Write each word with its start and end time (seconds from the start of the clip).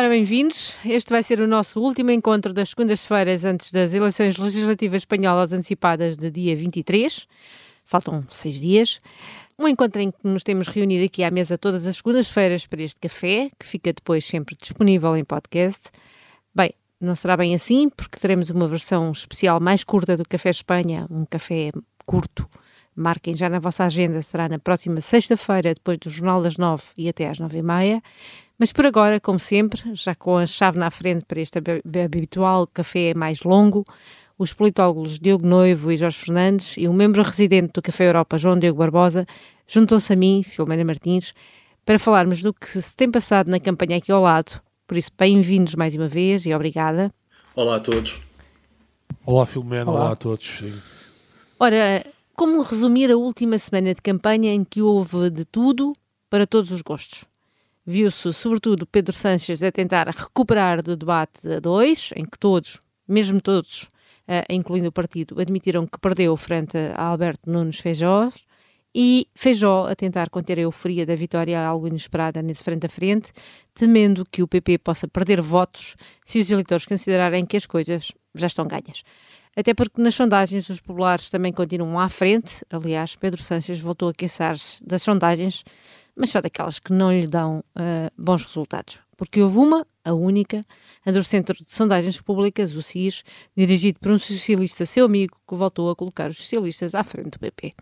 Ora, 0.00 0.08
bem-vindos. 0.08 0.78
Este 0.82 1.10
vai 1.10 1.22
ser 1.22 1.42
o 1.42 1.46
nosso 1.46 1.78
último 1.78 2.10
encontro 2.10 2.54
das 2.54 2.70
segundas-feiras 2.70 3.44
antes 3.44 3.70
das 3.70 3.92
eleições 3.92 4.38
legislativas 4.38 5.02
espanholas 5.02 5.52
antecipadas 5.52 6.16
de 6.16 6.30
dia 6.30 6.56
23. 6.56 7.28
Faltam 7.84 8.24
seis 8.30 8.58
dias. 8.58 8.98
Um 9.58 9.68
encontro 9.68 10.00
em 10.00 10.10
que 10.10 10.16
nos 10.24 10.42
temos 10.42 10.68
reunido 10.68 11.04
aqui 11.04 11.22
à 11.22 11.30
mesa 11.30 11.58
todas 11.58 11.86
as 11.86 11.96
segundas-feiras 11.96 12.66
para 12.66 12.80
este 12.80 12.98
café, 12.98 13.50
que 13.58 13.66
fica 13.66 13.92
depois 13.92 14.24
sempre 14.24 14.56
disponível 14.58 15.14
em 15.18 15.22
podcast. 15.22 15.90
Bem, 16.54 16.72
não 16.98 17.14
será 17.14 17.36
bem 17.36 17.54
assim, 17.54 17.90
porque 17.90 18.18
teremos 18.18 18.48
uma 18.48 18.66
versão 18.66 19.12
especial 19.12 19.60
mais 19.60 19.84
curta 19.84 20.16
do 20.16 20.26
Café 20.26 20.48
Espanha, 20.48 21.06
um 21.10 21.26
café 21.26 21.68
curto. 22.06 22.48
Marquem 22.96 23.36
já 23.36 23.50
na 23.50 23.58
vossa 23.58 23.84
agenda, 23.84 24.22
será 24.22 24.48
na 24.48 24.58
próxima 24.58 25.02
sexta-feira, 25.02 25.74
depois 25.74 25.98
do 25.98 26.08
Jornal 26.08 26.42
das 26.42 26.56
Nove 26.56 26.84
e 26.96 27.06
até 27.06 27.28
às 27.28 27.38
nove 27.38 27.58
e 27.58 27.62
meia. 27.62 28.02
Mas 28.60 28.74
por 28.74 28.84
agora, 28.84 29.18
como 29.18 29.40
sempre, 29.40 29.80
já 29.94 30.14
com 30.14 30.36
a 30.36 30.44
chave 30.44 30.78
na 30.78 30.90
frente 30.90 31.24
para 31.24 31.40
este 31.40 31.58
habitual 32.04 32.66
café 32.66 33.14
mais 33.16 33.42
longo, 33.42 33.86
os 34.36 34.52
politólogos 34.52 35.18
Diogo 35.18 35.46
Noivo 35.46 35.90
e 35.90 35.96
Jorge 35.96 36.18
Fernandes 36.18 36.76
e 36.76 36.86
o 36.86 36.92
membro 36.92 37.22
residente 37.22 37.72
do 37.72 37.80
Café 37.80 38.08
Europa, 38.08 38.36
João 38.36 38.58
Diogo 38.58 38.80
Barbosa, 38.80 39.26
juntam-se 39.66 40.12
a 40.12 40.16
mim, 40.16 40.42
Filomena 40.42 40.84
Martins, 40.84 41.32
para 41.86 41.98
falarmos 41.98 42.42
do 42.42 42.52
que 42.52 42.68
se 42.68 42.94
tem 42.94 43.10
passado 43.10 43.50
na 43.50 43.58
campanha 43.58 43.96
aqui 43.96 44.12
ao 44.12 44.20
lado. 44.20 44.60
Por 44.86 44.98
isso, 44.98 45.10
bem-vindos 45.18 45.74
mais 45.74 45.94
uma 45.94 46.06
vez 46.06 46.44
e 46.44 46.52
obrigada. 46.52 47.10
Olá 47.56 47.76
a 47.76 47.80
todos. 47.80 48.20
Olá, 49.24 49.46
Filomena. 49.46 49.90
Olá, 49.90 50.00
Olá 50.00 50.12
a 50.12 50.16
todos. 50.16 50.46
Sim. 50.58 50.78
Ora, 51.58 52.04
como 52.36 52.60
resumir 52.60 53.10
a 53.10 53.16
última 53.16 53.56
semana 53.56 53.94
de 53.94 54.02
campanha 54.02 54.52
em 54.52 54.64
que 54.64 54.82
houve 54.82 55.30
de 55.30 55.46
tudo 55.46 55.94
para 56.28 56.46
todos 56.46 56.70
os 56.70 56.82
gostos? 56.82 57.29
Viu-se 57.90 58.32
sobretudo 58.32 58.86
Pedro 58.86 59.14
Sanches 59.14 59.62
a 59.62 59.72
tentar 59.72 60.06
recuperar 60.08 60.82
do 60.82 60.96
debate 60.96 61.46
a 61.56 61.58
dois, 61.58 62.10
em 62.14 62.24
que 62.24 62.38
todos, 62.38 62.78
mesmo 63.06 63.40
todos, 63.40 63.88
uh, 64.28 64.46
incluindo 64.48 64.88
o 64.88 64.92
partido, 64.92 65.40
admitiram 65.40 65.86
que 65.86 65.98
perdeu 65.98 66.36
frente 66.36 66.76
a 66.94 67.02
Alberto 67.02 67.50
Nunes 67.50 67.80
Feijó, 67.80 68.30
e 68.94 69.28
Feijó 69.34 69.86
a 69.88 69.94
tentar 69.94 70.30
conter 70.30 70.58
a 70.58 70.62
euforia 70.62 71.04
da 71.06 71.14
vitória 71.14 71.60
algo 71.64 71.86
inesperada 71.88 72.42
nesse 72.42 72.62
frente 72.62 72.86
a 72.86 72.88
frente, 72.88 73.32
temendo 73.74 74.24
que 74.24 74.42
o 74.42 74.48
PP 74.48 74.78
possa 74.78 75.08
perder 75.08 75.40
votos 75.40 75.94
se 76.24 76.38
os 76.38 76.50
eleitores 76.50 76.86
considerarem 76.86 77.44
que 77.44 77.56
as 77.56 77.66
coisas 77.66 78.12
já 78.34 78.46
estão 78.46 78.66
ganhas. 78.66 79.02
Até 79.56 79.74
porque 79.74 80.00
nas 80.00 80.14
sondagens 80.14 80.68
os 80.68 80.80
populares 80.80 81.28
também 81.28 81.52
continuam 81.52 81.98
à 81.98 82.08
frente. 82.08 82.64
Aliás, 82.70 83.16
Pedro 83.16 83.42
Sanches 83.42 83.80
voltou 83.80 84.08
a 84.08 84.14
queixar-se 84.14 84.84
das 84.84 85.02
sondagens 85.02 85.64
mas 86.16 86.30
só 86.30 86.40
daquelas 86.40 86.78
que 86.78 86.92
não 86.92 87.12
lhe 87.12 87.26
dão 87.26 87.64
uh, 87.76 88.10
bons 88.16 88.44
resultados. 88.44 88.98
Porque 89.16 89.42
houve 89.42 89.58
uma, 89.58 89.86
a 90.04 90.12
única, 90.12 90.62
a 91.04 91.10
do 91.10 91.22
Centro 91.22 91.54
de 91.62 91.72
Sondagens 91.72 92.20
Públicas, 92.20 92.74
o 92.74 92.82
CIS, 92.82 93.22
dirigido 93.56 93.98
por 94.00 94.12
um 94.12 94.18
socialista 94.18 94.86
seu 94.86 95.06
amigo, 95.06 95.36
que 95.46 95.54
voltou 95.54 95.90
a 95.90 95.96
colocar 95.96 96.30
os 96.30 96.38
socialistas 96.38 96.94
à 96.94 97.04
frente 97.04 97.30
do 97.30 97.38
PP. 97.38 97.72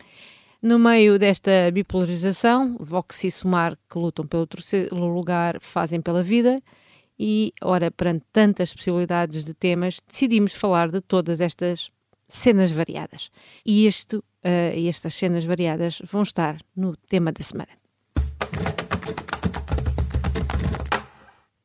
No 0.61 0.79
meio 0.79 1.19
desta 1.19 1.71
bipolarização, 1.73 2.77
Vox 2.81 3.23
e 3.23 3.31
Sumar, 3.31 3.79
que 3.89 3.99
lutam 3.99 4.27
pelo 4.27 4.47
terceiro 4.47 4.97
lugar, 4.97 5.59
fazem 5.61 6.01
pela 6.01 6.23
vida, 6.23 6.61
e, 7.19 7.53
ora, 7.63 7.91
perante 7.91 8.25
tantas 8.33 8.75
possibilidades 8.75 9.45
de 9.45 9.55
temas, 9.55 10.01
decidimos 10.07 10.53
falar 10.53 10.91
de 10.91 11.01
todas 11.01 11.41
estas 11.41 11.89
cenas 12.29 12.71
variadas. 12.71 13.31
E 13.65 13.87
este, 13.87 14.17
uh, 14.17 14.23
estas 14.89 15.15
cenas 15.15 15.45
variadas 15.45 16.01
vão 16.11 16.23
estar 16.23 16.59
no 16.77 16.97
tema 16.97 17.33
da 17.33 17.43
semana. 17.43 17.78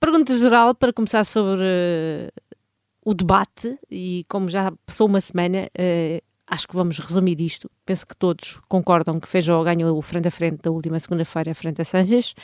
Pergunta 0.04 0.38
geral 0.38 0.76
para 0.76 0.92
começar 0.92 1.24
sobre 1.24 1.62
uh, 1.62 2.58
o 3.06 3.14
debate 3.14 3.80
e 3.90 4.26
como 4.28 4.50
já 4.50 4.70
passou 4.86 5.08
uma 5.08 5.22
semana, 5.22 5.70
uh, 5.80 6.22
acho 6.46 6.68
que 6.68 6.76
vamos 6.76 7.00
resumir 7.00 7.40
isto. 7.40 7.72
Penso 7.86 8.06
que 8.06 8.14
todos 8.14 8.60
concordam 8.68 9.18
que 9.18 9.30
Feijó 9.30 9.64
ganhou 9.64 9.98
o 9.98 10.02
frente 10.02 10.28
a 10.28 10.32
frente 10.32 10.62
da 10.62 10.72
última 10.72 11.00
segunda-feira 11.00 11.56
frente 11.56 11.82
a 11.82 11.86
Sanches. 11.86 12.36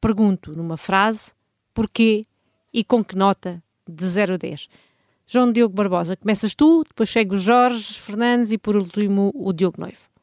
Pergunto 0.00 0.50
numa 0.56 0.76
frase 0.76 1.30
porquê 1.72 2.24
e 2.74 2.82
com 2.82 3.04
que 3.04 3.14
nota 3.14 3.62
de 3.88 4.04
0 4.04 4.34
a 4.34 4.36
10. 4.36 4.66
João 5.28 5.52
Diogo 5.52 5.76
Barbosa, 5.76 6.16
começas 6.16 6.56
tu, 6.56 6.82
depois 6.82 7.08
segue 7.08 7.36
o 7.36 7.38
Jorge 7.38 8.00
Fernandes 8.00 8.50
e 8.50 8.58
por 8.58 8.74
último 8.74 9.30
o 9.32 9.52
Diogo 9.52 9.80
Noivo. 9.80 10.15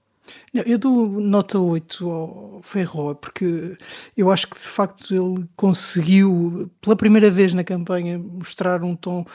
Eu 0.54 0.78
dou 0.78 1.20
nota 1.20 1.60
8 1.60 2.10
ao 2.10 2.62
Ferro, 2.64 3.16
porque 3.16 3.78
eu 4.16 4.32
acho 4.32 4.48
que 4.48 4.58
de 4.58 4.66
facto 4.66 5.14
ele 5.14 5.46
conseguiu, 5.56 6.72
pela 6.80 6.96
primeira 6.96 7.30
vez 7.30 7.54
na 7.54 7.64
campanha, 7.64 8.18
mostrar 8.18 8.84
um 8.84 8.96
tom 8.96 9.26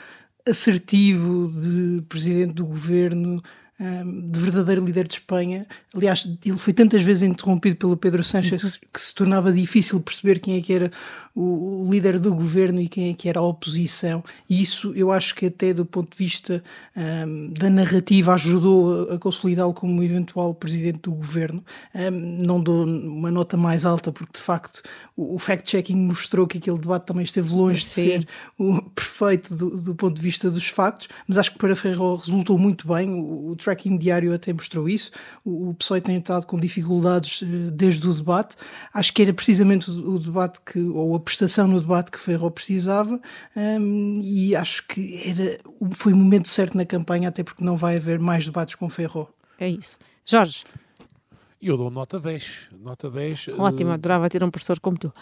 assertivo 0.47 1.51
de 1.51 2.01
presidente 2.03 2.53
do 2.53 2.65
governo, 2.65 3.41
de 3.79 4.39
verdadeiro 4.39 4.83
líder 4.83 5.07
de 5.07 5.13
Espanha. 5.13 5.65
Aliás, 5.95 6.27
ele 6.43 6.57
foi 6.57 6.73
tantas 6.73 7.01
vezes 7.01 7.23
interrompido 7.23 7.77
pelo 7.77 7.95
Pedro 7.95 8.23
Sánchez 8.23 8.61
uhum. 8.63 8.81
que 8.93 8.99
se 8.99 9.15
tornava 9.15 9.53
difícil 9.53 10.01
perceber 10.01 10.39
quem 10.41 10.57
é 10.57 10.61
que 10.61 10.73
era 10.73 10.91
o, 11.39 11.85
o, 11.85 11.89
líder 11.89 12.19
do 12.19 12.35
governo 12.35 12.81
e 12.81 12.89
quem 12.89 13.11
é 13.11 13.13
que 13.13 13.29
era 13.29 13.39
a 13.39 13.43
oposição. 13.43 14.21
E 14.49 14.61
isso 14.61 14.91
eu 14.93 15.09
acho 15.09 15.33
que 15.33 15.45
até 15.45 15.73
do 15.73 15.85
ponto 15.85 16.11
de 16.11 16.17
vista 16.17 16.61
um, 16.95 17.49
da 17.53 17.69
narrativa 17.69 18.33
ajudou 18.33 19.09
a, 19.09 19.15
a 19.15 19.17
consolidá-lo 19.17 19.73
como 19.73 20.03
eventual 20.03 20.53
presidente 20.53 20.99
do 21.03 21.11
governo. 21.11 21.63
Um, 21.95 22.11
não 22.43 22.61
dou 22.61 22.85
uma 22.85 23.31
nota 23.31 23.55
mais 23.55 23.85
alta 23.85 24.11
porque 24.11 24.33
de 24.33 24.43
facto 24.43 24.81
o, 25.15 25.35
o 25.35 25.39
fact-checking 25.39 25.95
mostrou 25.95 26.45
que 26.45 26.57
aquele 26.57 26.77
debate 26.77 27.05
também 27.05 27.23
esteve 27.23 27.53
longe 27.53 27.85
Sim. 27.85 27.87
de 27.87 27.93
ser 27.93 28.27
o 28.57 28.81
perfeito 28.81 29.55
do, 29.55 29.81
do, 29.81 29.95
ponto 29.95 30.15
de 30.15 30.21
vista 30.21 30.51
dos 30.51 30.67
factos, 30.67 31.07
mas 31.25 31.37
acho 31.37 31.51
que 31.51 31.57
para 31.57 31.75
Ferro 31.75 32.17
resultou 32.17 32.57
muito 32.57 32.87
bem. 32.87 33.09
O, 33.09 33.51
o 33.51 33.55
tracking 33.55 33.97
diário 33.97 34.33
até 34.33 34.51
mostrou 34.51 34.89
isso. 34.89 35.11
O, 35.45 35.69
o 35.69 35.73
PSOE 35.73 36.01
tem 36.01 36.17
estado 36.17 36.45
com 36.45 36.59
dificuldades 36.59 37.41
uh, 37.41 37.71
desde 37.71 38.05
o 38.07 38.13
debate. 38.13 38.57
Acho 38.93 39.13
que 39.13 39.21
era 39.21 39.33
precisamente 39.33 39.89
o, 39.89 40.15
o 40.15 40.19
debate 40.19 40.59
que, 40.65 40.79
ou 40.79 41.15
a 41.15 41.19
prestação 41.29 41.67
no 41.67 41.79
debate 41.79 42.09
que 42.09 42.19
Ferro 42.19 42.49
precisava 42.49 43.21
um, 43.55 44.19
e 44.23 44.55
acho 44.55 44.87
que 44.87 45.21
era, 45.29 45.59
foi 45.91 46.11
o 46.11 46.15
momento 46.15 46.47
certo 46.47 46.75
na 46.75 46.85
campanha, 46.85 47.29
até 47.29 47.43
porque 47.43 47.63
não 47.63 47.77
vai 47.77 47.97
haver 47.97 48.17
mais 48.17 48.45
debates 48.45 48.73
com 48.73 48.89
Ferro. 48.89 49.29
É 49.59 49.69
isso. 49.69 49.99
Jorge. 50.25 50.63
Eu 51.61 51.77
dou 51.77 51.91
nota 51.91 52.19
10. 52.19 52.69
Nota 52.81 53.11
10. 53.11 53.49
Ótimo, 53.59 53.91
uh... 53.91 53.93
adorava 53.93 54.27
ter 54.27 54.43
um 54.43 54.49
professor 54.49 54.79
como 54.79 54.97
tu. 54.97 55.13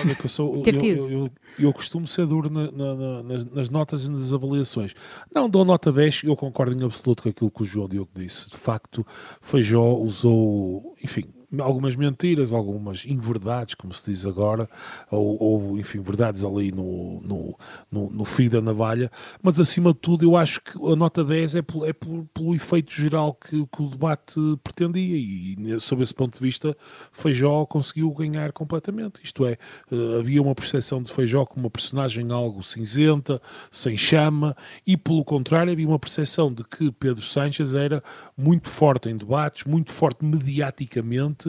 Olha, 0.00 0.14
que 0.14 0.24
eu, 0.24 0.28
sou, 0.28 0.56
eu, 0.66 0.84
eu, 0.84 1.10
eu, 1.10 1.30
eu, 1.58 1.72
costumo 1.72 2.06
ser 2.06 2.26
duro 2.26 2.50
na, 2.50 2.70
na, 2.70 3.22
nas, 3.22 3.44
nas, 3.46 3.70
notas 3.70 4.04
e 4.04 4.10
nas 4.10 4.34
avaliações. 4.34 4.94
Não, 5.34 5.48
dou 5.48 5.64
nota 5.64 5.90
10, 5.90 6.24
eu 6.24 6.36
concordo 6.36 6.78
em 6.78 6.84
absoluto 6.84 7.22
com 7.22 7.28
aquilo 7.30 7.50
que 7.50 7.62
o 7.62 7.64
João 7.64 7.88
Diogo 7.88 8.10
disse. 8.14 8.50
De 8.50 8.56
facto, 8.56 9.06
Feijó 9.40 9.94
usou, 9.94 10.94
enfim, 11.02 11.24
algumas 11.58 11.96
mentiras, 11.96 12.52
algumas 12.52 13.04
inverdades, 13.06 13.74
como 13.74 13.92
se 13.92 14.10
diz 14.10 14.26
agora, 14.26 14.68
ou, 15.10 15.42
ou 15.42 15.78
enfim, 15.78 16.00
verdades 16.00 16.44
ali 16.44 16.72
no, 16.72 17.20
no, 17.22 17.58
no, 17.90 18.10
no 18.10 18.24
fio 18.24 18.50
da 18.50 18.60
navalha, 18.60 19.10
mas 19.42 19.58
acima 19.60 19.92
de 19.92 19.98
tudo 19.98 20.24
eu 20.24 20.36
acho 20.36 20.60
que 20.60 20.72
a 20.92 20.96
nota 20.96 21.24
10 21.24 21.56
é, 21.56 21.62
por, 21.62 21.88
é 21.88 21.92
por, 21.92 22.26
pelo 22.32 22.54
efeito 22.54 22.92
geral 22.92 23.34
que, 23.34 23.66
que, 23.66 23.82
o 23.82 23.88
debate 23.88 24.40
pretendia. 24.62 25.16
E 25.16 25.80
sob 25.80 26.02
esse 26.02 26.14
ponto 26.14 26.34
de 26.34 26.40
vista 26.40 26.76
Feijó 27.12 27.64
conseguiu 27.66 28.10
ganhar 28.12 28.52
completamente, 28.52 29.20
isto 29.22 29.44
é, 29.46 29.52
eh, 29.90 30.18
havia 30.18 30.42
uma 30.42 30.54
percepção 30.54 31.02
de 31.02 31.12
Feijó 31.12 31.44
como 31.44 31.66
uma 31.66 31.70
personagem 31.70 32.30
algo 32.32 32.62
cinzenta, 32.62 33.40
sem 33.70 33.96
chama 33.96 34.56
e 34.86 34.96
pelo 34.96 35.24
contrário 35.24 35.72
havia 35.72 35.86
uma 35.86 35.98
percepção 35.98 36.52
de 36.52 36.64
que 36.64 36.90
Pedro 36.92 37.22
Sánchez 37.22 37.74
era 37.74 38.02
muito 38.36 38.68
forte 38.68 39.08
em 39.08 39.16
debates, 39.16 39.64
muito 39.64 39.92
forte 39.92 40.24
mediaticamente 40.24 41.45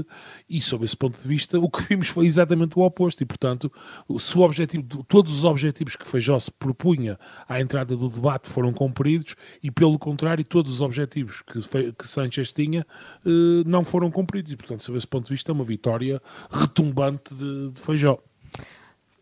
e 0.50 0.62
sob 0.62 0.84
esse 0.86 0.96
ponto 0.96 1.20
de 1.20 1.28
vista 1.28 1.60
o 1.60 1.70
que 1.70 1.84
vimos 1.84 2.08
foi 2.08 2.26
exatamente 2.26 2.78
o 2.78 2.82
oposto 2.82 3.22
e 3.22 3.26
portanto 3.26 3.72
se 4.20 4.38
o 4.38 4.42
objetivo, 4.42 5.04
todos 5.08 5.34
os 5.38 5.44
objetivos 5.44 5.96
que 5.96 6.08
Feijó 6.08 6.38
se 6.40 6.52
propunha 6.52 7.18
à 7.48 7.62
entrada 7.62 7.96
do 7.96 8.10
debate 8.10 8.50
foram 8.50 8.74
cumpridos 8.74 9.36
e 9.62 9.72
pelo 9.72 9.98
contrário 9.98 10.44
todos 10.44 10.72
os 10.72 10.82
objetivos 10.82 11.42
que, 11.42 11.62
que 11.94 12.08
Sanchez 12.08 12.52
tinha 12.54 12.86
eh, 13.26 13.64
não 13.66 13.84
foram 13.84 14.12
cumpridos 14.12 14.52
e 14.52 14.58
portanto 14.58 14.82
sob 14.82 14.98
esse 14.98 15.08
ponto 15.08 15.26
de 15.26 15.34
vista 15.34 15.52
é 15.52 15.54
uma 15.54 15.64
vitória 15.64 16.22
retumbante 16.52 17.34
de, 17.34 17.72
de 17.72 17.82
Feijó. 17.82 18.20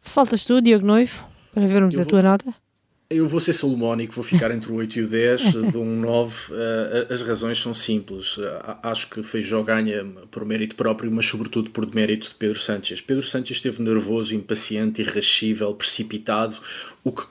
Faltas 0.02 0.46
tu, 0.46 0.62
Diogo 0.62 0.86
Noivo, 0.86 1.26
para 1.54 1.68
vermos 1.68 1.96
Eu 1.96 2.02
a 2.02 2.04
vou... 2.04 2.10
tua 2.10 2.22
nota? 2.22 2.65
Eu 3.08 3.28
vou 3.28 3.40
ser 3.40 3.54
salomónico, 3.54 4.14
vou 4.14 4.24
ficar 4.24 4.50
entre 4.50 4.72
o 4.72 4.76
8 4.76 4.98
e 4.98 5.02
o 5.04 5.08
10, 5.08 5.42
de 5.72 5.78
um 5.78 6.00
9. 6.00 6.52
Uh, 6.52 7.14
as 7.14 7.22
razões 7.22 7.60
são 7.60 7.72
simples. 7.72 8.38
Uh, 8.38 8.44
acho 8.82 9.08
que 9.12 9.22
Feijó 9.22 9.62
ganha 9.62 10.04
por 10.32 10.44
mérito 10.44 10.76
próprio, 10.76 11.12
mas 11.12 11.28
sobretudo 11.28 11.70
por 11.70 11.86
demérito 11.86 12.30
de 12.30 12.36
Pedro 12.36 12.58
Sánchez. 12.58 13.02
Pedro 13.02 13.24
Sánchez 13.24 13.58
esteve 13.58 13.84
nervoso, 13.84 14.34
impaciente, 14.34 15.04
irrascível, 15.04 15.72
precipitado, 15.76 16.56
o 17.04 17.12
que 17.12 17.28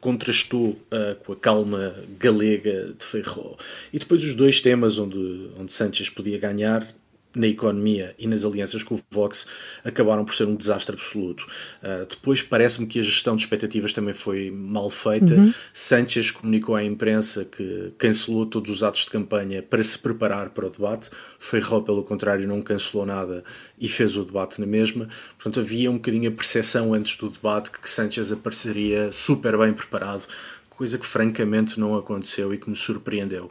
contrastou 0.00 0.70
uh, 0.70 1.14
com 1.26 1.34
a 1.34 1.36
calma 1.36 1.94
galega 2.18 2.94
de 2.98 3.04
Feijó. 3.04 3.54
E 3.92 3.98
depois 3.98 4.24
os 4.24 4.34
dois 4.34 4.62
temas 4.62 4.98
onde, 4.98 5.50
onde 5.58 5.74
Sánchez 5.74 6.08
podia 6.08 6.38
ganhar 6.38 6.88
na 7.34 7.46
economia 7.46 8.14
e 8.18 8.26
nas 8.26 8.44
alianças 8.44 8.82
com 8.82 8.94
o 8.94 9.00
Vox 9.10 9.46
acabaram 9.84 10.24
por 10.24 10.34
ser 10.34 10.46
um 10.46 10.54
desastre 10.54 10.94
absoluto. 10.94 11.46
Uh, 11.82 12.06
depois 12.08 12.42
parece-me 12.42 12.86
que 12.86 13.00
a 13.00 13.02
gestão 13.02 13.36
de 13.36 13.42
expectativas 13.42 13.92
também 13.92 14.14
foi 14.14 14.50
mal 14.50 14.90
feita. 14.90 15.34
Uhum. 15.34 15.52
Sanchez 15.72 16.30
comunicou 16.30 16.74
à 16.74 16.84
imprensa 16.84 17.44
que 17.44 17.92
cancelou 17.98 18.46
todos 18.46 18.70
os 18.70 18.82
atos 18.82 19.04
de 19.04 19.10
campanha 19.10 19.62
para 19.62 19.82
se 19.82 19.98
preparar 19.98 20.50
para 20.50 20.66
o 20.66 20.70
debate. 20.70 21.10
Ferrol, 21.38 21.82
pelo 21.82 22.02
contrário, 22.02 22.46
não 22.46 22.60
cancelou 22.60 23.06
nada 23.06 23.42
e 23.78 23.88
fez 23.88 24.16
o 24.16 24.24
debate 24.24 24.60
na 24.60 24.66
mesma. 24.66 25.08
Portanto, 25.36 25.60
havia 25.60 25.90
um 25.90 25.94
bocadinho 25.94 26.28
a 26.28 26.32
percepção 26.32 26.92
antes 26.92 27.16
do 27.16 27.30
debate 27.30 27.70
que 27.70 27.88
Sanchez 27.88 28.32
apareceria 28.32 29.10
super 29.12 29.56
bem 29.56 29.72
preparado, 29.72 30.26
coisa 30.68 30.98
que 30.98 31.06
francamente 31.06 31.78
não 31.78 31.94
aconteceu 31.96 32.52
e 32.52 32.58
que 32.58 32.68
me 32.68 32.76
surpreendeu 32.76 33.50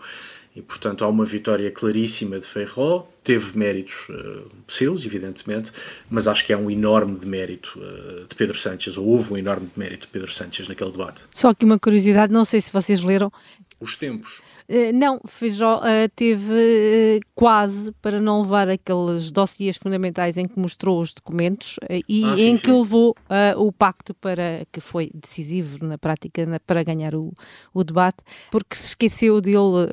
e, 0.56 0.62
portanto, 0.62 1.04
há 1.04 1.08
uma 1.08 1.24
vitória 1.24 1.72
claríssima 1.72 2.40
de 2.40 2.46
Ferro. 2.46 3.08
Teve 3.24 3.58
méritos 3.58 4.10
uh, 4.10 4.48
seus, 4.68 5.06
evidentemente, 5.06 5.72
mas 6.10 6.28
acho 6.28 6.46
que 6.46 6.52
há 6.52 6.58
um 6.58 6.70
enorme 6.70 7.18
demérito 7.18 7.80
uh, 7.80 8.26
de 8.28 8.36
Pedro 8.36 8.58
Sánchez, 8.58 8.98
ou 8.98 9.08
houve 9.08 9.34
um 9.34 9.38
enorme 9.38 9.70
demérito 9.74 10.08
de 10.08 10.12
Pedro 10.12 10.32
Sánchez 10.32 10.68
naquele 10.68 10.92
debate. 10.92 11.22
Só 11.34 11.50
aqui 11.50 11.64
uma 11.64 11.80
curiosidade, 11.80 12.34
não 12.34 12.44
sei 12.44 12.60
se 12.60 12.72
vocês 12.72 13.02
leram. 13.02 13.32
Os 13.80 13.96
tempos. 13.96 14.42
Eh, 14.74 14.94
não, 14.94 15.20
Feijó 15.28 15.80
uh, 15.80 16.10
teve 16.16 16.54
uh, 16.54 17.28
quase 17.36 17.92
para 18.02 18.22
não 18.22 18.42
levar 18.42 18.70
aqueles 18.70 19.30
dossiês 19.30 19.76
fundamentais 19.76 20.38
em 20.38 20.48
que 20.48 20.58
mostrou 20.58 21.02
os 21.02 21.14
documentos 21.14 21.78
e 22.08 22.24
ah, 22.24 22.38
sim, 22.38 22.48
em 22.48 22.56
sim. 22.56 22.64
que 22.64 22.72
levou 22.72 23.14
o 23.58 23.72
pacto 23.72 24.14
para 24.14 24.66
que 24.72 24.80
foi 24.80 25.12
decisivo 25.14 25.86
na 25.86 25.98
prática 25.98 26.46
na, 26.46 26.58
para 26.60 26.84
ganhar 26.84 27.16
o, 27.16 27.34
o, 27.74 27.84
debate, 27.84 28.20
porque 28.50 28.76
se 28.76 28.88
esqueceu 28.88 29.42
dele 29.42 29.90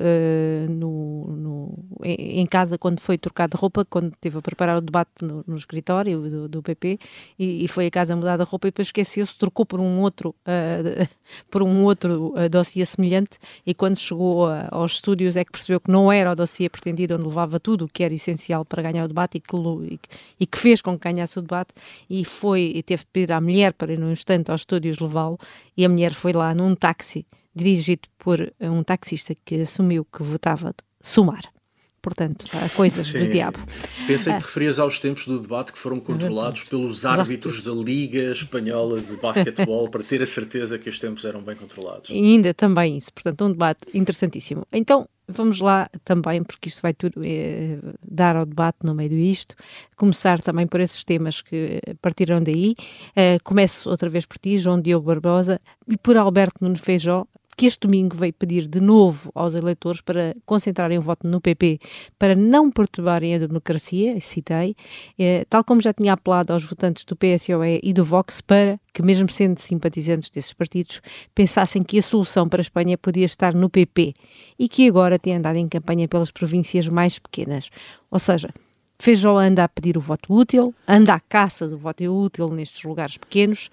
no, 0.69 1.27
no, 1.27 1.85
em, 2.03 2.45
casa 2.45 2.77
quando 2.77 3.01
foi 3.01 3.17
trocado 3.17 3.57
de 3.57 3.61
roupa, 3.61 3.83
quando 3.83 4.13
esteve 4.13 4.37
a 4.37 4.41
preparar 4.41 4.77
o 4.77 4.81
debate 4.81 5.11
no, 5.21 5.43
no 5.45 5.57
escritório 5.57 6.21
do, 6.21 6.47
do 6.47 6.63
PP 6.63 6.99
e, 7.37 7.65
e, 7.65 7.67
foi 7.67 7.87
a 7.87 7.91
casa 7.91 8.15
mudar 8.15 8.37
de 8.37 8.43
roupa 8.43 8.67
e 8.67 8.71
depois 8.71 8.87
esqueceu-se, 8.87 9.37
trocou 9.37 9.65
por 9.65 9.79
um 9.79 9.99
outro 9.99 10.35
por 11.49 11.63
um 11.63 11.83
outro 11.83 12.33
dossiê 12.49 12.85
semelhante 12.85 13.37
e 13.65 13.73
quando 13.73 13.97
chegou 13.97 14.47
a 14.47 14.68
aos 14.71 14.93
estúdios 14.93 15.35
é 15.35 15.43
que 15.43 15.51
percebeu 15.51 15.79
que 15.79 15.91
não 15.91 16.11
era 16.11 16.31
o 16.31 16.35
dossiê 16.35 16.69
pretendido 16.69 17.15
onde 17.15 17.25
levava 17.27 17.59
tudo 17.59 17.85
o 17.85 17.87
que 17.87 18.03
era 18.03 18.13
essencial 18.13 18.63
para 18.63 18.81
ganhar 18.81 19.05
o 19.05 19.07
debate 19.07 19.37
e 19.37 19.39
que, 19.39 20.09
e 20.39 20.45
que 20.45 20.57
fez 20.57 20.81
com 20.81 20.97
que 20.97 21.09
ganhasse 21.09 21.37
o 21.37 21.41
debate 21.41 21.73
e 22.09 22.23
foi 22.23 22.71
e 22.75 22.83
teve 22.83 23.03
de 23.03 23.09
pedir 23.11 23.31
à 23.33 23.41
mulher 23.41 23.73
para 23.73 23.93
ir 23.93 23.99
num 23.99 24.11
instante 24.11 24.51
aos 24.51 24.61
estúdios 24.61 24.99
levá-lo 24.99 25.37
e 25.75 25.85
a 25.85 25.89
mulher 25.89 26.13
foi 26.13 26.33
lá 26.33 26.53
num 26.53 26.75
táxi 26.75 27.25
dirigido 27.53 28.07
por 28.17 28.53
um 28.61 28.83
taxista 28.83 29.35
que 29.43 29.61
assumiu 29.61 30.05
que 30.05 30.23
votava 30.23 30.73
sumar. 31.01 31.58
Portanto, 32.01 32.45
há 32.53 32.69
coisas 32.69 33.07
sim, 33.07 33.19
do 33.19 33.25
sim. 33.25 33.31
diabo. 33.31 33.59
Pensei 34.07 34.33
que 34.33 34.39
te 34.39 34.45
referias 34.45 34.79
aos 34.79 34.99
tempos 34.99 35.25
do 35.25 35.39
debate 35.39 35.71
que 35.73 35.79
foram 35.79 35.99
controlados 35.99 36.63
pelos 36.63 37.05
árbitros 37.05 37.61
da 37.61 37.71
Liga 37.71 38.31
Espanhola 38.31 39.01
de 39.01 39.15
Basquetebol 39.17 39.89
para 39.89 40.03
ter 40.03 40.21
a 40.21 40.25
certeza 40.25 40.77
que 40.77 40.89
os 40.89 40.97
tempos 40.99 41.25
eram 41.25 41.41
bem 41.41 41.55
controlados. 41.55 42.09
E 42.09 42.13
ainda 42.13 42.53
também 42.53 42.97
isso. 42.97 43.11
Portanto, 43.13 43.45
um 43.45 43.51
debate 43.51 43.81
interessantíssimo. 43.93 44.65
Então, 44.71 45.07
vamos 45.29 45.59
lá 45.59 45.89
também, 46.03 46.43
porque 46.43 46.69
isto 46.69 46.81
vai 46.81 46.93
tudo 46.93 47.21
eh, 47.23 47.77
dar 48.03 48.35
ao 48.35 48.45
debate 48.45 48.79
no 48.83 48.95
meio 48.95 49.09
disto, 49.09 49.55
começar 49.95 50.41
também 50.41 50.65
por 50.65 50.81
esses 50.81 51.03
temas 51.03 51.41
que 51.41 51.79
partiram 52.01 52.41
daí. 52.41 52.75
Eh, 53.15 53.37
começo 53.43 53.89
outra 53.89 54.09
vez 54.09 54.25
por 54.25 54.37
ti, 54.37 54.57
João 54.57 54.81
Diogo 54.81 55.05
Barbosa, 55.05 55.61
e 55.87 55.97
por 55.97 56.17
Alberto 56.17 56.57
Nuno 56.61 56.77
Feijó, 56.77 57.25
que 57.59 57.65
este 57.65 57.85
domingo 57.85 58.15
veio 58.15 58.31
pedir 58.31 58.69
de 58.69 58.79
novo 58.79 59.29
aos 59.35 59.53
eleitores 59.53 59.99
para 59.99 60.33
concentrarem 60.45 60.97
o 60.97 61.01
voto 61.01 61.27
no 61.27 61.41
PP, 61.41 61.77
para 62.17 62.33
não 62.33 62.71
perturbarem 62.71 63.35
a 63.35 63.37
democracia, 63.37 64.17
citei, 64.21 64.77
eh, 65.19 65.43
tal 65.49 65.61
como 65.65 65.81
já 65.81 65.93
tinha 65.93 66.13
apelado 66.13 66.53
aos 66.53 66.63
votantes 66.63 67.03
do 67.03 67.17
PSOE 67.17 67.81
e 67.83 67.91
do 67.91 68.05
Vox 68.05 68.39
para 68.39 68.79
que, 68.93 69.01
mesmo 69.01 69.29
sendo 69.29 69.59
simpatizantes 69.59 70.29
desses 70.29 70.53
partidos, 70.53 71.01
pensassem 71.35 71.83
que 71.83 71.99
a 71.99 72.01
solução 72.01 72.47
para 72.47 72.61
a 72.61 72.63
Espanha 72.63 72.97
podia 72.97 73.25
estar 73.25 73.53
no 73.53 73.69
PP 73.69 74.13
e 74.57 74.69
que 74.69 74.87
agora 74.87 75.19
tem 75.19 75.35
andado 75.35 75.57
em 75.57 75.67
campanha 75.67 76.07
pelas 76.07 76.31
províncias 76.31 76.87
mais 76.87 77.19
pequenas. 77.19 77.69
Ou 78.09 78.19
seja, 78.19 78.53
Feijó 79.01 79.37
anda 79.37 79.63
a 79.63 79.69
pedir 79.69 79.97
o 79.97 80.01
voto 80.01 80.33
útil, 80.33 80.73
anda 80.85 81.13
à 81.13 81.19
caça 81.21 81.65
do 81.67 81.77
voto 81.77 82.03
útil 82.03 82.49
nestes 82.49 82.83
lugares 82.83 83.17
pequenos, 83.17 83.69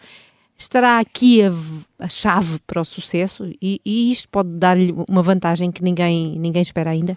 estará 0.58 0.98
aqui 0.98 1.42
a, 1.42 1.52
a 1.98 2.08
chave 2.08 2.58
para 2.66 2.80
o 2.80 2.84
sucesso 2.84 3.50
e, 3.60 3.80
e 3.84 4.10
isto 4.10 4.28
pode 4.28 4.50
dar-lhe 4.50 4.94
uma 5.08 5.22
vantagem 5.22 5.70
que 5.70 5.82
ninguém, 5.82 6.38
ninguém 6.38 6.62
espera 6.62 6.90
ainda? 6.90 7.16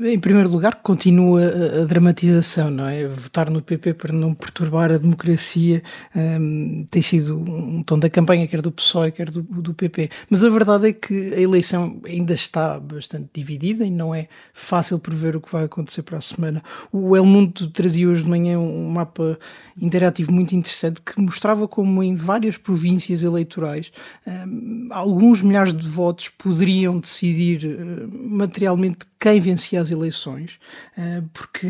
Em 0.00 0.18
primeiro 0.18 0.48
lugar, 0.48 0.76
continua 0.82 1.42
a, 1.82 1.84
dramatização, 1.84 2.70
não 2.70 2.86
é? 2.86 3.06
Votar 3.06 3.50
no 3.50 3.60
PP 3.60 3.94
para 3.94 4.12
não 4.12 4.34
perturbar 4.34 4.90
a 4.90 4.98
democracia 4.98 5.82
um, 6.14 6.86
tem 6.90 7.02
sido 7.02 7.38
um 7.38 7.82
tom 7.82 7.98
da 7.98 8.08
campanha, 8.08 8.46
quer 8.46 8.62
do 8.62 8.72
PSOE, 8.72 9.12
quer 9.12 9.30
do, 9.30 9.42
do, 9.42 9.74
PP. 9.74 10.10
Mas 10.30 10.42
a 10.42 10.48
verdade 10.48 10.88
é 10.88 10.92
que 10.92 11.34
a 11.34 11.40
eleição 11.40 12.00
ainda 12.04 12.32
está 12.34 12.80
bastante 12.80 13.28
dividida 13.34 13.84
e 13.84 13.90
não 13.90 14.14
é 14.14 14.28
fácil 14.52 14.98
prever 14.98 15.36
o 15.36 15.40
que 15.40 15.52
vai 15.52 15.64
acontecer 15.64 16.02
para 16.02 16.18
a 16.18 16.20
semana. 16.20 16.62
O 16.90 17.16
El 17.16 17.26
Mundo 17.26 17.68
trazia 17.68 18.08
hoje 18.08 18.22
de 18.22 18.28
manhã 18.28 18.58
um 18.58 18.90
mapa 18.90 19.38
interativo 19.80 20.32
muito 20.32 20.54
interessante 20.54 21.00
que 21.00 21.20
mostrava 21.20 21.68
como 21.68 22.02
em 22.02 22.14
várias 22.14 22.56
províncias 22.56 23.22
eleitorais 23.22 23.92
um, 24.26 24.88
alguns 24.90 25.42
milhares 25.42 25.74
de 25.74 25.86
votos 25.86 26.28
poderiam 26.28 26.98
decidir 26.98 27.64
uh, 27.64 28.08
materialmente 28.12 28.98
quem 29.18 29.40
vencia 29.54 29.80
as 29.80 29.90
eleições, 29.90 30.58
uh, 30.98 31.28
porque 31.32 31.68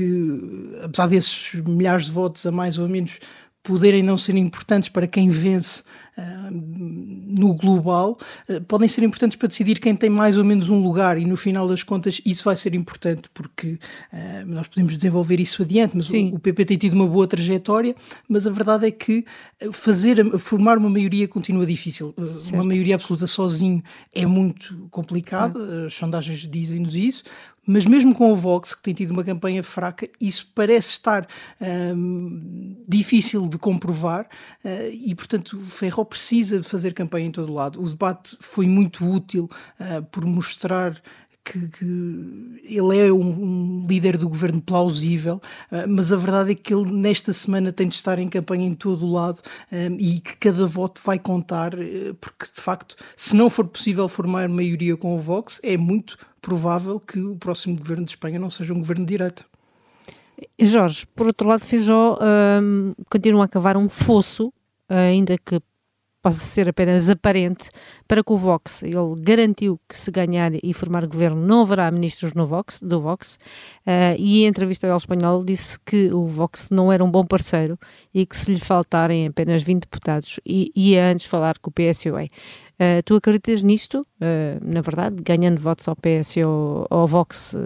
apesar 0.82 1.06
desses 1.06 1.54
milhares 1.54 2.06
de 2.06 2.12
votos 2.12 2.44
a 2.46 2.50
mais 2.50 2.78
ou 2.78 2.88
menos 2.88 3.19
poderem 3.62 4.02
não 4.02 4.19
ser 4.19 4.36
importantes 4.36 4.88
para 4.88 5.06
quem 5.06 5.28
vence 5.28 5.82
no 6.20 7.55
global 7.55 8.19
uh, 8.49 8.61
podem 8.62 8.88
ser 8.88 9.02
importantes 9.02 9.37
para 9.37 9.49
decidir 9.49 9.81
quem 9.81 9.96
tem 9.96 10.08
mais 10.08 10.37
ou 10.37 10.44
menos 10.44 10.70
um 10.70 10.81
lugar 10.81 11.19
e 11.19 11.25
no 11.25 11.37
final 11.37 11.66
das 11.66 11.82
contas 11.82 12.20
isso 12.25 12.44
vai 12.44 12.56
ser 12.56 12.75
importante 12.75 13.28
porque 13.34 13.78
uh, 14.12 14.46
nós 14.46 14.69
podemos 14.69 14.96
desenvolver 14.96 15.40
isso 15.40 15.62
adiante, 15.62 15.96
mas 15.96 16.08
o, 16.11 16.16
o, 16.34 16.38
PP 16.38 16.64
tem 16.64 16.76
tido 16.76 16.94
uma 16.94 17.06
boa 17.06 17.26
trajetória, 17.26 17.94
mas 18.28 18.46
a 18.46 18.50
verdade 18.50 18.87
é 18.87 18.90
que 18.90 19.25
fazer, 19.72 20.25
formar 20.38 20.78
uma 20.78 20.88
maioria 20.88 21.26
continua 21.26 21.66
difícil. 21.66 22.14
Certo. 22.16 22.55
Uma 22.55 22.64
maioria 22.64 22.94
absoluta 22.94 23.26
sozinho 23.26 23.82
é 24.14 24.25
muito 24.25 24.87
complicado, 24.90 25.58
as 25.87 25.94
sondagens 25.94 26.40
dizem-nos 26.49 26.94
isso 26.94 27.25
mas 27.66 27.87
mesmo 27.87 28.14
com 28.14 28.31
o 28.31 28.37
Vox, 28.37 28.75
que 28.75 28.82
tem 28.82 28.93
tido 28.93 29.12
uma 29.12 29.25
campanha 29.25 29.62
fraca, 29.62 30.06
isso 30.21 30.50
parece 30.54 30.90
estar 30.90 31.26
um, 31.61 32.76
difícil 32.87 33.49
de 33.49 33.56
comprovar 33.56 34.26
uh, 34.64 34.90
e, 34.92 35.14
portanto, 35.14 35.59
Ferro 35.61 36.03
precisa 36.04 36.58
de 36.58 36.68
fazer 36.68 36.92
campanha 36.94 37.26
em 37.26 37.30
todo 37.30 37.52
lado. 37.52 37.82
O 37.82 37.88
debate 37.88 38.37
foi 38.40 38.66
muito 38.66 39.04
útil 39.04 39.49
uh, 39.80 40.02
por 40.04 40.25
mostrar 40.25 41.00
que, 41.44 41.68
que, 41.68 41.84
ele 42.64 42.99
é 42.99 43.12
um, 43.12 43.82
um, 43.82 43.87
líder 43.87 44.16
do 44.16 44.28
governo 44.28 44.62
plausível, 44.62 45.40
uh, 45.70 45.87
mas 45.87 46.11
a 46.11 46.16
verdade 46.16 46.52
é 46.52 46.54
que 46.54 46.73
ele 46.73 46.90
nesta 46.90 47.32
semana 47.32 47.70
tem 47.70 47.87
de 47.87 47.94
estar 47.94 48.18
em 48.18 48.28
campanha 48.28 48.66
em 48.66 48.75
todo 48.75 49.04
o 49.04 49.12
lado 49.12 49.42
um, 49.70 49.96
e 49.99 50.20
que 50.20 50.37
cada 50.38 50.66
voto 50.66 51.00
vai 51.04 51.18
contar, 51.18 51.75
uh, 51.75 52.14
porque 52.20 52.46
de 52.46 52.61
facto, 52.61 52.96
se 53.14 53.37
não 53.37 53.50
for 53.50 53.66
possível 53.66 54.08
formar 54.08 54.49
maioria 54.49 54.96
com 54.96 55.14
o 55.14 55.20
Vox, 55.20 55.61
é 55.62 55.76
muito 55.76 56.16
provável 56.40 56.99
que 56.99 57.20
o 57.20 57.37
próximo 57.37 57.76
governo 57.76 58.04
de 58.04 58.12
Espanha 58.12 58.38
não 58.38 58.50
seja 58.50 58.73
um 58.73 58.78
governo 58.78 59.04
de 59.04 59.11
direita. 59.11 59.44
Jorge, 60.58 61.06
por 61.14 61.26
outro 61.26 61.49
lado, 61.49 61.64
Feijó 61.64 62.18
um, 62.20 62.94
continua 63.08 63.44
a 63.44 63.49
cavar 63.49 63.76
um 63.76 63.88
fosso, 63.88 64.52
ainda 64.88 65.38
que 65.38 65.61
possa 66.25 66.43
ser 66.43 66.71
apenas 66.71 67.11
aparente, 67.11 67.69
para 68.06 68.23
que 68.23 68.32
o 68.32 68.37
Vox, 68.37 68.82
ele 68.82 69.14
garantiu 69.18 69.80
que 69.88 69.96
se 69.96 70.11
ganhar 70.11 70.52
e 70.54 70.73
formar 70.73 71.06
governo 71.06 71.40
não 71.40 71.62
haverá 71.62 71.90
ministros 71.90 72.32
no 72.34 72.46
Vox, 72.46 72.82
do 72.82 73.00
Vox, 73.00 73.38
uh, 73.87 74.16
e 74.18 74.44
em 74.44 74.46
entrevista 74.46 74.87
ao 74.87 74.92
El 74.92 74.96
Espanhol 74.96 75.44
disse 75.44 75.78
que 75.80 76.12
o 76.12 76.26
Vox 76.26 76.70
não 76.70 76.92
era 76.92 77.04
um 77.04 77.11
bom 77.11 77.25
parceiro 77.25 77.78
e 78.12 78.25
que 78.26 78.37
se 78.37 78.52
lhe 78.52 78.61
faltarem 78.61 79.26
apenas 79.26 79.62
20 79.62 79.82
deputados 79.82 80.40
ia 80.44 81.06
antes 81.06 81.26
falar 81.26 81.58
com 81.58 81.70
o 81.70 81.73
PSOE. 81.73 82.28
Uh, 82.75 83.00
tu 83.04 83.14
acreditas 83.14 83.62
nisto, 83.62 84.00
uh, 84.00 84.58
na 84.61 84.80
verdade, 84.80 85.23
ganhando 85.23 85.61
votos 85.61 85.87
ao 85.87 85.94
PS 85.94 86.38
ou 86.44 86.84
ao 86.90 87.06
Vox 87.06 87.52
uh, 87.52 87.58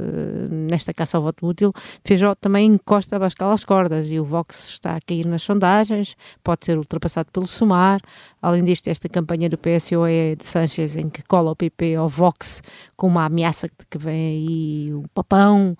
nesta 0.52 0.92
caça 0.92 1.16
ao 1.16 1.22
voto 1.22 1.46
útil, 1.46 1.72
Feijó 2.04 2.34
também 2.34 2.66
encosta 2.66 3.16
a 3.16 3.18
bascal 3.18 3.50
às 3.52 3.64
cordas 3.64 4.10
e 4.10 4.20
o 4.20 4.24
Vox 4.24 4.68
está 4.68 4.96
a 4.96 5.00
cair 5.00 5.24
nas 5.24 5.42
sondagens, 5.42 6.14
pode 6.44 6.66
ser 6.66 6.76
ultrapassado 6.76 7.30
pelo 7.32 7.46
Sumar. 7.46 8.02
Além 8.42 8.62
disto, 8.62 8.88
esta 8.88 9.08
campanha 9.08 9.48
do 9.48 9.56
PSOE 9.56 10.27
de 10.36 10.44
Sanchez, 10.44 10.96
em 10.96 11.08
que 11.08 11.22
cola 11.22 11.50
o 11.50 11.56
PP 11.56 11.94
ao 11.94 12.08
Vox 12.08 12.62
com 12.96 13.06
uma 13.06 13.24
ameaça 13.24 13.68
de 13.68 13.86
que 13.88 13.98
vem 13.98 14.14
aí 14.14 14.92
o 14.92 15.04
papão, 15.14 15.76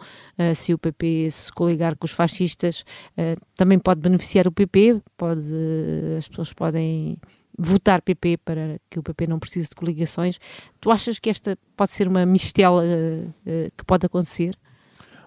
se 0.55 0.73
o 0.73 0.79
PP 0.79 1.31
se 1.31 1.53
coligar 1.53 1.97
com 1.97 2.05
os 2.05 2.13
fascistas, 2.13 2.85
também 3.57 3.79
pode 3.79 4.01
beneficiar 4.01 4.47
o 4.47 4.53
PP, 4.53 5.01
pode, 5.17 5.43
as 6.17 6.29
pessoas 6.29 6.53
podem 6.53 7.19
votar 7.59 8.01
PP 8.01 8.39
para 8.39 8.81
que 8.89 9.01
o 9.01 9.03
PP 9.03 9.27
não 9.27 9.41
precise 9.41 9.69
de 9.69 9.75
coligações. 9.75 10.39
Tu 10.81 10.91
achas 10.91 11.19
que 11.19 11.29
esta 11.29 11.59
pode 11.77 11.91
ser 11.91 12.07
uma 12.07 12.25
mistela 12.25 12.83
uh, 12.83 13.29
uh, 13.29 13.73
que 13.77 13.85
pode 13.85 14.07
acontecer? 14.07 14.57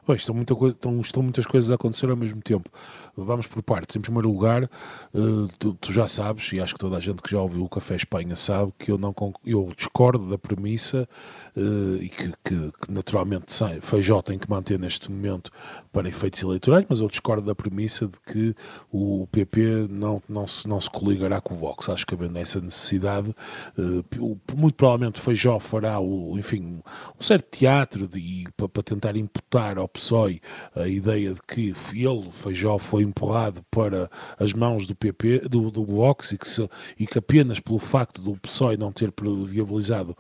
Bem, 0.08 0.16
estão, 0.16 0.34
muita 0.34 0.56
coisa, 0.56 0.76
estão, 0.76 1.00
estão, 1.00 1.22
muitas 1.22 1.46
coisas 1.46 1.72
a 1.72 1.76
acontecer 1.76 2.10
ao 2.10 2.18
mesmo 2.18 2.42
tempo. 2.42 2.68
Vamos 3.16 3.46
por 3.46 3.62
partes. 3.62 3.96
Em 3.96 4.02
primeiro 4.02 4.32
lugar, 4.32 4.64
uh, 4.64 5.48
tu, 5.60 5.76
tu, 5.76 5.94
já 5.94 6.08
sabes, 6.08 6.52
e 6.54 6.60
acho 6.60 6.74
que 6.74 6.80
toda 6.80 6.98
a 6.98 7.00
gente 7.00 7.22
que 7.22 7.30
já 7.30 7.40
ouviu 7.40 7.64
o 7.64 7.70
Café 7.70 7.98
Espanha 7.98 8.36
sabe, 8.36 8.74
que 8.80 8.90
eu, 8.90 8.98
não, 8.98 9.14
eu 9.46 9.72
discordo 9.78 10.28
da 10.28 10.40
premissa 10.40 11.08
uh, 11.56 11.98
e 12.02 12.10
que, 12.10 12.34
que, 12.44 12.72
que 12.72 12.92
naturalmente 12.92 13.54
Feijó 13.82 14.24
tem 14.24 14.40
que 14.40 14.50
manter 14.50 14.80
neste 14.80 15.12
momento 15.12 15.52
para 15.94 16.10
efeitos 16.10 16.42
eleitorais, 16.42 16.86
mas 16.90 17.00
eu 17.00 17.08
discordo 17.08 17.46
da 17.46 17.54
premissa 17.54 18.08
de 18.08 18.20
que 18.22 18.56
o 18.92 19.28
PP 19.32 19.88
não, 19.88 20.20
não, 20.28 20.48
se, 20.48 20.68
não 20.68 20.82
se 20.82 20.90
coligará 20.90 21.40
com 21.40 21.54
o 21.54 21.58
Vox. 21.58 21.90
Acho 21.90 22.08
que 22.08 22.16
havendo 22.16 22.40
essa 22.40 22.60
necessidade, 22.60 23.36
uh, 23.78 24.40
muito 24.56 24.74
provavelmente 24.74 25.22
Feijó 25.22 25.60
fará 25.60 26.00
o, 26.00 26.40
enfim, 26.40 26.82
um 27.20 27.24
certo 27.24 27.52
teatro 27.52 28.08
de, 28.08 28.46
para 28.56 28.82
tentar 28.82 29.16
imputar 29.16 29.78
ao 29.78 29.91
PSOE 29.92 30.42
a 30.76 30.88
ideia 30.88 31.34
de 31.34 31.42
que 31.42 31.74
ele, 31.94 32.30
Feijó, 32.32 32.78
foi 32.78 33.04
empurrado 33.04 33.64
para 33.70 34.10
as 34.40 34.54
mãos 34.54 34.88
do 34.88 34.96
PP, 34.96 35.50
do, 35.50 35.70
do 35.70 35.86
Vox 35.86 36.32
e 36.32 36.38
que, 36.38 36.48
se, 36.48 36.68
e 36.98 37.06
que 37.06 37.18
apenas 37.18 37.60
pelo 37.60 37.80
facto 37.80 38.22
do 38.22 38.34
PSOE 38.40 38.78
não 38.78 38.92
ter 38.92 39.14
viabilizado 39.46 40.16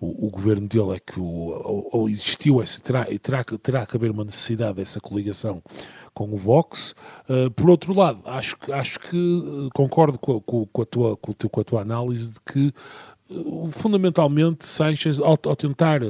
o, 0.00 0.26
o 0.26 0.30
governo 0.30 0.68
dele 0.68 0.96
é 0.96 0.98
que 0.98 1.18
o, 1.18 1.88
ou, 1.92 2.08
existiu 2.08 2.62
esse, 2.62 2.80
terá, 2.80 3.04
terá, 3.20 3.44
terá 3.44 3.86
que 3.86 3.96
haver 3.96 4.10
uma 4.10 4.24
necessidade 4.24 4.76
dessa 4.76 5.00
coligação 5.00 5.62
com 6.14 6.32
o 6.32 6.36
Vox. 6.36 6.94
Uh, 7.28 7.50
por 7.50 7.68
outro 7.68 7.94
lado, 7.94 8.22
acho, 8.24 8.56
acho 8.72 8.98
que 8.98 9.16
uh, 9.16 9.68
concordo 9.74 10.18
com, 10.18 10.40
com, 10.40 10.82
a 10.82 10.86
tua, 10.86 11.16
com, 11.16 11.60
a 11.60 11.64
tua 11.64 11.82
análise 11.82 12.32
de 12.32 12.40
que 12.40 12.72
fundamentalmente 13.72 14.64
Sanchez, 14.64 15.20
ao, 15.20 15.38
ao, 15.44 15.56
tentar 15.56 16.00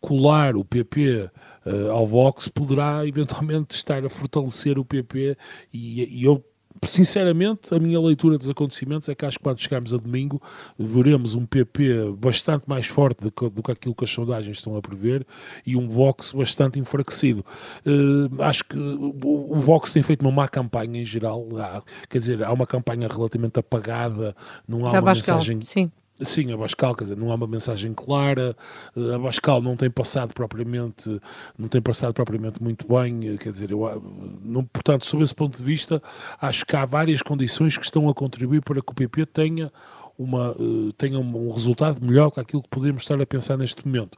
colar 0.00 0.56
o 0.56 0.64
PP 0.64 1.30
uh, 1.66 1.90
ao 1.92 2.06
Vox, 2.06 2.48
poderá 2.48 3.06
eventualmente 3.06 3.74
estar 3.74 4.04
a 4.04 4.10
fortalecer 4.10 4.78
o 4.78 4.84
PP 4.84 5.36
e, 5.72 6.20
e 6.20 6.24
eu 6.24 6.44
sinceramente, 6.82 7.74
a 7.74 7.78
minha 7.78 8.00
leitura 8.00 8.36
dos 8.36 8.48
acontecimentos 8.48 9.08
é 9.08 9.14
que 9.14 9.24
acho 9.24 9.38
que 9.38 9.44
quando 9.44 9.60
chegarmos 9.60 9.94
a 9.94 9.96
domingo 9.96 10.40
veremos 10.78 11.34
um 11.34 11.46
PP 11.46 12.14
bastante 12.18 12.64
mais 12.66 12.86
forte 12.86 13.22
do 13.22 13.30
que, 13.30 13.48
do 13.48 13.62
que 13.62 13.72
aquilo 13.72 13.94
que 13.94 14.04
as 14.04 14.10
sondagens 14.10 14.58
estão 14.58 14.76
a 14.76 14.82
prever 14.82 15.26
e 15.64 15.76
um 15.76 15.88
Vox 15.88 16.32
bastante 16.32 16.78
enfraquecido. 16.78 17.44
Uh, 17.86 18.42
acho 18.42 18.64
que 18.64 18.76
o, 18.76 19.14
o, 19.50 19.60
Vox 19.60 19.92
tem 19.92 20.02
feito 20.02 20.22
uma 20.22 20.32
má 20.32 20.48
campanha 20.48 21.00
em 21.00 21.04
geral, 21.04 21.46
há, 21.58 21.82
quer 22.08 22.18
dizer, 22.18 22.44
há 22.44 22.52
uma 22.52 22.66
campanha 22.66 23.08
relativamente 23.08 23.58
apagada, 23.58 24.36
não 24.66 24.80
há 24.84 24.90
uma 24.90 25.14
mensagem. 25.14 25.60
Sim 25.62 25.90
Sim, 26.22 26.52
a 26.52 26.56
Bascal, 26.56 26.94
quer 26.94 27.04
dizer, 27.04 27.16
não 27.16 27.32
há 27.32 27.34
uma 27.34 27.46
mensagem 27.46 27.92
clara, 27.92 28.56
a 28.96 29.18
Bascal 29.18 29.60
não 29.60 29.76
tem 29.76 29.90
passado 29.90 30.32
propriamente, 30.32 31.20
não 31.58 31.66
tem 31.66 31.82
passado 31.82 32.14
propriamente 32.14 32.62
muito 32.62 32.86
bem, 32.86 33.36
quer 33.36 33.50
dizer, 33.50 33.72
eu, 33.72 34.00
não, 34.40 34.64
portanto, 34.64 35.04
sob 35.06 35.24
esse 35.24 35.34
ponto 35.34 35.58
de 35.58 35.64
vista, 35.64 36.00
acho 36.40 36.64
que 36.64 36.76
há 36.76 36.84
várias 36.84 37.20
condições 37.20 37.76
que 37.76 37.84
estão 37.84 38.08
a 38.08 38.14
contribuir 38.14 38.62
para 38.62 38.80
que 38.80 38.92
o 38.92 38.94
PP 38.94 39.26
tenha, 39.26 39.72
uma, 40.16 40.54
eh, 40.56 40.92
tenha 40.96 41.18
um 41.18 41.50
resultado 41.50 42.00
melhor 42.00 42.30
que 42.30 42.38
aquilo 42.38 42.62
que 42.62 42.68
podemos 42.68 43.02
estar 43.02 43.20
a 43.20 43.26
pensar 43.26 43.56
neste 43.56 43.84
momento. 43.84 44.16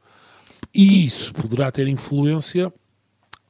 E 0.74 1.06
isso 1.06 1.32
poderá 1.32 1.72
ter 1.72 1.88
influência 1.88 2.70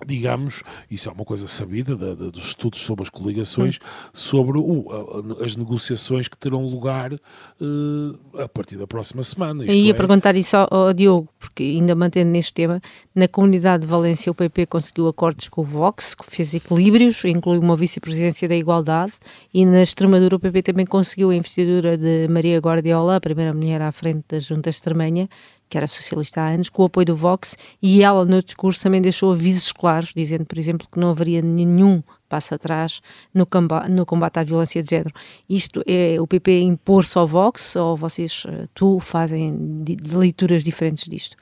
digamos, 0.04 0.62
isso 0.90 1.08
é 1.08 1.12
uma 1.12 1.24
coisa 1.24 1.48
sabida 1.48 1.96
da, 1.96 2.14
da, 2.14 2.30
dos 2.30 2.48
estudos 2.48 2.80
sobre 2.80 3.02
as 3.04 3.08
coligações, 3.10 3.76
hum. 3.76 4.10
sobre 4.12 4.58
o, 4.58 5.38
a, 5.40 5.44
as 5.44 5.56
negociações 5.56 6.28
que 6.28 6.36
terão 6.36 6.66
lugar 6.66 7.14
uh, 7.14 8.40
a 8.42 8.48
partir 8.48 8.76
da 8.76 8.86
próxima 8.86 9.24
semana. 9.24 9.64
Eu 9.64 9.74
ia 9.74 9.92
é... 9.92 9.94
perguntar 9.94 10.36
isso 10.36 10.56
ao, 10.56 10.68
ao, 10.72 10.92
Diogo, 10.92 11.28
porque 11.38 11.62
ainda 11.62 11.94
mantendo 11.94 12.30
neste 12.30 12.52
tema, 12.52 12.80
na 13.14 13.26
comunidade 13.26 13.82
de 13.82 13.86
Valência 13.88 14.30
o 14.30 14.34
PP 14.34 14.66
conseguiu 14.66 15.08
acordos 15.08 15.48
com 15.48 15.62
o 15.62 15.64
Vox, 15.64 16.14
que 16.14 16.26
fez 16.26 16.52
equilíbrios, 16.52 17.24
incluiu 17.24 17.60
uma 17.60 17.76
vice-presidência 17.76 18.46
da 18.46 18.54
igualdade, 18.54 19.14
e 19.52 19.64
na 19.64 19.82
Extremadura 19.82 20.36
o 20.36 20.40
PP 20.40 20.62
também 20.62 20.86
conseguiu 20.86 21.30
a 21.30 21.34
investidura 21.34 21.96
de 21.96 22.28
Maria 22.28 22.58
Guardiola, 22.58 23.16
a 23.16 23.20
primeira 23.20 23.54
mulher 23.54 23.80
à 23.80 23.90
frente 23.92 24.24
da 24.28 24.38
Junta 24.38 24.68
Extremanha, 24.68 25.28
que 25.68 25.76
era 25.76 25.86
socialista 25.86 26.40
há 26.40 26.48
anos, 26.48 26.68
com 26.68 26.82
o 26.82 26.86
apoio 26.86 27.06
do 27.06 27.16
Vox, 27.16 27.56
e 27.82 28.02
ela 28.02 28.24
no 28.24 28.42
discurso 28.42 28.82
também 28.82 29.00
deixou 29.00 29.32
avisos 29.32 29.72
claros, 29.72 30.12
dizendo, 30.14 30.44
por 30.44 30.58
exemplo, 30.58 30.86
que 30.90 30.98
não 30.98 31.10
haveria 31.10 31.42
nenhum 31.42 32.02
passo 32.28 32.54
atrás 32.54 33.00
no, 33.32 33.46
no 33.88 34.06
combate 34.06 34.38
à 34.38 34.44
violência 34.44 34.82
de 34.82 34.90
género. 34.90 35.14
Isto 35.48 35.82
é 35.86 36.20
o 36.20 36.26
PP 36.26 36.60
impor-se 36.60 37.16
ao 37.18 37.26
Vox 37.26 37.76
ou 37.76 37.96
vocês, 37.96 38.44
eh, 38.48 38.66
tu, 38.74 38.98
fazem 39.00 39.84
leituras 40.12 40.64
diferentes 40.64 41.08
disto? 41.08 41.36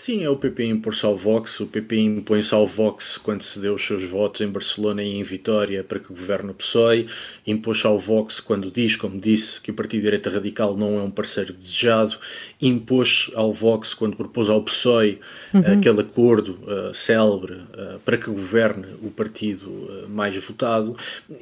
Sim, 0.00 0.24
é 0.24 0.30
o 0.30 0.36
PP 0.36 0.64
impor-se 0.64 1.04
ao 1.04 1.14
Vox. 1.14 1.60
O 1.60 1.66
PP 1.66 2.00
impõe-se 2.00 2.54
ao 2.54 2.66
Vox 2.66 3.18
quando 3.18 3.42
se 3.42 3.60
deu 3.60 3.74
os 3.74 3.86
seus 3.86 4.02
votos 4.02 4.40
em 4.40 4.46
Barcelona 4.46 5.02
e 5.02 5.18
em 5.18 5.22
Vitória 5.22 5.84
para 5.84 5.98
que 5.98 6.08
governe 6.08 6.52
o 6.52 6.54
PSOE. 6.54 7.06
Impôs-se 7.46 7.86
ao 7.86 7.98
Vox 7.98 8.40
quando 8.40 8.70
diz, 8.70 8.96
como 8.96 9.20
disse, 9.20 9.60
que 9.60 9.70
o 9.70 9.74
Partido 9.74 10.00
de 10.00 10.06
Direita 10.06 10.30
Radical 10.30 10.74
não 10.74 10.98
é 10.98 11.02
um 11.02 11.10
parceiro 11.10 11.52
desejado. 11.52 12.16
Impôs 12.62 13.30
ao 13.34 13.52
Vox 13.52 13.92
quando 13.92 14.16
propôs 14.16 14.48
ao 14.48 14.62
PSOE 14.62 15.20
uhum. 15.52 15.60
aquele 15.70 16.00
acordo 16.00 16.58
uh, 16.62 16.94
célebre 16.94 17.56
uh, 17.56 17.98
para 18.02 18.16
que 18.16 18.30
governe 18.30 18.86
o 19.02 19.10
partido 19.10 19.68
uh, 19.68 20.08
mais 20.08 20.34
votado. 20.34 20.96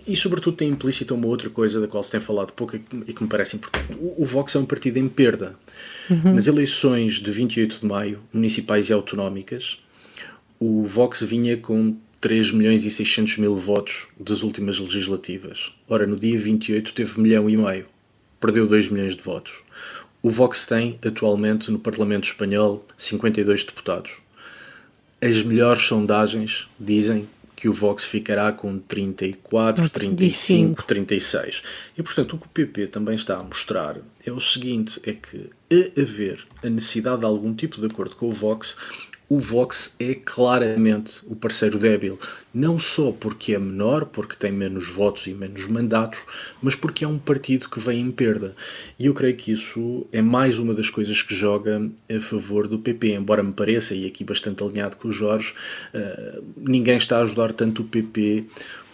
E, 0.05 0.17
sobretudo, 0.17 0.57
tem 0.57 0.69
implícita 0.69 1.15
uma 1.15 1.29
outra 1.29 1.49
coisa 1.49 1.81
da 1.81 1.87
qual 1.87 2.03
se 2.03 2.11
tem 2.11 2.19
falado 2.19 2.53
pouco 2.55 2.75
e 2.75 2.81
que, 2.81 3.05
e 3.07 3.13
que 3.13 3.23
me 3.23 3.29
parece 3.29 3.55
importante. 3.55 3.97
O, 4.01 4.23
o 4.23 4.25
Vox 4.25 4.53
é 4.57 4.59
um 4.59 4.67
partido 4.67 4.99
em 4.99 5.09
perda. 5.09 5.55
Uhum. 6.11 6.35
Nas 6.35 6.47
eleições 6.47 7.15
de 7.15 7.31
28 7.31 7.81
de 7.81 7.87
maio, 7.87 8.21
municipais 8.33 8.89
e 8.89 8.93
autonómicas, 8.93 9.79
o 10.59 10.85
Vox 10.85 11.23
vinha 11.23 11.57
com 11.57 11.97
3 12.21 12.53
milhões 12.53 12.85
e 12.85 12.91
600 12.91 13.39
mil 13.39 13.55
votos 13.55 14.09
das 14.19 14.43
últimas 14.43 14.79
legislativas. 14.79 15.73
Ora, 15.89 16.07
no 16.07 16.17
dia 16.17 16.37
28 16.37 16.93
teve 16.93 17.19
1 17.19 17.23
milhão 17.23 17.51
e 17.51 17.57
meio. 17.57 17.87
Perdeu 18.41 18.67
2 18.67 18.89
milhões 18.89 19.15
de 19.15 19.23
votos. 19.23 19.63
O 20.21 20.31
Vox 20.31 20.67
tem, 20.67 20.99
atualmente, 21.05 21.71
no 21.71 21.79
Parlamento 21.79 22.25
Espanhol, 22.25 22.85
52 22.97 23.65
deputados. 23.65 24.19
As 25.21 25.43
melhores 25.43 25.85
sondagens 25.85 26.69
dizem 26.79 27.29
que 27.59 27.69
o 27.69 27.73
Vox 27.73 28.05
ficará 28.05 28.53
com 28.53 28.79
34, 28.79 29.89
35, 29.89 30.85
36. 30.85 31.63
E, 31.99 32.03
portanto, 32.05 32.37
o 32.37 32.39
que 32.39 32.47
o 32.47 32.49
PP 32.51 32.87
também 32.87 33.17
está 33.17 33.37
a 33.37 33.43
mostrar 33.43 33.97
é 34.25 34.31
o 34.31 34.39
seguinte, 34.39 35.01
é 35.03 35.13
que 35.13 35.51
a 35.69 36.01
haver 36.01 36.47
a 36.63 36.71
necessidade 36.71 37.19
de 37.19 37.27
algum 37.27 37.53
tipo 37.53 37.81
de 37.81 37.87
acordo 37.89 38.15
com 38.15 38.29
o 38.29 38.31
Vox, 38.31 38.77
o 39.29 39.39
Vox 39.39 39.95
é 39.99 40.15
claramente 40.15 41.21
o 41.27 41.37
parceiro 41.37 41.79
débil, 41.79 42.19
não 42.53 42.79
só 42.79 43.13
porque 43.13 43.55
é 43.55 43.59
menor, 43.59 44.07
porque 44.07 44.35
tem 44.35 44.51
menos 44.51 44.89
votos 44.89 45.27
e 45.27 45.35
menos 45.35 45.67
mandatos, 45.67 46.21
mas 46.63 46.75
porque 46.75 47.05
é 47.05 47.09
um 47.09 47.19
partido 47.19 47.69
que 47.69 47.79
vem 47.79 48.01
em 48.01 48.11
perda. 48.11 48.57
E 48.99 49.07
eu 49.07 49.13
creio 49.13 49.37
que 49.37 49.53
isso 49.53 50.07
é 50.13 50.23
mais 50.23 50.59
uma 50.59 50.73
das 50.73 50.89
coisas 50.89 51.21
que 51.21 51.35
joga 51.35 51.91
a 52.11 52.21
favor 52.21 52.67
do 52.67 52.79
PP, 52.79 53.13
embora 53.15 53.43
me 53.43 53.53
pareça, 53.53 53.95
e 53.95 54.07
aqui 54.07 54.25
bastante 54.25 54.65
alinhado 54.65 54.97
com 54.97 55.09
o 55.09 55.13
Jorge, 55.13 55.53
uh, 55.95 56.43
ninguém 56.57 56.97
está 56.97 57.19
a 57.19 57.23
ajudar 57.23 57.53
tanto 57.53 57.83
o 57.83 57.85
PP 57.85 58.47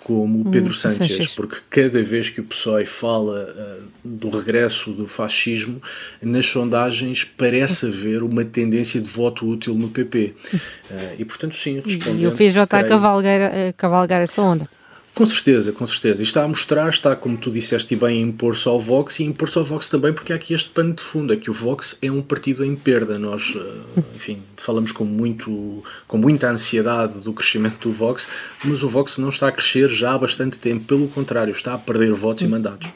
como 0.05 0.43
o 0.43 0.51
Pedro 0.51 0.71
hum, 0.71 0.75
Sánchez, 0.75 1.29
porque 1.29 1.57
cada 1.71 2.03
vez 2.03 2.29
que 2.29 2.41
o 2.41 2.45
PSOE 2.45 2.85
fala 2.85 3.49
uh, 3.49 3.83
do 4.05 4.29
regresso 4.29 4.93
do 4.93 5.09
fascismo, 5.09 5.83
nas 6.21 6.45
sondagens 6.45 7.25
parece 7.25 7.87
haver 7.87 8.23
uma 8.23 8.45
tendência 8.45 9.01
de 9.01 9.09
voto 9.09 9.47
útil 9.47 9.75
no 9.75 9.89
PP. 9.89 10.35
Uh, 10.53 10.59
eh, 10.93 11.17
e, 11.21 11.25
portanto, 11.25 11.57
sim, 11.57 11.81
respondendo... 11.81 12.21
E 12.21 12.27
o 12.27 12.33
FJ 12.33 12.63
está 12.65 12.81
a 12.81 12.85
cavalgar, 12.85 13.41
a 13.51 13.73
cavalgar 13.73 14.21
essa 14.21 14.43
onda. 14.43 14.69
Com 15.14 15.25
certeza, 15.25 15.71
com 15.71 15.87
certeza. 15.87 16.23
E 16.23 16.25
está 16.25 16.42
a 16.42 16.49
mostrar, 16.49 16.88
está, 16.88 17.14
como 17.14 17.37
tu 17.37 17.49
disseste 17.49 17.94
bem, 17.94 18.18
a 18.18 18.21
impor-se 18.21 18.66
ao 18.66 18.80
Vox 18.80 19.21
e 19.21 19.23
impor-se 19.23 19.56
ao 19.56 19.64
Vox 19.64 19.88
também, 19.88 20.12
porque 20.12 20.33
há 20.33 20.37
aqui 20.37 20.52
este 20.52 20.71
pano 20.71 20.92
de 20.92 21.02
fundo, 21.02 21.33
é 21.33 21.37
que 21.37 21.49
o 21.49 21.52
Vox 21.52 21.97
é 22.02 22.11
um 22.11 22.21
partido 22.21 22.64
em 22.64 22.75
perda. 22.75 23.16
Nós, 23.16 23.54
eh, 23.56 24.00
enfim, 24.12 24.42
falamos 24.56 24.90
com, 24.90 25.04
muito, 25.04 25.85
com 26.09 26.18
muita 26.18 26.50
ansiedade 26.50 27.21
do 27.21 27.33
crescimento 27.33 27.88
do 27.88 27.92
Vox, 27.92 28.26
mas 28.64 28.83
o 28.83 28.88
Vox 28.88 29.16
não 29.18 29.28
está 29.28 29.47
a 29.47 29.52
crescer 29.52 29.88
já 29.88 30.14
há 30.14 30.18
bastante 30.18 30.59
tempo, 30.59 30.85
pelo 30.85 31.06
contrário, 31.06 31.52
está 31.52 31.75
a 31.75 31.78
perder 31.78 32.12
votos 32.12 32.42
e 32.42 32.49
mandatos. 32.49 32.88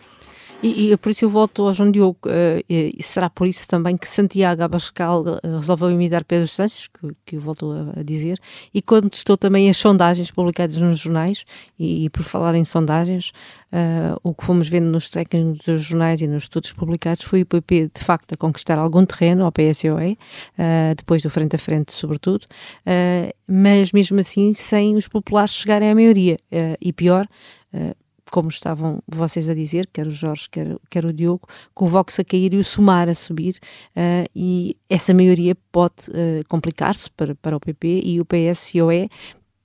E, 0.61 0.91
e 0.91 0.97
por 0.97 1.11
isso 1.11 1.25
eu 1.25 1.31
volto 1.31 1.63
ao 1.63 1.73
João 1.73 1.91
Diogo. 1.91 2.19
Uh, 2.27 2.65
e 2.69 3.01
será 3.01 3.31
por 3.31 3.47
isso 3.47 3.67
também 3.69 3.97
que 3.97 4.09
Santiago 4.09 4.63
Abascal 4.63 5.23
uh, 5.23 5.57
resolveu 5.57 5.91
imitar 5.91 6.25
Pedro 6.25 6.49
Sanches, 6.49 6.89
que, 6.89 7.15
que 7.25 7.37
voltou 7.37 7.73
a, 7.73 8.01
a, 8.01 8.03
dizer, 8.03 8.41
e 8.75 8.83
contestou 8.83 9.37
também 9.37 9.71
as 9.71 9.77
sondagens 9.77 10.31
publicadas 10.33 10.77
nos 10.79 10.99
jornais. 10.99 11.45
E, 11.79 12.07
e 12.07 12.11
por 12.11 12.25
falar 12.25 12.57
em 12.57 12.65
sondagens, 12.65 13.31
uh, 13.73 14.19
o 14.25 14.35
que 14.35 14.45
fomos 14.45 14.69
vendo 14.69 14.87
nos 14.87 15.09
trackings 15.09 15.65
dos 15.65 15.85
jornais 15.85 16.23
e 16.23 16.27
nos 16.27 16.45
estudos 16.45 16.73
publicados 16.73 17.23
foi 17.23 17.43
o 17.43 17.47
PP, 17.47 17.93
de 17.95 18.03
facto, 18.03 18.33
a 18.33 18.37
conquistar 18.37 18.79
algum 18.79 19.07
terreno 19.07 19.45
ao 19.45 19.53
PSOE, 19.53 20.19
depois 20.97 21.23
do 21.23 21.31
frente 21.31 21.55
a 21.57 21.59
frente, 21.59 21.93
sobretudo, 21.93 22.45
mas 23.47 23.93
mesmo 23.93 24.19
assim 24.21 24.53
sem 24.53 24.97
os 24.97 25.07
populares 25.09 25.53
chegarem 25.53 25.91
à 25.91 25.95
maioria. 25.95 26.37
e 26.81 26.93
pior, 26.93 27.27
como 28.31 28.49
estavam 28.49 29.03
vocês 29.07 29.49
a 29.49 29.55
dizer, 29.55 29.89
quer 29.93 30.07
o 30.07 30.11
Jorge, 30.11 30.49
quer, 30.51 30.77
quer 30.91 31.05
o 31.05 31.13
Diogo, 31.13 31.49
com 31.75 31.87
o 31.87 31.89
Vox 31.89 32.19
a 32.19 32.25
cair 32.25 32.55
e 32.55 32.57
o 32.57 32.65
Sumar 32.65 33.09
a 33.09 33.15
subir, 33.15 33.59
uh, 33.97 34.29
e 34.35 34.77
essa 34.89 35.13
maioria 35.15 35.57
pode 35.73 36.11
uh, 36.11 36.47
complicar-se 36.49 37.11
para, 37.11 37.35
para 37.35 37.57
o 37.57 37.61
PP 37.61 38.03
e 38.05 38.21
o 38.21 38.25
PSOE 38.25 39.09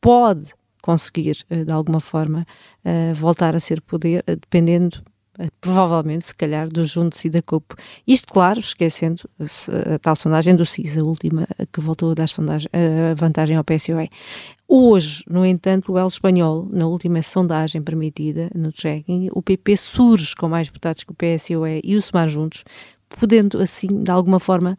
pode 0.02 0.54
conseguir, 0.82 1.38
de 1.50 1.72
alguma 1.72 2.02
forma, 2.02 2.44
voltar 3.16 3.56
a 3.56 3.60
ser 3.62 3.80
poder, 3.80 4.22
dependendo 4.28 5.02
provavelmente, 5.60 6.26
se 6.26 6.36
calhar, 6.36 6.68
dos 6.70 6.90
Juntos 6.90 7.24
e 7.26 7.30
da 7.30 7.42
CUP. 7.42 7.76
Isto, 8.08 8.32
claro, 8.32 8.60
esquecendo 8.60 9.24
a 9.40 10.00
tal 10.00 10.16
sondagem 10.16 10.56
do 10.56 10.66
CIS, 10.66 10.98
a 10.98 11.04
última 11.04 11.48
que 11.72 11.82
voltou 11.82 12.12
a 12.12 12.14
dar 12.14 12.28
sondagem, 12.28 12.70
a 12.72 13.14
vantagem 13.16 13.58
ao 13.58 13.64
PSOE. 13.64 14.10
Hoje, 14.68 15.24
no 15.28 15.46
entanto, 15.46 15.92
o 15.92 16.00
El 16.00 16.08
Espanhol, 16.08 16.68
na 16.72 16.88
última 16.88 17.22
sondagem 17.22 17.82
permitida 17.82 18.50
no 18.56 18.72
tracking, 18.72 19.30
o 19.32 19.42
PP 19.42 19.78
surge 19.78 20.36
com 20.36 20.48
mais 20.48 20.70
votados 20.70 21.04
que 21.04 21.12
o 21.12 21.16
PSOE 21.16 21.82
e 21.84 21.96
o 21.96 22.02
SEMAR 22.02 22.30
juntos, 22.30 22.64
podendo, 23.10 23.62
assim, 23.62 24.04
de 24.04 24.12
alguma 24.12 24.40
forma, 24.40 24.78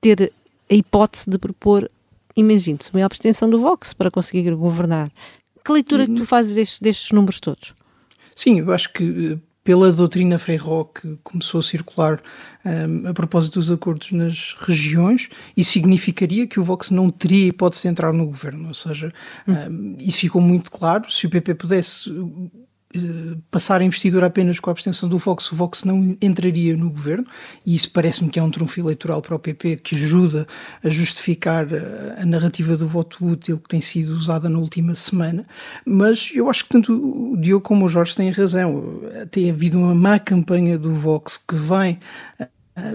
ter 0.00 0.32
a 0.70 0.74
hipótese 0.74 1.30
de 1.30 1.38
propor, 1.38 1.90
imagine-se, 2.36 2.90
uma 2.92 3.04
abstenção 3.04 3.48
do 3.48 3.60
Vox 3.60 3.92
para 3.92 4.10
conseguir 4.10 4.54
governar. 4.54 5.10
Que 5.64 5.72
leitura 5.72 6.06
que 6.06 6.14
tu 6.14 6.24
fazes 6.24 6.54
destes, 6.54 6.80
destes 6.80 7.12
números 7.12 7.40
todos? 7.40 7.74
Sim, 8.34 8.60
eu 8.60 8.72
acho 8.72 8.92
que 8.92 9.32
eh, 9.32 9.38
pela 9.68 9.92
doutrina 9.92 10.38
Ferro 10.38 10.86
que 10.86 11.18
começou 11.22 11.60
a 11.60 11.62
circular 11.62 12.22
um, 12.64 13.06
a 13.06 13.12
propósito 13.12 13.58
dos 13.58 13.70
acordos 13.70 14.12
nas 14.12 14.56
regiões, 14.58 15.28
isso 15.54 15.72
significaria 15.72 16.46
que 16.46 16.58
o 16.58 16.64
Vox 16.64 16.90
não 16.90 17.10
teria 17.10 17.48
hipótese 17.48 17.82
de 17.82 17.88
entrar 17.88 18.10
no 18.14 18.24
governo. 18.24 18.68
Ou 18.68 18.74
seja, 18.74 19.12
um, 19.46 19.94
isso 19.98 20.20
ficou 20.20 20.40
muito 20.40 20.70
claro. 20.70 21.12
Se 21.12 21.26
o 21.26 21.28
PP 21.28 21.54
pudesse 21.56 22.08
passar 23.50 23.80
a 23.80 23.84
investidura 23.84 24.26
apenas 24.26 24.58
com 24.58 24.70
a 24.70 24.72
abstenção 24.72 25.08
do 25.08 25.18
Vox, 25.18 25.52
o 25.52 25.56
Vox 25.56 25.84
não 25.84 26.16
entraria 26.22 26.76
no 26.76 26.90
governo, 26.90 27.26
e 27.64 27.74
isso 27.74 27.90
parece-me 27.90 28.30
que 28.30 28.38
é 28.38 28.42
um 28.42 28.50
trunfo 28.50 28.80
eleitoral 28.80 29.20
para 29.20 29.36
o 29.36 29.38
PP 29.38 29.76
que 29.76 29.94
ajuda 29.94 30.46
a 30.82 30.88
justificar 30.88 31.70
eh, 31.70 32.16
a 32.18 32.24
narrativa 32.24 32.76
do 32.76 32.88
voto 32.88 33.24
útil 33.24 33.58
que 33.58 33.68
tem 33.68 33.80
sido 33.80 34.14
usada 34.14 34.48
na 34.48 34.58
última 34.58 34.94
semana. 34.94 35.46
Mas 35.84 36.30
eu 36.34 36.48
acho 36.48 36.64
que 36.64 36.70
tanto 36.70 36.92
o 36.92 37.36
Diogo 37.36 37.62
como 37.62 37.84
o 37.84 37.88
Jorge 37.88 38.16
têm 38.16 38.30
razão. 38.30 39.02
Tem 39.30 39.50
havido 39.50 39.78
uma 39.78 39.94
má 39.94 40.18
campanha 40.18 40.78
do 40.78 40.92
Vox 40.94 41.36
que 41.36 41.54
vem 41.54 41.98
ah, 42.40 42.48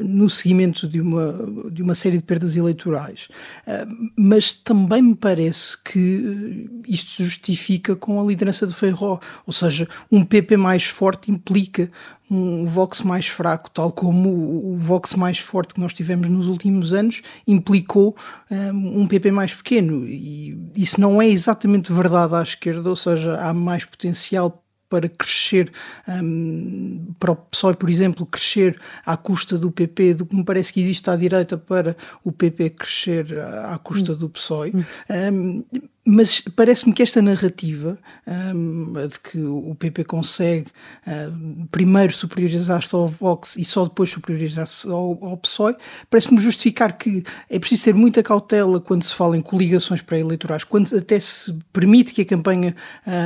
no 0.04 0.30
seguimento 0.30 0.88
de 0.88 1.02
uma, 1.02 1.70
de 1.72 1.82
uma 1.82 1.96
série 1.96 2.18
de 2.18 2.24
perdas 2.24 2.56
eleitorais. 2.56 3.28
Ah, 3.68 3.86
mas 4.16 4.54
também 4.54 5.02
me 5.02 5.16
parece 5.16 5.78
que 5.84 6.70
isto 6.88 7.12
se 7.12 7.24
justifica 7.24 7.96
com 7.96 8.22
a 8.22 8.24
liderança 8.24 8.66
de 8.68 8.74
Feijó, 8.74 9.20
ou 9.46 9.54
seja, 9.54 9.88
um 10.12 10.24
PP 10.24 10.58
mais 10.58 10.86
forte 10.86 11.32
implica 11.32 11.90
um 12.30 12.66
Vox 12.66 13.02
mais 13.02 13.28
fraco, 13.28 13.70
tal 13.70 13.92
como 13.92 14.30
o 14.30 14.78
Vox 14.78 15.14
mais 15.14 15.38
forte 15.38 15.76
que 15.76 15.80
nós 15.80 15.94
tivemos 15.94 16.28
nos 16.28 16.48
últimos 16.48 16.92
anos 16.92 17.22
implicou 17.46 18.16
um 18.74 19.06
PP 19.08 19.32
mais 19.32 19.54
pequeno. 19.54 20.08
E 20.08 20.58
isso 20.76 21.00
não 21.00 21.22
é 21.22 21.28
exatamente 21.28 21.92
verdade 21.92 22.36
à 22.36 22.42
esquerda, 22.42 22.90
ou 22.90 22.96
seja, 22.96 23.38
há 23.40 23.54
mais 23.54 23.86
potencial 23.86 24.63
para 24.94 25.10
crescer, 25.10 25.72
um, 26.08 27.16
para 27.18 27.32
o 27.32 27.36
PSOE, 27.36 27.74
por 27.74 27.90
exemplo, 27.90 28.28
crescer 28.28 28.80
à 29.04 29.18
custa 29.18 29.58
do 29.58 29.72
PP, 29.72 30.14
do 30.14 30.24
que 30.24 30.36
me 30.36 30.44
parece 30.44 30.72
que 30.72 30.80
existe 30.80 31.10
à 31.10 31.16
direita 31.16 31.58
para 31.58 31.98
o 32.24 32.32
PP 32.32 32.70
crescer 32.70 33.40
à 33.40 33.76
custa 33.80 34.14
do 34.14 34.30
PSOE. 34.30 34.72
Um, 35.10 35.64
mas 36.06 36.42
parece-me 36.42 36.94
que 36.94 37.02
esta 37.02 37.22
narrativa 37.22 37.98
um, 38.28 38.94
de 39.08 39.20
que 39.20 39.40
o 39.40 39.74
PP 39.74 40.04
consegue 40.04 40.68
uh, 41.08 41.68
primeiro 41.72 42.12
superiorizar-se 42.12 42.94
ao 42.94 43.08
Vox 43.08 43.56
e 43.56 43.64
só 43.64 43.86
depois 43.86 44.10
superiorizar-se 44.10 44.86
ao, 44.88 45.18
ao 45.24 45.38
PSOE, 45.38 45.76
parece-me 46.10 46.42
justificar 46.42 46.98
que 46.98 47.24
é 47.50 47.58
preciso 47.58 47.86
ter 47.86 47.94
muita 47.94 48.22
cautela 48.22 48.82
quando 48.82 49.04
se 49.04 49.14
fala 49.14 49.38
em 49.38 49.42
coligações 49.42 50.02
pré-eleitorais, 50.02 50.66
quando 50.66 50.94
até 50.94 51.18
se 51.20 51.58
permite 51.72 52.14
que 52.14 52.22
a 52.22 52.26
campanha 52.26 52.76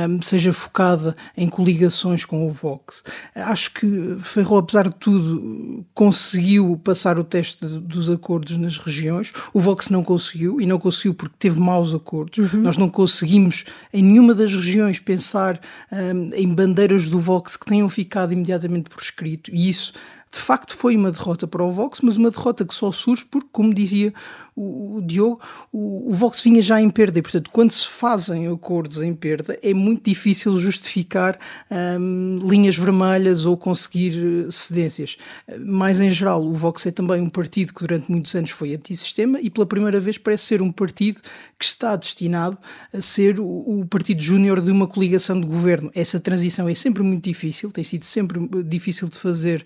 um, 0.08 0.22
seja 0.22 0.52
focada 0.52 1.16
em 1.36 1.48
coligações 1.48 2.24
com 2.24 2.46
o 2.46 2.50
Vox. 2.50 3.02
Acho 3.34 3.74
que 3.74 4.16
Ferro, 4.20 4.56
apesar 4.56 4.88
de 4.88 4.94
tudo, 4.94 5.84
conseguiu 5.92 6.80
passar 6.84 7.18
o 7.18 7.24
teste 7.24 7.66
dos 7.66 8.08
acordos 8.08 8.56
nas 8.56 8.78
regiões. 8.78 9.32
O 9.52 9.60
Vox 9.60 9.90
não 9.90 10.04
conseguiu, 10.04 10.60
e 10.60 10.66
não 10.66 10.78
conseguiu 10.78 11.12
porque 11.12 11.34
teve 11.38 11.58
maus 11.58 11.92
acordos. 11.92 12.38
Uhum. 12.38 12.67
Nós 12.68 12.76
não 12.76 12.90
conseguimos 12.90 13.64
em 13.94 14.02
nenhuma 14.02 14.34
das 14.34 14.52
regiões 14.52 14.98
pensar 14.98 15.58
um, 15.90 16.34
em 16.34 16.46
bandeiras 16.46 17.08
do 17.08 17.18
Vox 17.18 17.56
que 17.56 17.64
tenham 17.64 17.88
ficado 17.88 18.34
imediatamente 18.34 18.90
por 18.90 19.00
escrito, 19.00 19.50
e 19.50 19.70
isso 19.70 19.94
de 20.32 20.38
facto 20.38 20.76
foi 20.76 20.96
uma 20.96 21.10
derrota 21.10 21.46
para 21.46 21.64
o 21.64 21.70
Vox, 21.70 22.00
mas 22.02 22.16
uma 22.16 22.30
derrota 22.30 22.64
que 22.64 22.74
só 22.74 22.92
surge 22.92 23.24
porque, 23.24 23.48
como 23.50 23.72
dizia 23.72 24.12
o, 24.58 25.00
Diogo, 25.00 25.40
o, 25.72 26.10
o, 26.10 26.14
Vox 26.14 26.40
vinha 26.40 26.60
já 26.60 26.80
em 26.80 26.90
perda 26.90 27.20
e, 27.20 27.22
portanto, 27.22 27.48
quando 27.52 27.70
se 27.70 27.86
fazem 27.86 28.48
acordos 28.48 29.00
em 29.00 29.14
perda, 29.14 29.56
é 29.62 29.72
muito 29.72 30.04
difícil 30.04 30.56
justificar 30.58 31.38
um, 31.70 32.40
linhas 32.42 32.76
vermelhas 32.76 33.46
ou 33.46 33.56
conseguir 33.56 34.18
eh, 34.18 34.50
cedências. 34.50 35.16
Mais 35.60 36.00
em 36.00 36.10
geral, 36.10 36.44
o 36.44 36.54
Vox 36.54 36.84
é 36.86 36.90
também 36.90 37.20
um 37.20 37.28
partido 37.28 37.72
que 37.72 37.80
durante 37.80 38.10
muitos 38.10 38.34
anos 38.34 38.50
foi 38.50 38.74
antissistema 38.74 39.40
e 39.40 39.48
pela 39.48 39.64
primeira 39.64 40.00
vez 40.00 40.18
parece 40.18 40.44
ser 40.44 40.60
um 40.60 40.72
partido 40.72 41.20
que 41.56 41.64
está 41.64 41.94
destinado 41.94 42.58
a 42.92 43.00
ser 43.00 43.38
o, 43.38 43.44
o 43.44 43.86
partido 43.88 44.20
júnior 44.20 44.60
de 44.60 44.72
uma 44.72 44.88
coligação 44.88 45.40
de 45.40 45.46
governo. 45.46 45.90
Essa 45.94 46.18
transição 46.18 46.68
é 46.68 46.74
sempre 46.74 47.02
muito 47.04 47.24
difícil, 47.24 47.70
tem 47.70 47.84
sido 47.84 48.04
sempre 48.04 48.40
difícil 48.64 49.08
de 49.08 49.18
fazer 49.18 49.64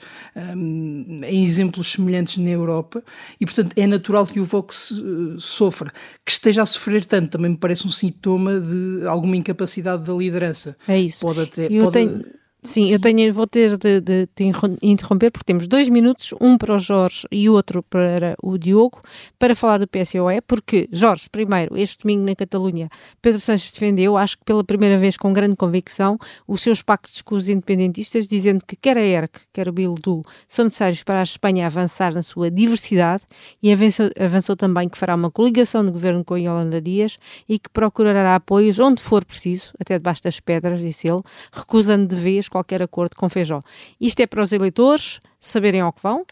um, 0.57 1.21
em 1.25 1.45
exemplos 1.45 1.93
semelhantes 1.93 2.37
na 2.39 2.51
Europa 2.51 3.03
e, 3.41 3.45
portanto, 3.45 3.73
é 3.77 3.87
natural 3.87 4.27
que 4.27 4.41
o 4.41 4.45
Vox 4.45 4.91
uh, 4.91 5.41
sofra. 5.41 5.93
Que 6.25 6.33
esteja 6.33 6.63
a 6.63 6.67
sofrer 6.67 7.05
tanto 7.05 7.31
também 7.31 7.51
me 7.51 7.57
parece 7.57 7.87
um 7.87 7.91
sintoma 7.91 8.61
de 8.61 9.07
alguma 9.07 9.37
incapacidade 9.37 10.05
da 10.05 10.13
liderança. 10.13 10.77
É 10.87 11.01
isso. 11.01 11.21
Pode 11.21 11.41
até. 11.41 11.67
Eu 11.67 11.85
pode... 11.85 11.93
tenho 11.93 12.42
Sim, 12.65 12.89
eu 12.93 13.01
tenho, 13.01 13.35
vou 13.35 13.45
ter 13.45 13.77
de, 13.77 14.01
de, 14.01 14.29
de, 14.37 14.53
interromper 14.83 15.33
porque 15.33 15.45
temos 15.45 15.67
dois 15.67 15.89
minutos, 15.89 16.33
um 16.41 16.57
para 16.57 16.77
o 16.77 16.79
Jorge 16.79 17.27
e 17.29 17.49
outro 17.49 17.83
para 17.83 18.37
o 18.41 18.57
Diogo, 18.57 19.01
para 19.37 19.57
falar 19.57 19.79
do 19.79 19.89
PSOE, 19.89 20.41
porque, 20.47 20.89
Jorge, 20.93 21.29
primeiro, 21.29 21.77
este 21.77 21.99
domingo 21.99 22.25
na 22.25 22.37
Catalunha, 22.37 22.89
Pedro 23.21 23.41
Sanches 23.41 23.73
defendeu, 23.73 24.17
acho 24.17 24.39
que 24.39 24.45
pela 24.45 24.63
primeira 24.63 24.97
vez 24.97 25.17
com 25.17 25.33
grande 25.33 25.57
convicção, 25.57 26.17
os 26.47 26.63
seus 26.63 26.83
pactos 26.83 27.21
com 27.21 27.35
os 27.35 27.49
independentistas, 27.49 28.29
dizendo 28.29 28.65
que 28.65 28.77
quer 28.77 28.97
a 28.97 29.03
ERC, 29.03 29.41
quer 29.53 29.69
o 29.69 29.73
Bildu, 29.73 30.23
são 30.47 30.67
necessários 30.67 31.03
para 31.03 31.19
a 31.19 31.25
Espanha 31.25 31.67
avançar 31.67 32.15
na 32.15 32.23
sua 32.23 32.49
diversidade 32.49 33.25
e 33.61 33.73
avançou, 33.73 34.09
avançou 34.17 34.55
também 34.55 34.89
que 34.89 34.97
fará 34.97 35.17
uma 35.17 35.33
coligação 35.33 35.85
de 35.85 35.91
governo 35.91 36.25
com 36.25 36.39
Yolanda 36.39 36.81
Dias 36.81 37.17
e 37.49 37.59
que 37.59 37.69
procurará 37.69 38.37
apoios 38.37 38.79
onde 38.79 39.03
for 39.03 39.25
preciso, 39.25 39.73
até 39.81 39.99
debaixo 39.99 40.23
das 40.23 40.39
pedras, 40.39 40.81
disse 40.81 41.09
ele, 41.09 41.23
recusando 41.53 42.07
de 42.07 42.15
vez 42.15 42.52
qualquer 42.53 42.83
acordo 42.83 43.17
com 43.17 43.29
Feijó. 43.29 43.61
Isto 43.99 44.21
é 44.21 44.27
para 44.27 44.43
os 44.43 44.53
eleitores 44.53 45.19
saberem 45.41 45.81
ao 45.81 45.93
que 45.93 46.03
vão? 46.03 46.25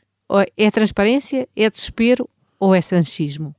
É 0.57 0.71
transparência, 0.71 1.49
é 1.57 1.69
desespero 1.69 2.29
ou 2.59 2.75
é 2.75 2.81
sanchismo? 2.81 3.55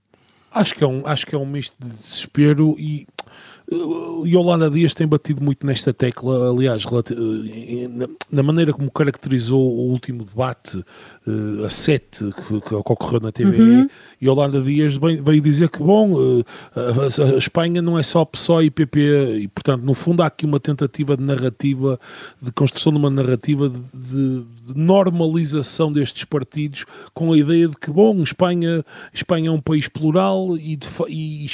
Acho 0.54 0.76
que 0.76 0.84
é 0.84 0.88
um, 0.88 1.02
acho 1.06 1.26
que 1.26 1.34
é 1.34 1.38
um 1.38 1.45
misto 1.45 1.76
de 1.80 1.93
desespero 1.93 2.76
e 2.78 3.08
Yolanda 4.26 4.70
Dias 4.70 4.94
tem 4.94 5.08
batido 5.08 5.42
muito 5.42 5.66
nesta 5.66 5.94
tecla, 5.94 6.50
aliás, 6.50 6.84
na 8.30 8.44
maneira 8.44 8.74
como 8.74 8.92
caracterizou 8.92 9.62
o 9.62 9.90
último 9.90 10.26
debate 10.26 10.84
uh, 11.26 11.66
a 11.66 11.70
7 11.70 12.32
que, 12.66 12.76
ocorreu 12.76 13.22
na 13.22 13.32
TVE, 13.32 13.62
uhum. 13.62 13.88
Holanda 14.30 14.62
Dias 14.62 14.96
veio 14.96 15.42
dizer 15.42 15.70
que, 15.70 15.80
bom, 15.80 16.44
a, 16.76 17.34
a, 17.34 17.38
Espanha 17.38 17.82
não 17.82 17.98
é 17.98 18.04
só 18.04 18.26
PSOE 18.26 18.66
e 18.66 18.72
PP, 18.72 19.40
e 19.40 19.48
portanto, 19.48 19.84
no 19.84 19.94
fundo, 19.94 20.22
há 20.22 20.28
aqui 20.28 20.46
uma 20.46 20.60
tentativa 20.60 21.16
de 21.16 21.24
narrativa, 21.24 22.00
de 22.42 22.52
construção 22.52 22.92
de 22.92 23.00
uma 23.00 23.10
narrativa 23.10 23.70
de, 23.70 23.78
de, 23.78 24.44
de 24.68 24.78
normalização 24.78 25.92
destes 25.92 26.26
partidos, 26.26 26.86
com 27.14 27.32
a 27.32 27.38
ideia 27.38 27.68
de 27.68 27.78
que, 27.78 27.90
bom, 27.90 28.22
Espanha, 28.22 28.84
Espanha 29.14 29.50
é 29.50 29.52
um 29.52 29.62
país 29.62 29.88
plural 29.88 30.58
e, 30.58 30.76
de, 30.76 30.88
e, 31.08 31.48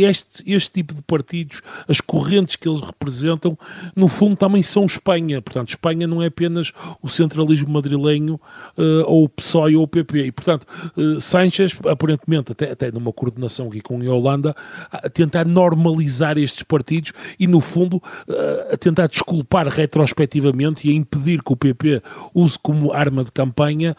e 0.00 0.04
este, 0.04 0.42
este 0.50 0.70
tipo 0.70 0.94
de 0.94 1.02
partidos, 1.02 1.57
as 1.86 2.00
correntes 2.00 2.56
que 2.56 2.68
eles 2.68 2.80
representam, 2.80 3.58
no 3.94 4.08
fundo, 4.08 4.36
também 4.36 4.62
são 4.62 4.84
Espanha. 4.84 5.40
Portanto, 5.40 5.70
Espanha 5.70 6.06
não 6.06 6.22
é 6.22 6.26
apenas 6.26 6.72
o 7.02 7.08
centralismo 7.08 7.70
madrilenho 7.70 8.40
uh, 8.76 9.04
ou 9.06 9.24
o 9.24 9.28
PSOE 9.28 9.76
ou 9.76 9.84
o 9.84 9.88
PP. 9.88 10.26
E, 10.26 10.32
portanto, 10.32 10.66
uh, 10.96 11.20
Sanchez, 11.20 11.78
aparentemente, 11.86 12.52
até, 12.52 12.70
até 12.70 12.90
numa 12.90 13.12
coordenação 13.12 13.68
aqui 13.68 13.80
com 13.80 13.98
a 14.00 14.14
Holanda, 14.14 14.54
a 14.90 15.08
tentar 15.08 15.44
normalizar 15.46 16.38
estes 16.38 16.62
partidos 16.62 17.12
e, 17.38 17.46
no 17.46 17.60
fundo, 17.60 17.96
uh, 17.96 18.72
a 18.74 18.76
tentar 18.76 19.06
desculpar 19.06 19.68
retrospectivamente 19.68 20.88
e 20.88 20.92
a 20.92 20.94
impedir 20.94 21.42
que 21.42 21.52
o 21.52 21.56
PP 21.56 22.02
use 22.34 22.58
como 22.58 22.92
arma 22.92 23.24
de 23.24 23.32
campanha 23.32 23.96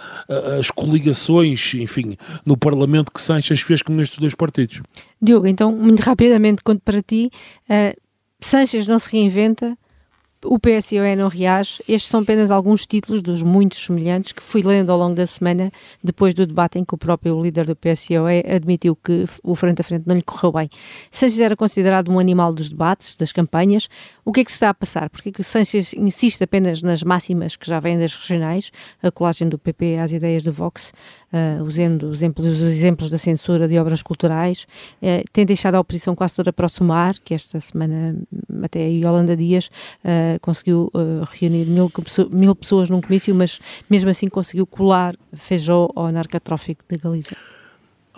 as 0.60 0.72
coligações, 0.72 1.74
enfim, 1.76 2.16
no 2.46 2.58
Parlamento 2.58 3.12
que 3.12 3.22
Sanchez 3.22 3.62
fez 3.62 3.82
com 3.82 4.00
estes 4.02 4.20
dois 4.20 4.36
partidos. 4.36 4.82
Diogo, 5.22 5.48
então, 5.48 5.72
muito 5.72 6.02
rapidamente, 6.02 6.64
conto 6.64 6.82
para 6.82 7.02
ti, 7.02 7.30
uh, 7.70 8.00
Sanchez 8.40 8.88
não 8.88 9.00
se 9.00 9.12
reinventa, 9.12 9.78
o 10.46 10.58
PSOE 10.58 11.16
não 11.16 11.28
reage. 11.28 11.84
Estes 11.88 12.10
são 12.10 12.22
apenas 12.22 12.50
alguns 12.50 12.88
títulos 12.88 13.22
dos 13.22 13.44
muitos 13.44 13.84
semelhantes 13.84 14.32
que 14.32 14.42
fui 14.42 14.64
lendo 14.64 14.90
ao 14.90 14.98
longo 14.98 15.16
da 15.16 15.28
semana, 15.28 15.72
depois 16.04 16.34
do 16.34 16.48
debate 16.48 16.80
em 16.80 16.86
que 16.86 16.96
o 16.96 16.98
próprio 16.98 17.42
líder 17.42 17.66
do 17.66 17.76
PSOE 17.76 18.44
admitiu 18.50 18.96
que 18.96 19.26
o 19.44 19.56
frente 19.56 19.82
a 19.82 19.84
frente 19.84 20.08
não 20.08 20.16
lhe 20.16 20.22
correu 20.22 20.52
bem. 20.52 20.70
Sanches 21.12 21.40
era 21.40 21.56
considerado 21.56 22.10
um 22.10 22.20
animal 22.20 22.54
dos 22.54 22.70
debates, 22.70 23.16
das 23.16 23.32
campanhas. 23.32 23.90
O 24.24 24.32
que 24.32 24.42
é 24.42 24.44
que 24.46 24.52
se 24.52 24.56
está 24.56 24.70
a 24.70 24.74
passar? 24.74 25.10
Porque 25.10 25.30
é 25.30 25.32
que 25.32 25.42
o 25.42 25.44
Sanches 25.44 25.94
insiste 25.94 26.44
apenas 26.44 26.82
nas 26.82 27.04
máximas 27.04 27.56
que 27.56 27.68
já 27.68 27.80
vêm 27.80 28.00
das 28.00 28.16
regionais, 28.16 28.72
a 29.04 29.12
colagem 29.12 29.50
do 29.50 29.58
PP 29.58 29.98
às 29.98 30.12
ideias 30.12 30.44
do 30.44 30.54
Vox, 30.54 30.94
uh, 31.34 31.64
usando 31.64 32.04
os 32.04 32.20
exemplos, 32.20 32.46
os 32.46 32.62
exemplos 32.62 33.10
da 33.10 33.18
censura 33.18 33.68
de 33.68 33.78
obras 33.78 34.02
culturais, 34.02 34.66
uh, 35.02 35.24
tem 35.34 35.46
deixado 35.46 35.76
a 35.76 35.80
oposição 35.80 36.16
quase 36.16 36.36
toda 36.36 36.54
para 36.54 36.66
o 36.66 36.70
Sumar, 36.70 37.16
que 37.24 37.34
esta 37.34 37.60
semana 37.60 38.16
até 38.64 38.86
a 38.86 38.88
Yolanda 38.88 39.36
Dias 39.36 39.70
uh, 40.04 40.29
conseguiu 40.42 40.92
reunir 41.32 41.66
mil, 41.66 41.92
mil 42.34 42.56
pessoas 42.56 42.90
num 42.90 43.02
comício, 43.02 43.34
mas 43.34 43.60
mesmo 43.90 44.10
assim 44.10 44.28
conseguiu 44.28 44.68
colar 44.68 45.16
Feijó 45.34 45.90
ao 45.96 46.12
narcotráfico 46.12 46.84
de 46.88 46.98
Galiza. 46.98 47.36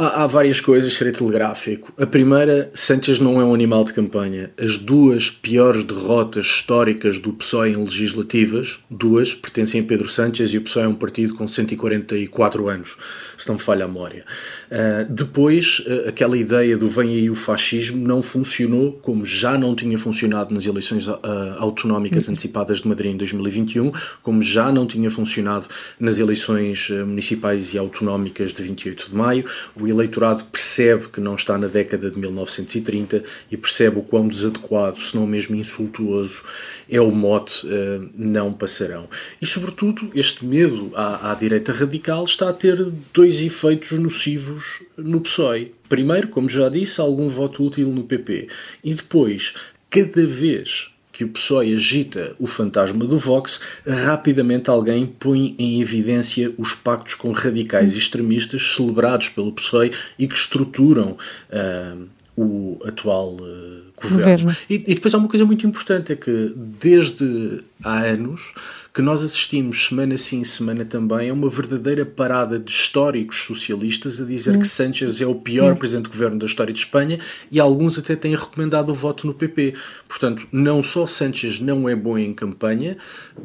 Há, 0.01 0.23
há, 0.23 0.27
várias 0.27 0.59
coisas, 0.59 0.95
serei 0.95 1.13
telegráfico. 1.13 1.93
A 1.95 2.07
primeira, 2.07 2.71
Sanchez 2.73 3.19
não 3.19 3.39
é 3.39 3.45
um 3.45 3.53
animal 3.53 3.83
de 3.83 3.93
campanha. 3.93 4.49
As 4.57 4.75
duas 4.75 5.29
piores 5.29 5.83
derrotas 5.83 6.47
históricas 6.47 7.19
do 7.19 7.31
PSOE 7.33 7.69
em 7.69 7.75
legislativas, 7.75 8.79
duas, 8.89 9.35
pertencem 9.35 9.79
a 9.79 9.83
Pedro 9.83 10.09
Sánchez 10.09 10.55
e 10.55 10.57
o 10.57 10.61
PSOE 10.61 10.85
é 10.85 10.87
um 10.87 10.95
partido 10.95 11.35
com 11.35 11.47
144 11.47 12.67
anos, 12.67 12.97
se 13.37 13.47
não 13.47 13.57
me 13.57 13.61
falha 13.61 13.85
a 13.85 13.87
memória. 13.87 14.25
Uh, 14.71 15.05
depois, 15.07 15.83
uh, 15.85 16.09
aquela 16.09 16.35
ideia 16.35 16.75
do 16.75 16.89
vem 16.89 17.09
aí 17.09 17.29
o 17.29 17.35
fascismo 17.35 18.07
não 18.07 18.23
funcionou 18.23 18.93
como 19.03 19.23
já 19.23 19.55
não 19.55 19.75
tinha 19.75 19.99
funcionado 19.99 20.51
nas 20.51 20.65
eleições 20.65 21.05
uh, 21.05 21.19
autonómicas 21.59 22.25
uhum. 22.25 22.33
antecipadas 22.33 22.79
de 22.79 22.87
Madrid 22.87 23.13
em 23.13 23.17
2021, 23.17 23.91
como 24.23 24.41
já 24.41 24.71
não 24.71 24.87
tinha 24.87 25.11
funcionado 25.11 25.67
nas 25.99 26.17
eleições 26.17 26.89
municipais 26.89 27.75
e 27.75 27.77
autonómicas 27.77 28.51
de 28.51 28.63
28 28.63 29.09
de 29.11 29.15
maio 29.15 29.45
o 29.79 29.90
eleitorado 29.91 30.45
percebe 30.45 31.07
que 31.07 31.19
não 31.19 31.35
está 31.35 31.57
na 31.57 31.67
década 31.67 32.09
de 32.09 32.19
1930 32.19 33.23
e 33.51 33.57
percebe 33.57 33.99
o 33.99 34.01
quão 34.01 34.27
desadequado, 34.27 34.97
se 34.97 35.15
não 35.15 35.27
mesmo 35.27 35.55
insultuoso, 35.55 36.43
é 36.89 36.99
o 36.99 37.11
mote 37.11 37.65
uh, 37.67 38.09
não 38.15 38.51
passarão. 38.53 39.07
E, 39.41 39.45
sobretudo, 39.45 40.11
este 40.15 40.45
medo 40.45 40.91
à, 40.95 41.31
à 41.31 41.35
direita 41.35 41.71
radical 41.71 42.23
está 42.23 42.49
a 42.49 42.53
ter 42.53 42.83
dois 43.13 43.41
efeitos 43.41 43.91
nocivos 43.91 44.81
no 44.97 45.21
PSOE. 45.21 45.73
Primeiro, 45.87 46.29
como 46.29 46.49
já 46.49 46.69
disse, 46.69 47.01
algum 47.01 47.27
voto 47.27 47.63
útil 47.63 47.87
no 47.87 48.03
PP. 48.03 48.47
E 48.83 48.93
depois, 48.93 49.53
cada 49.89 50.25
vez 50.25 50.91
que 51.21 51.25
o 51.25 51.29
PSOE 51.29 51.75
agita 51.75 52.35
o 52.39 52.47
fantasma 52.47 53.05
do 53.05 53.19
Vox, 53.19 53.59
rapidamente 53.85 54.71
alguém 54.71 55.05
põe 55.05 55.55
em 55.59 55.79
evidência 55.79 56.51
os 56.57 56.73
pactos 56.73 57.13
com 57.13 57.31
radicais 57.31 57.95
extremistas 57.95 58.73
celebrados 58.75 59.29
pelo 59.29 59.51
PSOE 59.51 59.91
e 60.17 60.27
que 60.27 60.33
estruturam 60.33 61.15
uh, 61.51 62.07
o 62.35 62.79
atual 62.83 63.35
uh, 63.35 63.90
governo. 64.01 64.45
governo. 64.45 64.57
E, 64.69 64.75
e, 64.75 64.95
depois 64.95 65.13
há 65.13 65.17
uma 65.17 65.27
coisa 65.27 65.45
muito 65.45 65.65
importante, 65.65 66.11
é 66.11 66.15
que 66.15 66.53
desde 66.55 67.63
há 67.83 67.99
anos 67.99 68.53
que 68.93 69.01
nós 69.01 69.23
assistimos 69.23 69.87
semana 69.87 70.17
sim, 70.17 70.43
semana 70.43 70.83
também 70.83 71.29
a 71.29 71.33
uma 71.33 71.49
verdadeira 71.49 72.05
parada 72.05 72.59
de 72.59 72.69
históricos 72.69 73.43
socialistas 73.43 74.19
a 74.19 74.25
dizer 74.25 74.57
que 74.57 74.67
Sánchez 74.67 75.21
é 75.21 75.25
o 75.25 75.35
pior 75.35 75.75
presidente 75.75 76.05
de 76.05 76.11
governo 76.11 76.39
da 76.39 76.45
história 76.45 76.73
de 76.73 76.79
Espanha 76.79 77.17
e 77.49 77.59
alguns 77.59 77.97
até 77.97 78.15
têm 78.15 78.35
recomendado 78.35 78.89
o 78.89 78.93
voto 78.93 79.25
no 79.25 79.33
PP. 79.33 79.75
Portanto, 80.07 80.47
não 80.51 80.83
só 80.83 81.05
Sánchez 81.05 81.59
não 81.59 81.87
é 81.87 81.95
bom 81.95 82.17
em 82.17 82.33
campanha, 82.33 82.97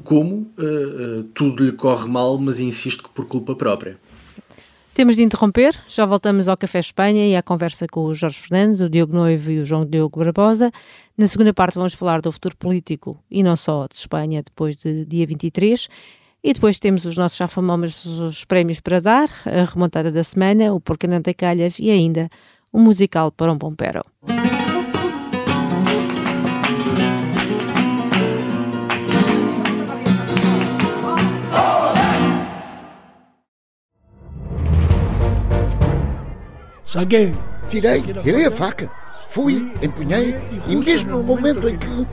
como 0.03 0.53
uh, 0.59 1.21
uh, 1.21 1.23
tudo 1.35 1.64
lhe 1.64 1.73
corre 1.73 2.09
mal, 2.09 2.38
mas 2.38 2.59
insisto 2.59 3.05
que 3.05 3.11
por 3.11 3.27
culpa 3.27 3.55
própria. 3.55 3.99
Temos 4.96 5.16
de 5.16 5.22
interromper, 5.22 5.78
já 5.87 6.06
voltamos 6.06 6.48
ao 6.48 6.56
Café 6.56 6.78
Espanha 6.78 7.28
e 7.28 7.37
à 7.37 7.42
conversa 7.42 7.87
com 7.87 8.06
o 8.06 8.14
Jorge 8.14 8.38
Fernandes, 8.38 8.80
o 8.80 8.88
Diogo 8.88 9.12
Noivo 9.12 9.50
e 9.50 9.59
o 9.59 9.64
João 9.66 9.85
Diogo 9.85 10.18
Barbosa. 10.18 10.72
Na 11.18 11.26
segunda 11.26 11.52
parte 11.52 11.74
vamos 11.74 11.92
falar 11.92 12.22
do 12.22 12.32
futuro 12.32 12.56
político 12.56 13.22
e 13.30 13.42
não 13.42 13.56
só 13.56 13.87
de 13.87 13.94
Espanha 13.94 14.42
depois 14.42 14.74
de 14.74 15.04
dia 15.04 15.26
23. 15.26 15.87
E 16.42 16.50
depois 16.54 16.78
temos 16.78 17.04
os 17.04 17.14
nossos 17.14 17.37
já 17.37 17.46
famosos 17.46 18.46
prémios 18.46 18.80
para 18.80 18.98
dar, 18.98 19.28
a 19.44 19.66
remontada 19.70 20.11
da 20.11 20.24
semana, 20.24 20.72
o 20.72 20.80
Porque 20.80 21.06
Não 21.06 21.20
Tem 21.20 21.35
Calhas 21.35 21.78
e 21.78 21.90
ainda 21.90 22.30
o 22.72 22.78
um 22.78 22.82
musical 22.82 23.30
para 23.30 23.52
um 23.52 23.59
bom 23.59 23.74
Saguei. 36.87 37.35
Tirei, 37.66 38.01
tirei 38.01 38.46
a 38.46 38.51
faca. 38.51 38.88
Fui, 39.31 39.72
empunhei 39.83 40.37
e 40.68 40.77
mesmo 40.77 41.18
no 41.18 41.22
momento 41.22 41.68
em 41.68 41.77
que. 41.77 42.07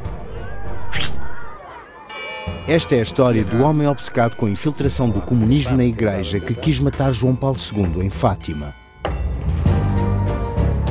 Esta 2.67 2.95
é 2.95 2.99
a 2.99 3.03
história 3.03 3.43
do 3.43 3.61
homem 3.61 3.87
obcecado 3.87 4.35
com 4.35 4.47
a 4.47 4.49
infiltração 4.49 5.09
do 5.09 5.21
comunismo 5.21 5.77
na 5.77 5.85
igreja 5.85 6.39
que 6.39 6.55
quis 6.55 6.79
matar 6.79 7.13
João 7.13 7.35
Paulo 7.35 7.57
II 7.57 8.03
em 8.03 8.09
Fátima. 8.09 8.73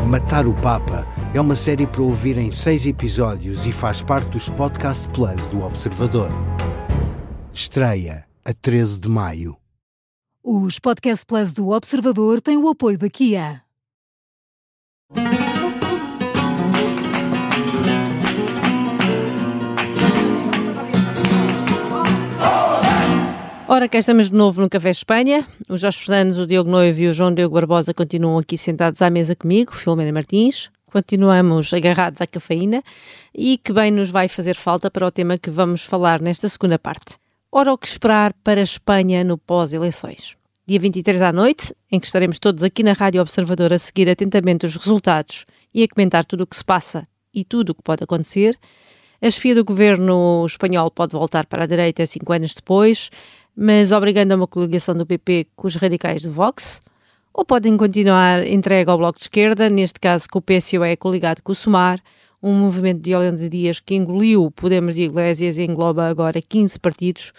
Matar 0.07 0.47
o 0.47 0.55
Papa 0.55 1.07
é 1.35 1.40
uma 1.40 1.57
série 1.57 1.87
para 1.87 2.03
ouvir 2.03 2.37
em 2.38 2.53
seis 2.53 2.87
episódios 2.87 3.66
e 3.66 3.73
faz 3.73 4.01
parte 4.01 4.29
dos 4.29 4.49
Podcast 4.51 5.09
Plus 5.09 5.49
do 5.49 5.62
Observador. 5.62 6.31
Estreia 7.53 8.27
a 8.45 8.53
13 8.53 9.01
de 9.01 9.09
maio. 9.09 9.57
Os 10.45 10.79
Podcast 10.79 11.25
Plus 11.27 11.53
do 11.53 11.71
Observador 11.71 12.40
têm 12.40 12.57
o 12.57 12.68
apoio 12.68 12.99
da 12.99 13.09
Kia. 13.09 13.62
Ora, 23.75 23.88
cá 23.88 23.98
estamos 23.98 24.31
de 24.31 24.37
novo 24.37 24.61
no 24.61 24.68
Café 24.68 24.90
Espanha. 24.90 25.48
O 25.66 25.79
Jorge 25.79 26.01
Fernandes, 26.01 26.37
o 26.37 26.46
Diogo 26.46 26.70
Noivo 26.70 27.01
e 27.01 27.09
o 27.09 27.14
João 27.14 27.33
Diogo 27.33 27.55
Barbosa 27.55 27.94
continuam 27.94 28.38
aqui 28.38 28.59
sentados 28.59 29.01
à 29.01 29.09
mesa 29.09 29.35
comigo, 29.35 29.75
Filomena 29.75 30.12
Martins. 30.12 30.70
Continuamos 30.92 31.72
agarrados 31.72 32.20
à 32.20 32.27
cafeína 32.27 32.83
e 33.35 33.57
que 33.57 33.72
bem 33.72 33.90
nos 33.90 34.11
vai 34.11 34.29
fazer 34.29 34.57
falta 34.57 34.90
para 34.90 35.07
o 35.07 35.11
tema 35.11 35.38
que 35.38 35.51
vamos 35.51 35.87
falar 35.87 36.20
nesta 36.20 36.51
segunda 36.51 36.79
parte. 36.79 37.16
Ora, 37.51 37.72
o 37.72 37.79
que 37.79 37.87
esperar 37.87 38.35
para 38.44 38.61
a 38.61 38.62
Espanha 38.62 39.25
no 39.25 39.38
pós-eleições? 39.38 40.37
Dia 40.64 40.79
23 40.79 41.20
à 41.22 41.33
noite, 41.33 41.75
em 41.90 41.98
que 41.98 42.07
estaremos 42.07 42.38
todos 42.38 42.62
aqui 42.62 42.85
na 42.85 42.92
Rádio 42.92 43.20
Observador 43.20 43.72
a 43.72 43.79
seguir 43.79 44.09
atentamente 44.09 44.64
os 44.64 44.77
resultados 44.77 45.44
e 45.75 45.83
a 45.83 45.88
comentar 45.88 46.25
tudo 46.25 46.42
o 46.42 46.46
que 46.46 46.57
se 46.57 46.64
passa 46.64 47.05
e 47.35 47.44
tudo 47.44 47.70
o 47.70 47.75
que 47.75 47.83
pode 47.83 48.05
acontecer. 48.05 48.57
A 49.20 49.29
chefia 49.29 49.57
do 49.57 49.64
governo 49.64 50.44
espanhol 50.46 50.88
pode 50.88 51.12
voltar 51.12 51.46
para 51.46 51.64
a 51.64 51.66
direita 51.66 52.07
cinco 52.07 52.33
anos 52.33 52.55
depois, 52.55 53.11
mas 53.57 53.90
obrigando 53.90 54.35
a 54.35 54.37
uma 54.37 54.46
coligação 54.46 54.94
do 54.94 55.05
PP 55.05 55.48
com 55.57 55.66
os 55.66 55.75
radicais 55.75 56.22
do 56.22 56.31
Vox, 56.31 56.81
ou 57.35 57.44
podem 57.44 57.77
continuar 57.77 58.46
entregue 58.46 58.88
ao 58.88 58.98
Bloco 58.98 59.18
de 59.18 59.25
Esquerda, 59.25 59.68
neste 59.68 59.98
caso 59.98 60.27
com 60.31 60.38
o 60.38 60.42
PSOE 60.42 60.96
coligado 60.96 61.42
com 61.42 61.51
o 61.51 61.57
SUMAR, 61.57 62.01
um 62.40 62.55
movimento 62.55 63.01
de 63.01 63.14
Holanda 63.14 63.48
Dias 63.48 63.81
que 63.81 63.96
engoliu 63.96 64.48
Podemos 64.53 64.96
e 64.96 65.03
Iglesias 65.03 65.59
e 65.59 65.62
engloba 65.64 66.07
agora 66.07 66.40
15 66.40 66.79
partidos, 66.79 67.33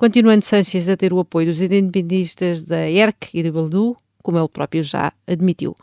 continuando 0.00 0.42
Sánchez 0.42 0.88
a 0.88 0.96
ter 0.96 1.12
o 1.12 1.20
apoio 1.20 1.48
dos 1.48 1.60
independentistas 1.60 2.62
da 2.62 2.88
ERC 2.88 3.34
e 3.34 3.42
de 3.42 3.50
Baldu, 3.50 3.94
como 4.22 4.38
ele 4.38 4.48
próprio 4.48 4.82
já 4.82 5.12
admitiu. 5.26 5.76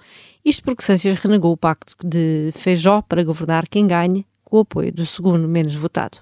Isto 0.43 0.63
porque 0.63 0.81
Sánchez 0.81 1.19
renegou 1.19 1.53
o 1.53 1.57
pacto 1.57 1.95
de 2.03 2.51
Feijó 2.55 3.03
para 3.03 3.23
governar 3.23 3.67
quem 3.67 3.85
ganhe, 3.85 4.25
com 4.43 4.57
o 4.57 4.61
apoio 4.61 4.91
do 4.91 5.05
segundo 5.05 5.47
menos 5.47 5.75
votado. 5.75 6.17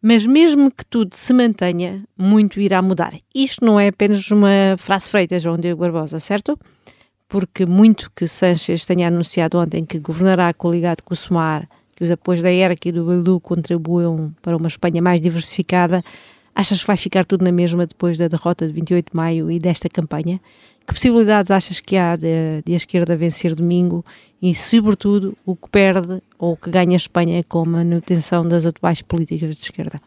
Mas 0.00 0.24
mesmo 0.24 0.70
que 0.70 0.82
tudo 0.86 1.14
se 1.14 1.34
mantenha, 1.34 2.02
muito 2.16 2.58
irá 2.58 2.80
mudar. 2.80 3.12
Isto 3.34 3.66
não 3.66 3.78
é 3.78 3.88
apenas 3.88 4.30
uma 4.30 4.48
frase 4.78 5.10
feita, 5.10 5.38
João 5.38 5.58
Diego 5.58 5.78
Barbosa, 5.78 6.18
certo? 6.18 6.58
Porque 7.28 7.66
muito 7.66 8.10
que 8.16 8.26
Sánchez 8.26 8.86
tenha 8.86 9.08
anunciado 9.08 9.58
ontem 9.58 9.84
que 9.84 9.98
governará 9.98 10.54
coligado 10.54 11.02
com 11.02 11.12
o 11.12 11.16
Sumar, 11.16 11.68
que 11.94 12.02
os 12.02 12.10
apoios 12.10 12.40
da 12.40 12.50
ERC 12.50 12.88
e 12.88 12.92
do 12.92 13.04
Baldu 13.04 13.38
contribuam 13.40 14.34
para 14.40 14.56
uma 14.56 14.68
Espanha 14.68 15.02
mais 15.02 15.20
diversificada, 15.20 16.00
Achas 16.60 16.82
que 16.82 16.86
vai 16.86 16.96
ficar 16.98 17.24
tudo 17.24 17.42
na 17.42 17.50
mesma 17.50 17.86
depois 17.86 18.18
da 18.18 18.28
derrota 18.28 18.66
de 18.66 18.72
28 18.74 19.12
de 19.12 19.16
maio 19.16 19.50
e 19.50 19.58
desta 19.58 19.88
campanha? 19.88 20.38
Que 20.86 20.92
possibilidades 20.92 21.50
achas 21.50 21.80
que 21.80 21.96
há 21.96 22.14
de, 22.16 22.60
de 22.66 22.74
a 22.74 22.76
esquerda 22.76 23.16
vencer 23.16 23.54
domingo 23.54 24.04
e, 24.42 24.54
sobretudo, 24.54 25.34
o 25.46 25.56
que 25.56 25.70
perde 25.70 26.20
ou 26.38 26.52
o 26.52 26.56
que 26.58 26.70
ganha 26.70 26.92
a 26.92 26.98
Espanha 26.98 27.42
com 27.44 27.60
a 27.60 27.64
manutenção 27.64 28.46
das 28.46 28.66
atuais 28.66 29.00
políticas 29.00 29.56
de 29.56 29.62
esquerda? 29.62 29.98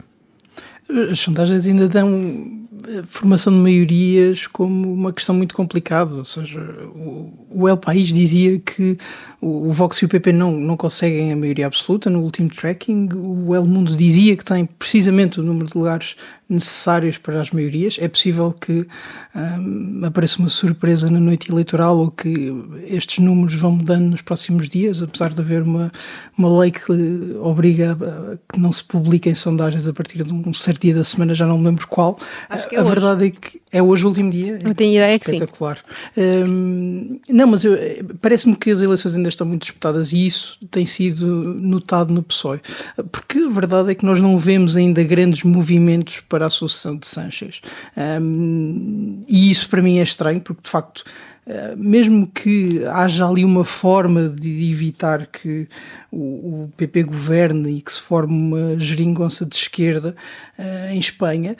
as 1.10 1.18
sondagens 1.18 1.66
ainda 1.66 1.88
dão 1.88 2.64
formação 3.06 3.52
de 3.52 3.58
maiorias 3.58 4.46
como 4.46 4.92
uma 4.92 5.12
questão 5.12 5.34
muito 5.34 5.54
complicada. 5.54 6.14
Ou 6.14 6.24
seja, 6.24 6.60
o, 6.94 7.66
El 7.66 7.78
País 7.78 8.08
dizia 8.08 8.58
que 8.58 8.98
o 9.40 9.72
Vox 9.72 9.98
e 9.98 10.04
o 10.04 10.08
PP 10.08 10.32
não, 10.32 10.52
não 10.52 10.76
conseguem 10.76 11.32
a 11.32 11.36
maioria 11.36 11.66
absoluta 11.66 12.10
no 12.10 12.20
último 12.20 12.50
tracking. 12.50 13.08
O 13.14 13.54
El 13.54 13.64
Mundo 13.64 13.96
dizia 13.96 14.36
que 14.36 14.44
tem 14.44 14.66
precisamente 14.66 15.40
o 15.40 15.42
número 15.42 15.70
de 15.70 15.78
lugares 15.78 16.14
necessários 16.48 17.18
para 17.18 17.40
as 17.40 17.50
maiorias. 17.50 17.96
É 18.00 18.08
possível 18.08 18.52
que 18.52 18.86
um, 19.34 20.00
apareça 20.04 20.38
uma 20.38 20.48
surpresa 20.48 21.10
na 21.10 21.18
noite 21.18 21.50
eleitoral 21.50 21.98
ou 21.98 22.10
que 22.10 22.52
estes 22.86 23.18
números 23.18 23.54
vão 23.54 23.72
mudando 23.72 24.04
nos 24.10 24.20
próximos 24.20 24.68
dias, 24.68 25.02
apesar 25.02 25.32
de 25.32 25.40
haver 25.40 25.62
uma, 25.62 25.90
uma 26.36 26.60
lei 26.60 26.70
que 26.70 26.82
obriga 27.40 27.92
a 27.92 28.52
que 28.52 28.60
não 28.60 28.72
se 28.72 28.84
publiquem 28.84 29.34
sondagens 29.34 29.88
a 29.88 29.92
partir 29.92 30.22
de 30.22 30.32
um 30.32 30.52
certo 30.52 30.82
dia 30.82 30.94
da 30.94 31.04
semana, 31.04 31.34
já 31.34 31.46
não 31.46 31.58
me 31.58 31.64
lembro 31.64 31.86
qual. 31.88 32.18
É 32.50 32.76
a 32.76 32.82
hoje. 32.82 32.90
verdade 32.90 33.26
é 33.26 33.30
que 33.30 33.60
é 33.72 33.82
hoje 33.82 34.04
o 34.04 34.08
último 34.08 34.30
dia. 34.30 34.58
Eu 34.62 34.74
tenho 34.74 34.94
ideia 34.94 35.18
que 35.18 35.24
sim. 35.24 35.34
Espetacular. 35.34 35.78
Um, 36.16 37.18
não, 37.28 37.48
mas 37.48 37.62
parece-me 38.20 38.54
que 38.54 38.70
as 38.70 38.80
eleições 38.80 39.16
ainda 39.16 39.28
estão 39.28 39.46
muito 39.46 39.62
disputadas 39.62 40.12
e 40.12 40.26
isso 40.26 40.56
tem 40.70 40.86
sido 40.86 41.26
notado 41.26 42.12
no 42.12 42.22
PSOE. 42.22 42.60
Porque 43.10 43.38
a 43.38 43.48
verdade 43.48 43.90
é 43.90 43.94
que 43.94 44.06
nós 44.06 44.20
não 44.20 44.38
vemos 44.38 44.76
ainda 44.76 45.02
grandes 45.02 45.42
movimentos 45.42 46.20
para 46.34 46.46
a 46.46 46.50
sucessão 46.50 46.96
de 46.96 47.06
Sanchez. 47.06 47.60
Um, 47.96 49.22
e 49.28 49.52
isso 49.52 49.68
para 49.68 49.80
mim 49.80 49.98
é 49.98 50.02
estranho, 50.02 50.40
porque 50.40 50.62
de 50.62 50.68
facto. 50.68 51.04
Uh, 51.46 51.76
mesmo 51.76 52.26
que 52.26 52.82
haja 52.86 53.28
ali 53.28 53.44
uma 53.44 53.66
forma 53.66 54.30
de 54.30 54.70
evitar 54.70 55.26
que 55.26 55.68
o, 56.10 56.70
PP 56.74 57.02
governe 57.02 57.76
e 57.76 57.80
que 57.82 57.92
se 57.92 58.00
forme 58.00 58.32
uma 58.32 58.78
geringonça 58.78 59.44
de 59.44 59.54
esquerda 59.54 60.16
uh, 60.58 60.90
em 60.90 60.98
Espanha, 60.98 61.54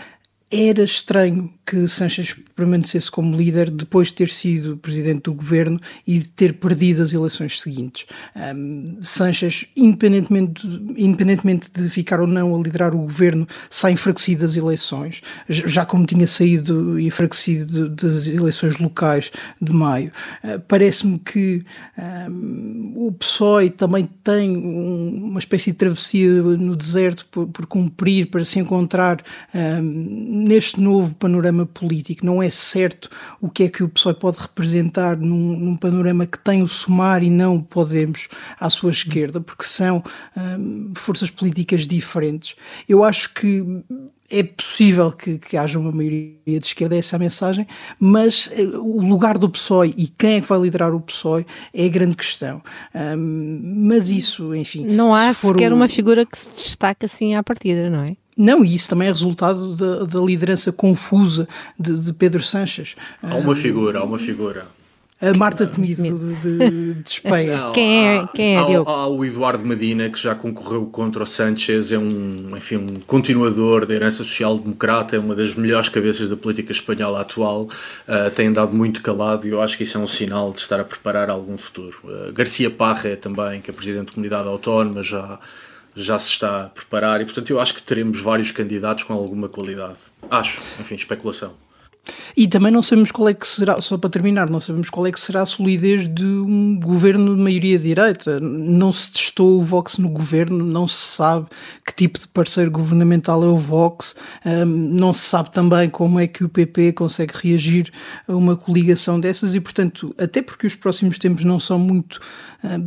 era 0.50 0.82
estranho 0.82 1.52
que 1.66 1.88
Sanchez 1.88 2.36
permanecesse 2.54 3.10
como 3.10 3.36
líder 3.36 3.70
depois 3.70 4.08
de 4.08 4.14
ter 4.14 4.28
sido 4.28 4.76
presidente 4.76 5.22
do 5.22 5.34
governo 5.34 5.80
e 6.06 6.18
de 6.18 6.28
ter 6.28 6.54
perdido 6.54 7.02
as 7.02 7.12
eleições 7.12 7.60
seguintes. 7.60 8.06
Um, 8.36 8.98
Sanchez, 9.02 9.66
independentemente 9.74 10.66
de, 10.66 11.02
independentemente 11.02 11.70
de 11.72 11.88
ficar 11.88 12.20
ou 12.20 12.26
não 12.26 12.54
a 12.54 12.58
liderar 12.58 12.94
o 12.94 12.98
governo, 12.98 13.48
sai 13.70 13.92
enfraquecido 13.92 14.42
das 14.42 14.56
eleições, 14.56 15.22
já 15.48 15.86
como 15.86 16.04
tinha 16.04 16.26
saído 16.26 17.00
enfraquecido 17.00 17.88
das 17.88 18.26
eleições 18.26 18.78
locais 18.78 19.30
de 19.60 19.72
maio. 19.72 20.12
Uh, 20.42 20.60
Parece-me 20.68 21.18
que 21.18 21.64
um, 22.30 22.92
o 22.96 23.12
PSOE 23.12 23.70
também 23.70 24.08
tem 24.22 24.56
um, 24.56 25.28
uma 25.30 25.38
espécie 25.38 25.72
de 25.72 25.78
travessia 25.78 26.30
no 26.30 26.76
deserto 26.76 27.26
por, 27.30 27.46
por 27.46 27.66
cumprir 27.66 28.26
para 28.26 28.44
se 28.44 28.58
encontrar 28.58 29.22
neste 29.52 30.80
novo 30.80 31.14
panorama 31.14 31.53
político. 31.64 32.24
Não 32.24 32.42
é 32.42 32.50
certo 32.50 33.08
o 33.40 33.48
que 33.48 33.64
é 33.64 33.68
que 33.68 33.82
o 33.82 33.88
PSOE 33.88 34.14
pode 34.14 34.38
representar 34.40 35.16
num, 35.16 35.58
num 35.58 35.76
panorama 35.76 36.26
que 36.26 36.38
tem 36.38 36.62
o 36.62 36.68
Somar 36.68 37.22
e 37.22 37.30
não 37.30 37.60
Podemos 37.60 38.28
à 38.58 38.70
sua 38.70 38.90
esquerda, 38.90 39.40
porque 39.40 39.64
são 39.64 40.02
hum, 40.36 40.92
forças 40.96 41.30
políticas 41.30 41.86
diferentes. 41.86 42.56
Eu 42.88 43.04
acho 43.04 43.32
que 43.34 43.64
é 44.30 44.42
possível 44.42 45.12
que, 45.12 45.38
que, 45.38 45.56
haja 45.56 45.78
uma 45.78 45.92
maioria 45.92 46.34
de 46.46 46.66
esquerda, 46.66 46.96
essa 46.96 47.14
é 47.14 47.18
a 47.18 47.20
mensagem, 47.20 47.66
mas 48.00 48.50
eh, 48.52 48.62
o 48.78 49.00
lugar 49.00 49.38
do 49.38 49.48
PSOE 49.48 49.94
e 49.96 50.08
quem 50.08 50.34
é 50.34 50.40
que 50.40 50.46
vai 50.46 50.58
liderar 50.58 50.94
o 50.94 51.00
PSOE 51.00 51.46
é 51.72 51.84
a 51.84 51.88
grande 51.88 52.16
questão. 52.16 52.62
Um, 52.94 53.60
mas 53.86 54.10
isso, 54.10 54.54
enfim. 54.54 54.86
Não 54.86 55.14
há 55.14 55.32
sequer 55.32 55.72
uma 55.72 55.88
figura 55.88 56.24
que 56.24 56.38
se 56.38 56.50
destaque 56.50 57.04
assim 57.06 57.34
à 57.34 57.42
partida, 57.42 57.90
não 57.90 58.02
é? 58.02 58.16
Não, 58.36 58.64
e 58.64 58.74
isso 58.74 58.88
também 58.88 59.08
é 59.08 59.10
resultado 59.10 59.76
da, 59.76 60.04
da 60.04 60.20
liderança 60.20 60.72
confusa 60.72 61.48
de, 61.78 61.98
de, 61.98 62.12
Pedro 62.12 62.42
Sanches. 62.42 62.96
Há 63.22 63.36
uma 63.36 63.54
figura, 63.54 64.00
há 64.00 64.04
uma 64.04 64.18
figura. 64.18 64.66
A 65.20 65.32
Marta 65.32 65.66
Temido 65.66 66.02
de, 66.02 66.34
de, 66.34 66.94
de 66.94 67.08
Espanha. 67.08 67.56
Não, 67.56 67.72
quem 67.72 68.08
é, 68.08 68.28
quem 68.34 68.56
é 68.56 68.58
há, 68.58 68.62
há, 68.62 69.06
o 69.08 69.24
Eduardo 69.24 69.64
Medina, 69.64 70.10
que 70.10 70.18
já 70.18 70.34
concorreu 70.34 70.84
contra 70.86 71.22
o 71.22 71.26
Sánchez, 71.26 71.92
é 71.92 71.98
um, 71.98 72.52
enfim, 72.56 72.76
um 72.76 72.94
continuador 73.06 73.86
da 73.86 73.94
herança 73.94 74.18
social-democrata, 74.18 75.16
é 75.16 75.18
uma 75.18 75.34
das 75.34 75.54
melhores 75.54 75.88
cabeças 75.88 76.28
da 76.28 76.36
política 76.36 76.72
espanhola 76.72 77.20
atual, 77.20 77.62
uh, 77.62 78.30
tem 78.34 78.48
andado 78.48 78.74
muito 78.74 79.00
calado 79.00 79.46
e 79.46 79.50
eu 79.50 79.62
acho 79.62 79.76
que 79.76 79.84
isso 79.84 79.96
é 79.96 80.00
um 80.00 80.06
sinal 80.06 80.52
de 80.52 80.60
estar 80.60 80.80
a 80.80 80.84
preparar 80.84 81.30
algum 81.30 81.56
futuro. 81.56 81.96
Uh, 82.04 82.32
Garcia 82.32 82.68
Parra 82.68 83.16
também, 83.16 83.60
que 83.62 83.70
é 83.70 83.72
presidente 83.72 84.08
da 84.08 84.12
comunidade 84.12 84.48
autónoma, 84.48 85.00
já 85.00 85.38
já 85.94 86.18
se 86.18 86.30
está 86.30 86.64
a 86.64 86.68
preparar 86.68 87.20
e, 87.20 87.24
portanto, 87.24 87.50
eu 87.50 87.60
acho 87.60 87.74
que 87.74 87.82
teremos 87.82 88.20
vários 88.20 88.50
candidatos 88.50 89.04
com 89.04 89.12
alguma 89.12 89.48
qualidade. 89.48 89.98
Acho, 90.30 90.62
enfim, 90.78 90.94
especulação. 90.94 91.54
E 92.36 92.46
também 92.48 92.72
não 92.72 92.82
sabemos 92.82 93.10
qual 93.10 93.28
é 93.28 93.34
que 93.34 93.46
será, 93.46 93.80
só 93.80 93.96
para 93.96 94.10
terminar, 94.10 94.50
não 94.50 94.60
sabemos 94.60 94.90
qual 94.90 95.06
é 95.06 95.12
que 95.12 95.20
será 95.20 95.42
a 95.42 95.46
solidez 95.46 96.08
de 96.08 96.24
um 96.24 96.78
governo 96.78 97.34
de 97.34 97.40
maioria 97.40 97.78
direita. 97.78 98.40
Não 98.40 98.92
se 98.92 99.12
testou 99.12 99.60
o 99.60 99.64
Vox 99.64 99.98
no 99.98 100.08
governo, 100.08 100.64
não 100.64 100.86
se 100.86 101.16
sabe 101.16 101.46
que 101.86 101.94
tipo 101.94 102.18
de 102.18 102.28
parceiro 102.28 102.70
governamental 102.70 103.42
é 103.42 103.46
o 103.46 103.56
Vox, 103.56 104.16
um, 104.44 104.64
não 104.64 105.12
se 105.12 105.22
sabe 105.22 105.50
também 105.50 105.88
como 105.88 106.18
é 106.18 106.26
que 106.26 106.44
o 106.44 106.48
PP 106.48 106.92
consegue 106.92 107.34
reagir 107.34 107.92
a 108.26 108.34
uma 108.34 108.56
coligação 108.56 109.18
dessas 109.20 109.54
e, 109.54 109.60
portanto, 109.60 110.14
até 110.18 110.42
porque 110.42 110.66
os 110.66 110.74
próximos 110.74 111.18
tempos 111.18 111.44
não 111.44 111.60
são 111.60 111.78
muito 111.78 112.20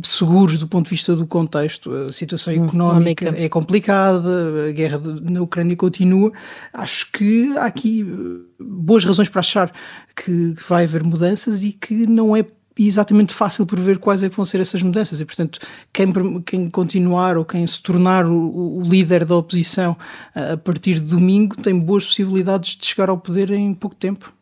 seguros 0.02 0.58
do 0.58 0.66
ponto 0.66 0.84
de 0.86 0.90
vista 0.90 1.14
do 1.14 1.26
contexto. 1.26 1.92
A 1.92 2.12
situação 2.12 2.52
hum, 2.52 2.66
económica 2.66 3.34
é 3.36 3.48
complicada, 3.48 4.66
a 4.68 4.72
guerra 4.72 5.00
na 5.22 5.40
Ucrânia 5.40 5.76
continua. 5.76 6.32
Acho 6.72 7.10
que 7.12 7.56
há 7.56 7.66
aqui 7.66 8.04
eh, 8.08 8.62
boas 8.62 9.04
razões 9.08 9.28
para 9.28 9.40
achar 9.40 9.72
que 10.14 10.54
vai 10.68 10.84
haver 10.84 11.02
mudanças 11.02 11.64
e 11.64 11.72
que 11.72 12.06
não 12.06 12.36
é 12.36 12.44
exatamente 12.78 13.34
fácil 13.34 13.66
prever 13.66 13.98
quais 13.98 14.22
é 14.22 14.28
vão 14.28 14.44
ser 14.44 14.60
essas 14.60 14.80
mudanças 14.82 15.20
e, 15.20 15.24
portanto, 15.24 15.58
quem, 15.92 16.40
quem 16.42 16.70
continuar 16.70 17.36
ou 17.36 17.44
quem 17.44 17.66
se 17.66 17.82
tornar 17.82 18.24
o, 18.24 18.78
o, 18.78 18.82
líder 18.82 19.24
da 19.24 19.34
oposição 19.34 19.96
a 20.32 20.56
partir 20.56 20.94
de 20.94 21.00
domingo 21.00 21.56
tem 21.56 21.76
boas 21.76 22.04
possibilidades 22.04 22.76
de 22.76 22.86
chegar 22.86 23.08
ao 23.08 23.18
poder 23.18 23.50
em 23.50 23.74
pouco 23.74 23.96
tempo. 23.96 24.32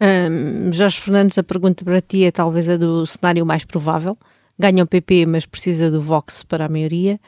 Um, 0.00 0.72
Jorge 0.72 0.98
Fernandes, 0.98 1.36
a 1.36 1.42
pergunta 1.42 1.84
para 1.84 2.00
ti 2.00 2.24
é 2.24 2.30
talvez 2.30 2.66
a 2.66 2.78
do 2.78 3.04
cenário 3.04 3.44
mais 3.44 3.62
provável 3.62 4.16
ganha 4.60 4.84
o 4.84 4.86
PP, 4.86 5.24
mas 5.24 5.46
precisa 5.46 5.90
do 5.90 6.02
Vox 6.02 6.42
para 6.42 6.66
a 6.66 6.68
maioria. 6.68 7.18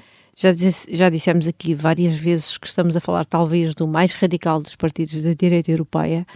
Já, 0.42 0.50
disse, 0.50 0.92
já 0.92 1.08
dissemos 1.08 1.46
aqui 1.46 1.72
várias 1.72 2.16
vezes 2.16 2.58
que 2.58 2.66
estamos 2.66 2.96
a 2.96 3.00
falar 3.00 3.24
talvez 3.24 3.76
do 3.76 3.86
mais 3.86 4.12
radical 4.12 4.60
dos 4.60 4.74
partidos 4.74 5.22
da 5.22 5.34
direita 5.34 5.70
europeia. 5.70 6.26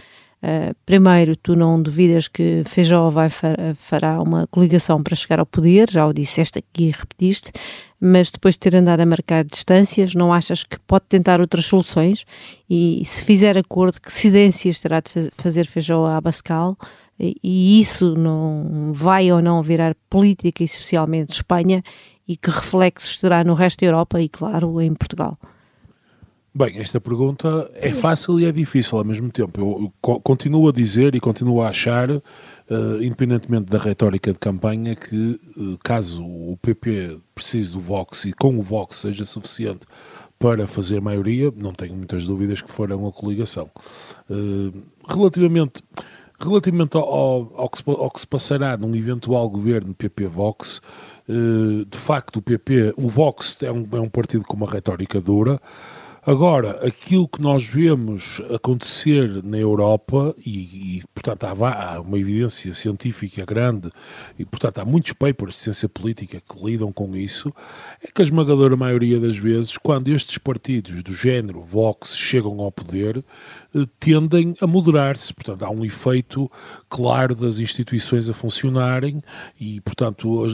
Uh, 0.41 0.73
primeiro, 0.85 1.35
tu 1.35 1.57
não 1.57 1.81
duvidas 1.81 2.29
que 2.29 2.63
Feijó 2.67 3.09
vai 3.09 3.29
fará 3.75 4.21
uma 4.21 4.47
coligação 4.47 5.03
para 5.03 5.13
chegar 5.13 5.41
ao 5.41 5.45
poder, 5.45 5.89
já 5.91 6.07
o 6.07 6.13
disseste 6.13 6.59
aqui 6.59 6.85
e 6.85 6.91
repetiste, 6.91 7.51
mas 7.99 8.31
depois 8.31 8.55
de 8.55 8.59
ter 8.59 8.77
andado 8.77 9.01
a 9.01 9.05
marcar 9.05 9.43
distâncias, 9.43 10.15
não 10.15 10.31
achas 10.31 10.63
que 10.63 10.79
pode 10.87 11.03
tentar 11.09 11.41
outras 11.41 11.65
soluções? 11.65 12.23
E 12.69 13.03
se 13.03 13.25
fizer 13.25 13.57
acordo, 13.57 13.99
que 13.99 14.09
cedências 14.09 14.79
terá 14.79 15.01
de 15.01 15.29
fazer 15.33 15.67
Feijó 15.67 16.05
a 16.05 16.15
Abascal? 16.15 16.77
e 17.19 17.79
isso 17.81 18.13
não 18.13 18.91
vai 18.93 19.31
ou 19.31 19.41
não 19.41 19.63
virar 19.63 19.95
política 20.07 20.63
e 20.63 20.67
socialmente 20.67 21.33
Espanha 21.33 21.83
e 22.27 22.35
que 22.35 22.49
reflexos 22.49 23.19
terá 23.19 23.43
no 23.43 23.53
resto 23.53 23.79
da 23.81 23.87
Europa 23.87 24.21
e, 24.21 24.27
claro, 24.27 24.81
em 24.81 24.93
Portugal? 24.93 25.33
Bem, 26.57 26.79
esta 26.79 26.99
pergunta 26.99 27.69
é 27.75 27.91
fácil 27.91 28.39
e 28.39 28.45
é 28.45 28.51
difícil 28.51 28.97
ao 28.97 29.05
mesmo 29.05 29.29
tempo. 29.29 29.61
Eu, 29.61 29.93
eu 30.11 30.19
continuo 30.21 30.67
a 30.67 30.71
dizer 30.71 31.13
e 31.13 31.19
continuo 31.19 31.61
a 31.61 31.69
achar, 31.69 32.09
uh, 32.09 32.23
independentemente 32.99 33.65
da 33.65 33.77
retórica 33.77 34.33
de 34.33 34.39
campanha, 34.39 34.95
que 34.95 35.39
uh, 35.55 35.77
caso 35.83 36.25
o 36.25 36.57
PP 36.59 37.19
precise 37.35 37.73
do 37.73 37.79
Vox 37.79 38.25
e 38.25 38.33
com 38.33 38.57
o 38.57 38.63
Vox 38.63 38.97
seja 38.97 39.23
suficiente 39.23 39.85
para 40.39 40.65
fazer 40.65 40.99
maioria, 40.99 41.53
não 41.55 41.73
tenho 41.73 41.95
muitas 41.95 42.25
dúvidas 42.25 42.59
que 42.59 42.71
farão 42.71 43.05
a 43.05 43.11
coligação. 43.11 43.69
Uh, 44.27 44.73
relativamente 45.07 45.83
Relativamente 46.39 46.95
ao, 46.95 47.51
ao, 47.55 47.67
que 47.67 47.79
se, 47.79 47.83
ao, 47.87 48.11
que 48.11 48.19
se, 48.19 48.27
passará 48.27 48.77
num 48.77 48.95
eventual 48.95 49.49
governo 49.49 49.95
PP-Vox, 49.95 50.81
de 51.27 51.97
facto 51.97 52.37
o 52.37 52.41
PP, 52.41 52.93
o 52.97 53.07
Vox 53.07 53.57
é 53.61 53.71
um, 53.71 53.87
é 53.91 53.99
um 53.99 54.09
partido 54.09 54.45
com 54.45 54.55
uma 54.55 54.69
retórica 54.69 55.19
dura, 55.19 55.59
Agora, 56.27 56.85
aquilo 56.85 57.25
que 57.25 57.41
nós 57.41 57.63
vemos 57.63 58.41
acontecer 58.53 59.41
na 59.45 59.57
Europa, 59.57 60.35
e, 60.45 60.97
e 60.97 61.03
portanto 61.15 61.45
há, 61.45 61.93
há, 61.93 62.01
uma 62.01 62.19
evidência 62.19 62.73
científica 62.73 63.45
grande, 63.45 63.89
e 64.37 64.43
portanto 64.43 64.79
há 64.79 64.83
muitos 64.83 65.13
papers 65.13 65.55
de 65.55 65.61
ciência 65.61 65.87
política 65.87 66.41
que 66.41 66.65
lidam 66.65 66.91
com 66.91 67.15
isso, 67.15 67.49
é 68.03 68.09
que 68.13 68.21
a 68.21 68.25
esmagadora 68.25 68.75
maioria 68.75 69.21
das 69.21 69.37
vezes, 69.37 69.77
quando 69.77 70.09
estes 70.09 70.37
partidos 70.37 71.01
do 71.01 71.13
género 71.13 71.61
Vox 71.61 72.13
chegam 72.13 72.59
ao 72.59 72.73
poder, 72.73 73.19
eh, 73.19 73.23
tendem 73.99 74.55
a 74.61 74.67
moderar-se. 74.67 75.33
Portanto, 75.33 75.63
há 75.63 75.69
um 75.69 75.83
efeito 75.83 76.49
claro 76.89 77.35
das 77.35 77.59
instituições 77.59 78.29
a 78.29 78.33
funcionarem 78.33 79.21
e, 79.59 79.81
portanto, 79.81 80.45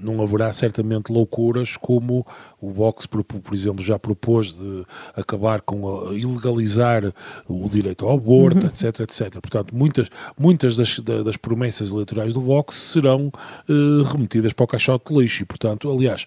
não 0.00 0.22
haverá 0.22 0.52
certamente 0.52 1.10
loucuras 1.10 1.76
como 1.76 2.26
o 2.60 2.70
Vox, 2.70 3.06
por, 3.06 3.24
exemplo, 3.52 3.84
já 3.84 3.98
propôs 3.98 4.52
de 4.52 4.84
acabar 5.16 5.60
com 5.60 6.08
a, 6.08 6.14
ilegalizar 6.14 7.12
o 7.48 7.68
direito 7.68 8.06
ao 8.06 8.14
aborto, 8.14 8.66
uhum. 8.66 8.72
etc, 8.72 9.00
etc. 9.00 9.40
Portanto, 9.40 9.74
muitas, 9.74 10.08
muitas 10.38 10.76
das, 10.76 10.98
das 10.98 11.36
promessas 11.36 11.90
eleitorais 11.90 12.34
do 12.34 12.40
Vox 12.40 12.76
serão 12.76 13.32
uh, 13.68 14.02
remetidas 14.04 14.52
para 14.52 14.64
o 14.64 14.66
caixote 14.66 15.12
de 15.12 15.20
lixo 15.20 15.42
e, 15.42 15.46
portanto, 15.46 15.90
aliás, 15.90 16.26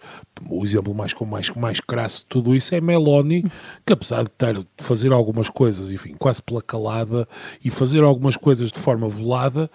o 0.50 0.64
exemplo 0.64 0.94
mais, 0.94 1.14
mais, 1.14 1.50
mais 1.52 1.80
crasso 1.80 2.20
de 2.20 2.26
tudo 2.26 2.56
isso 2.56 2.74
é 2.76 2.82
Meloni, 2.82 3.44
que 3.86 3.94
apesar 3.94 4.24
de 4.24 4.32
ter, 4.32 4.58
de 4.58 4.68
fazer 4.78 5.12
algumas 5.12 5.50
coisas, 5.50 5.92
enfim, 5.92 6.16
quase 6.18 6.33
pela 6.40 6.62
calada 6.62 7.28
e 7.64 7.70
fazer 7.70 8.04
algumas 8.04 8.38
coisas 8.38 8.72
de 8.72 8.80
forma 8.80 9.08
velada, 9.08 9.70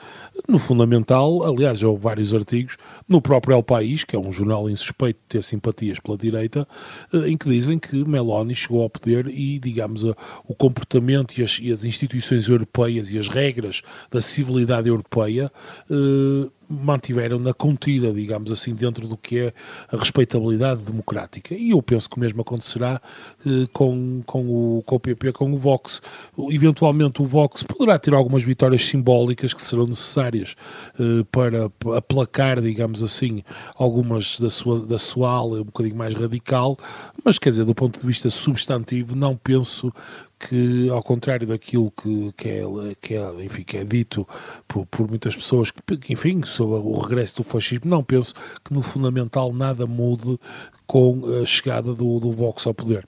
no 0.49 0.59
fundamental, 0.59 1.44
aliás, 1.44 1.79
já 1.79 1.88
houve 1.88 2.03
vários 2.03 2.35
artigos 2.35 2.77
no 3.09 3.21
próprio 3.21 3.57
El 3.57 3.62
País, 3.62 4.05
que 4.05 4.16
é 4.16 4.18
um 4.18 4.31
jornal 4.31 4.68
insuspeito 4.68 5.18
de 5.21 5.27
ter 5.29 5.42
simpatias 5.42 5.99
pela 6.01 6.16
direita, 6.16 6.66
eh, 7.12 7.29
em 7.29 7.37
que 7.37 7.49
dizem 7.49 7.79
que 7.79 8.05
Meloni 8.05 8.55
chegou 8.55 8.83
ao 8.83 8.90
poder 8.90 9.29
e, 9.29 9.59
digamos, 9.59 10.05
o 10.05 10.55
comportamento 10.55 11.38
e 11.38 11.42
as, 11.42 11.59
e 11.61 11.73
as 11.73 11.85
instituições 11.85 12.49
europeias 12.49 13.12
e 13.12 13.18
as 13.18 13.29
regras 13.29 13.83
da 14.11 14.21
civilidade 14.21 14.88
europeia 14.88 15.51
eh, 15.90 16.58
mantiveram-na 16.68 17.54
contida, 17.54 18.12
digamos 18.12 18.52
assim, 18.52 18.74
dentro 18.74 19.09
do 19.09 19.16
que 19.16 19.38
é 19.38 19.54
a 19.90 19.96
respeitabilidade 19.96 20.83
democrática. 20.83 21.54
E 21.54 21.70
eu 21.70 21.83
penso 21.83 22.09
que 22.11 22.16
o 22.16 22.20
mesmo 22.20 22.42
acontecerá 22.42 23.00
eh, 23.46 23.66
com, 23.72 24.22
com, 24.26 24.46
o, 24.46 24.83
com 24.85 24.96
o 24.96 25.00
PP, 25.00 25.33
com 25.33 25.52
o 25.52 25.59
Vox. 25.59 26.02
Eventualmente 26.50 27.22
o 27.22 27.24
Vox 27.24 27.62
poderá 27.62 27.98
ter 27.98 28.14
algumas 28.14 28.42
vitórias 28.42 28.85
simbólicas 28.85 29.54
que 29.54 29.62
serão 29.62 29.87
necessárias 29.87 30.54
eh, 30.98 31.24
para 31.31 31.70
aplacar, 31.96 32.61
digamos 32.61 33.02
assim, 33.02 33.42
algumas 33.74 34.38
da 34.38 34.50
sua, 34.50 34.81
da 34.81 34.98
sua 34.98 35.31
ala 35.31 35.61
um 35.61 35.64
bocadinho 35.64 35.96
mais 35.96 36.14
radical, 36.14 36.76
mas 37.24 37.38
quer 37.38 37.50
dizer, 37.50 37.64
do 37.64 37.74
ponto 37.74 37.98
de 37.98 38.07
vista 38.07 38.31
substantivo, 38.31 39.16
não 39.16 39.37
penso 39.37 39.92
que, 40.38 40.88
ao 40.90 41.03
contrário 41.03 41.46
daquilo 41.46 41.90
que, 41.90 42.33
que, 42.37 42.48
é, 42.48 42.62
que, 43.01 43.14
é, 43.14 43.44
enfim, 43.44 43.62
que 43.62 43.77
é 43.77 43.85
dito 43.85 44.27
por, 44.66 44.87
por 44.87 45.09
muitas 45.09 45.35
pessoas, 45.35 45.70
que, 45.70 46.12
enfim, 46.12 46.42
sobre 46.42 46.77
o 46.77 46.98
regresso 46.98 47.37
do 47.37 47.42
fascismo, 47.42 47.90
não 47.90 48.05
penso 48.05 48.35
que 48.64 48.72
no 48.72 48.83
fundamental 48.83 49.53
nada 49.53 49.87
mude 49.87 50.38
com 50.87 51.22
a 51.42 51.44
chegada 51.44 51.94
do, 51.94 52.20
do 52.20 52.33
Vox 52.33 52.66
ao 52.66 52.74
poder. 52.74 53.07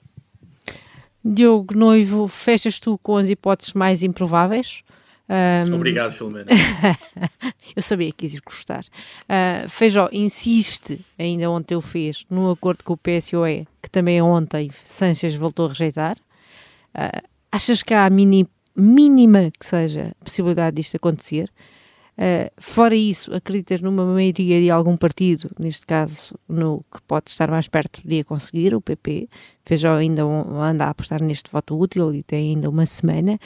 Diogo 1.23 1.75
Noivo, 1.75 2.27
fechas 2.27 2.79
tu 2.79 2.97
com 2.97 3.17
as 3.17 3.29
hipóteses 3.29 3.73
mais 3.73 4.03
improváveis? 4.03 4.83
Um... 5.29 5.75
Obrigado, 5.75 6.11
Filomena. 6.11 6.47
eu 7.73 7.81
sabia 7.81 8.11
que 8.11 8.25
ias 8.25 8.39
gostar. 8.39 8.83
Uh, 9.23 9.69
Feijó 9.69 10.09
insiste, 10.11 10.99
ainda 11.17 11.49
ontem 11.49 11.75
o 11.75 11.81
fez, 11.81 12.25
no 12.29 12.51
acordo 12.51 12.83
com 12.83 12.93
o 12.93 12.97
PSOE, 12.97 13.65
que 13.81 13.89
também 13.89 14.21
ontem 14.21 14.69
Sanches 14.83 15.35
voltou 15.35 15.67
a 15.67 15.69
rejeitar. 15.69 16.17
Uh, 16.95 17.27
achas 17.51 17.83
que 17.83 17.93
há 17.93 18.05
a 18.05 18.09
mini, 18.09 18.47
mínima 18.75 19.51
que 19.57 19.65
seja 19.65 20.13
possibilidade 20.23 20.75
disto 20.75 20.95
acontecer? 20.95 21.51
Uh, 22.17 22.51
fora 22.57 22.93
isso, 22.93 23.33
acreditas 23.33 23.81
numa 23.81 24.05
maioria 24.05 24.61
de 24.61 24.69
algum 24.69 24.97
partido, 24.97 25.49
neste 25.57 25.85
caso 25.85 26.37
no 26.47 26.85
que 26.93 27.01
pode 27.03 27.29
estar 27.29 27.49
mais 27.49 27.67
perto 27.67 28.01
de 28.05 28.19
a 28.19 28.23
conseguir, 28.23 28.75
o 28.75 28.81
PP, 28.81 29.29
veja 29.67 29.95
ainda 29.95 30.25
um, 30.25 30.61
anda 30.61 30.85
a 30.85 30.89
apostar 30.89 31.23
neste 31.23 31.49
voto 31.51 31.79
útil 31.79 32.13
e 32.13 32.21
tem 32.21 32.51
ainda 32.51 32.69
uma 32.69 32.85
semana, 32.85 33.39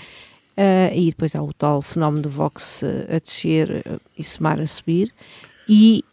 uh, 0.57 0.93
e 0.93 1.09
depois 1.09 1.35
há 1.35 1.41
o 1.41 1.53
tal 1.53 1.81
fenómeno 1.81 2.23
do 2.23 2.29
Vox 2.29 2.83
a 2.83 3.19
descer 3.19 3.83
e 4.17 4.23
somar 4.23 4.59
a 4.59 4.67
subir, 4.67 5.13
e 5.69 6.03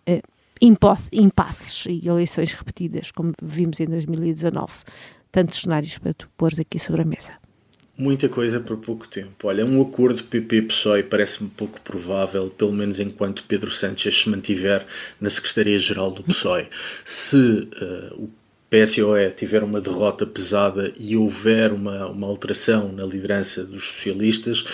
impasses 0.60 1.86
e 1.86 2.06
eleições 2.06 2.52
repetidas, 2.52 3.10
como 3.10 3.32
vimos 3.42 3.80
em 3.80 3.86
2019 3.86 4.72
tantos 5.32 5.60
cenários 5.60 5.98
para 5.98 6.12
tu 6.12 6.28
pôres 6.36 6.58
aqui 6.58 6.78
sobre 6.78 7.02
a 7.02 7.04
mesa? 7.04 7.32
Muita 7.96 8.28
coisa 8.28 8.58
por 8.60 8.78
pouco 8.78 9.06
tempo. 9.06 9.48
Olha, 9.48 9.66
um 9.66 9.80
acordo 9.82 10.22
PP-PSOE 10.24 11.02
parece-me 11.02 11.50
pouco 11.50 11.80
provável, 11.80 12.48
pelo 12.50 12.72
menos 12.72 13.00
enquanto 13.00 13.44
Pedro 13.44 13.70
Sánchez 13.70 14.14
se 14.14 14.30
mantiver 14.30 14.86
na 15.20 15.28
Secretaria-Geral 15.28 16.10
do 16.10 16.22
PSOE. 16.22 16.68
Se 17.04 17.36
uh, 17.36 18.14
o 18.14 18.30
PSOE 18.70 19.30
tiver 19.36 19.62
uma 19.62 19.80
derrota 19.80 20.26
pesada 20.26 20.92
e 20.98 21.16
houver 21.16 21.72
uma, 21.72 22.06
uma 22.06 22.26
alteração 22.26 22.90
na 22.90 23.04
liderança 23.04 23.62
dos 23.62 23.84
socialistas, 23.84 24.64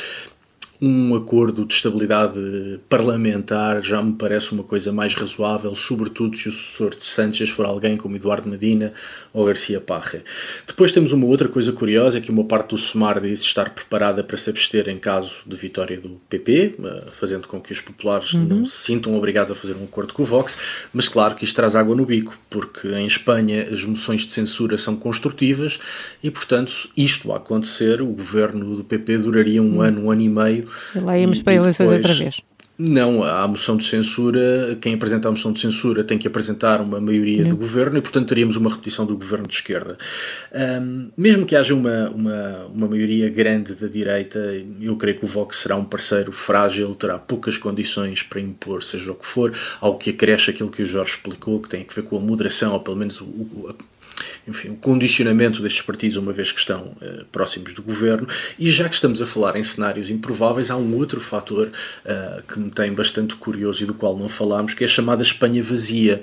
um 0.80 1.16
acordo 1.16 1.64
de 1.64 1.74
estabilidade 1.74 2.80
parlamentar 2.88 3.82
já 3.82 4.00
me 4.00 4.12
parece 4.12 4.52
uma 4.52 4.62
coisa 4.62 4.92
mais 4.92 5.12
razoável, 5.12 5.74
sobretudo 5.74 6.36
se 6.36 6.48
o 6.48 6.52
sucessor 6.52 6.94
de 6.94 7.02
Sánchez 7.02 7.50
for 7.50 7.66
alguém 7.66 7.96
como 7.96 8.14
Eduardo 8.14 8.48
Medina 8.48 8.92
ou 9.32 9.44
Garcia 9.44 9.80
Parra. 9.80 10.22
Depois 10.66 10.92
temos 10.92 11.12
uma 11.12 11.26
outra 11.26 11.48
coisa 11.48 11.72
curiosa, 11.72 12.20
que 12.20 12.30
uma 12.30 12.44
parte 12.44 12.70
do 12.70 12.78
SUMAR 12.78 13.20
diz 13.20 13.40
estar 13.40 13.70
preparada 13.70 14.22
para 14.22 14.36
se 14.36 14.50
abster 14.50 14.88
em 14.88 14.98
caso 14.98 15.42
de 15.44 15.56
vitória 15.56 16.00
do 16.00 16.20
PP, 16.28 16.76
eh, 16.78 17.04
fazendo 17.12 17.48
com 17.48 17.60
que 17.60 17.72
os 17.72 17.80
populares 17.80 18.34
uhum. 18.34 18.44
não 18.44 18.64
se 18.64 18.76
sintam 18.76 19.16
obrigados 19.16 19.50
a 19.50 19.54
fazer 19.56 19.74
um 19.74 19.84
acordo 19.84 20.14
com 20.14 20.22
o 20.22 20.26
Vox, 20.26 20.56
mas 20.92 21.08
claro 21.08 21.34
que 21.34 21.44
isto 21.44 21.56
traz 21.56 21.74
água 21.74 21.96
no 21.96 22.06
bico, 22.06 22.38
porque 22.48 22.86
em 22.88 23.06
Espanha 23.06 23.68
as 23.70 23.84
moções 23.84 24.24
de 24.24 24.32
censura 24.32 24.78
são 24.78 24.94
construtivas 24.94 25.80
e, 26.22 26.30
portanto, 26.30 26.88
isto 26.96 27.32
a 27.32 27.36
acontecer, 27.36 28.00
o 28.00 28.06
governo 28.06 28.76
do 28.76 28.84
PP 28.84 29.18
duraria 29.18 29.60
um 29.60 29.76
uhum. 29.76 29.82
ano, 29.82 30.02
um 30.02 30.10
ano 30.12 30.22
e 30.22 30.28
meio 30.28 30.67
Lá 30.94 31.18
íamos 31.18 31.42
para 31.42 31.54
eleições 31.54 31.90
outra 31.90 32.14
vez. 32.14 32.42
Não, 32.80 33.24
a 33.24 33.48
moção 33.48 33.76
de 33.76 33.84
censura, 33.84 34.78
quem 34.80 34.94
apresenta 34.94 35.26
a 35.26 35.32
moção 35.32 35.52
de 35.52 35.58
censura 35.58 36.04
tem 36.04 36.16
que 36.16 36.28
apresentar 36.28 36.80
uma 36.80 37.00
maioria 37.00 37.44
do 37.44 37.56
governo 37.56 37.98
e, 37.98 38.00
portanto, 38.00 38.28
teríamos 38.28 38.54
uma 38.54 38.70
repetição 38.70 39.04
do 39.04 39.16
governo 39.16 39.48
de 39.48 39.54
esquerda. 39.54 39.98
Um, 40.54 41.10
mesmo 41.16 41.44
que 41.44 41.56
haja 41.56 41.74
uma, 41.74 42.08
uma, 42.10 42.66
uma 42.72 42.86
maioria 42.86 43.28
grande 43.30 43.74
da 43.74 43.88
direita, 43.88 44.38
eu 44.80 44.94
creio 44.94 45.18
que 45.18 45.24
o 45.24 45.28
Vox 45.28 45.56
será 45.56 45.74
um 45.74 45.84
parceiro 45.84 46.30
frágil, 46.30 46.94
terá 46.94 47.18
poucas 47.18 47.58
condições 47.58 48.22
para 48.22 48.40
impor, 48.40 48.80
seja 48.84 49.10
o 49.10 49.16
que 49.16 49.26
for, 49.26 49.52
algo 49.80 49.98
que 49.98 50.10
acresce 50.10 50.50
aquilo 50.50 50.70
que 50.70 50.82
o 50.82 50.86
Jorge 50.86 51.10
explicou, 51.10 51.60
que 51.60 51.68
tem 51.68 51.84
a 51.84 51.92
ver 51.92 52.02
com 52.02 52.16
a 52.16 52.20
moderação, 52.20 52.74
ou 52.74 52.78
pelo 52.78 52.96
menos 52.96 53.20
o, 53.20 53.24
o 53.24 53.74
enfim, 54.46 54.70
o 54.70 54.76
condicionamento 54.76 55.62
destes 55.62 55.82
partidos, 55.82 56.16
uma 56.16 56.32
vez 56.32 56.50
que 56.50 56.58
estão 56.58 56.96
uh, 57.02 57.24
próximos 57.30 57.74
do 57.74 57.82
governo. 57.82 58.26
E 58.58 58.70
já 58.70 58.88
que 58.88 58.94
estamos 58.94 59.20
a 59.20 59.26
falar 59.26 59.56
em 59.56 59.62
cenários 59.62 60.10
improváveis, 60.10 60.70
há 60.70 60.76
um 60.76 60.96
outro 60.96 61.20
fator 61.20 61.68
uh, 61.68 62.42
que 62.42 62.58
me 62.58 62.70
tem 62.70 62.92
bastante 62.92 63.36
curioso 63.36 63.82
e 63.82 63.86
do 63.86 63.94
qual 63.94 64.16
não 64.16 64.28
falámos, 64.28 64.74
que 64.74 64.84
é 64.84 64.86
a 64.86 64.90
chamada 64.90 65.22
Espanha 65.22 65.62
vazia. 65.62 66.20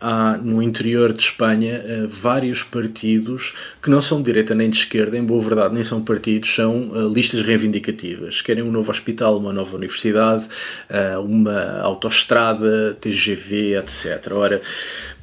Há 0.00 0.38
no 0.38 0.62
interior 0.62 1.12
de 1.12 1.22
Espanha 1.22 1.82
uh, 1.84 2.08
vários 2.08 2.62
partidos 2.62 3.54
que 3.82 3.90
não 3.90 4.00
são 4.00 4.18
de 4.18 4.24
direita 4.24 4.54
nem 4.54 4.70
de 4.70 4.78
esquerda, 4.78 5.16
em 5.16 5.24
boa 5.24 5.42
verdade, 5.42 5.74
nem 5.74 5.84
são 5.84 6.00
partidos, 6.02 6.54
são 6.54 6.90
listas 7.12 7.42
reivindicativas. 7.42 8.40
Querem 8.40 8.62
um 8.62 8.72
novo 8.72 8.90
hospital, 8.90 9.38
uma 9.38 9.52
nova 9.52 9.76
universidade, 9.76 10.48
uma 11.24 11.80
autoestrada, 11.80 12.96
TGV, 13.00 13.78
etc. 13.78 14.32
Ora, 14.32 14.60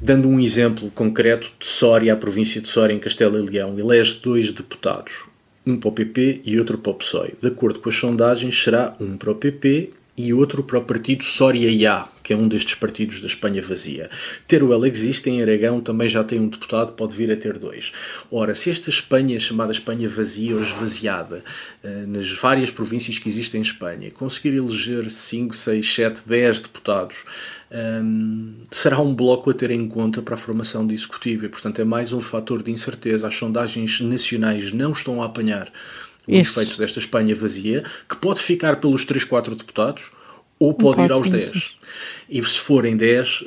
dando 0.00 0.28
um 0.28 0.40
exemplo 0.40 0.90
concreto 0.90 1.52
de 1.58 1.66
Soria, 1.66 2.13
a 2.14 2.16
província 2.16 2.60
de 2.60 2.68
Soria, 2.68 2.96
em 2.96 2.98
Castelo 2.98 3.38
e 3.38 3.42
Leão, 3.42 3.78
elege 3.78 4.20
dois 4.22 4.50
deputados, 4.50 5.24
um 5.66 5.76
para 5.76 5.88
o 5.88 5.92
PP 5.92 6.42
e 6.44 6.58
outro 6.58 6.78
para 6.78 6.92
o 6.92 6.94
PSOE. 6.94 7.34
De 7.40 7.48
acordo 7.48 7.80
com 7.80 7.88
as 7.88 7.96
sondagens, 7.96 8.62
será 8.62 8.96
um 9.00 9.16
para 9.16 9.30
o 9.30 9.34
PP 9.34 9.90
e 10.16 10.32
outro 10.32 10.62
para 10.62 10.78
o 10.78 10.84
partido 10.84 11.24
Soria 11.24 11.70
Ya, 11.70 12.08
que 12.22 12.32
é 12.32 12.36
um 12.36 12.46
destes 12.46 12.74
partidos 12.74 13.20
da 13.20 13.26
Espanha 13.26 13.60
vazia. 13.60 14.08
Teruel 14.46 14.86
existe, 14.86 15.28
em 15.28 15.42
Aragão 15.42 15.80
também 15.80 16.08
já 16.08 16.22
tem 16.22 16.40
um 16.40 16.48
deputado, 16.48 16.92
pode 16.92 17.14
vir 17.14 17.30
a 17.32 17.36
ter 17.36 17.58
dois. 17.58 17.92
Ora, 18.30 18.54
se 18.54 18.70
esta 18.70 18.88
Espanha, 18.90 19.38
chamada 19.38 19.72
Espanha 19.72 20.08
vazia 20.08 20.54
ou 20.54 20.60
esvaziada, 20.60 21.42
eh, 21.82 22.04
nas 22.06 22.30
várias 22.30 22.70
províncias 22.70 23.18
que 23.18 23.28
existem 23.28 23.58
em 23.58 23.62
Espanha, 23.62 24.10
conseguir 24.10 24.54
eleger 24.54 25.10
5, 25.10 25.54
6, 25.54 25.94
7, 25.94 26.22
10 26.26 26.60
deputados, 26.60 27.24
ehm, 27.70 28.52
será 28.70 29.00
um 29.00 29.14
bloco 29.14 29.50
a 29.50 29.54
ter 29.54 29.70
em 29.72 29.86
conta 29.88 30.22
para 30.22 30.34
a 30.34 30.38
formação 30.38 30.86
de 30.86 30.94
executivo 30.94 31.44
e, 31.44 31.48
portanto, 31.48 31.80
é 31.80 31.84
mais 31.84 32.12
um 32.12 32.20
fator 32.20 32.62
de 32.62 32.70
incerteza. 32.70 33.26
As 33.26 33.34
sondagens 33.34 34.00
nacionais 34.00 34.72
não 34.72 34.92
estão 34.92 35.20
a 35.22 35.26
apanhar 35.26 35.70
o 36.26 36.34
Isso. 36.34 36.60
efeito 36.60 36.78
desta 36.78 36.98
Espanha 36.98 37.34
vazia, 37.34 37.84
que 38.08 38.16
pode 38.16 38.40
ficar 38.40 38.76
pelos 38.76 39.04
3, 39.04 39.24
4 39.24 39.54
deputados 39.56 40.10
ou 40.58 40.72
pode, 40.72 40.96
pode 40.96 41.08
ir 41.08 41.12
aos 41.12 41.26
sim, 41.26 41.32
10. 41.32 41.50
Sim. 41.50 41.70
E 42.28 42.44
se 42.44 42.58
forem 42.58 42.96
10, 42.96 43.42
uh, 43.42 43.46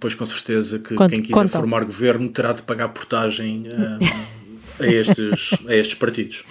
pois 0.00 0.14
com 0.14 0.26
certeza 0.26 0.78
que 0.78 0.96
quem 1.08 1.22
quiser 1.22 1.34
conta. 1.34 1.48
formar 1.48 1.84
governo 1.84 2.28
terá 2.28 2.52
de 2.52 2.62
pagar 2.62 2.88
portagem 2.88 3.66
uh, 3.68 4.82
a, 4.82 4.86
estes, 4.86 5.50
a 5.66 5.74
estes 5.74 5.94
partidos. 5.94 6.44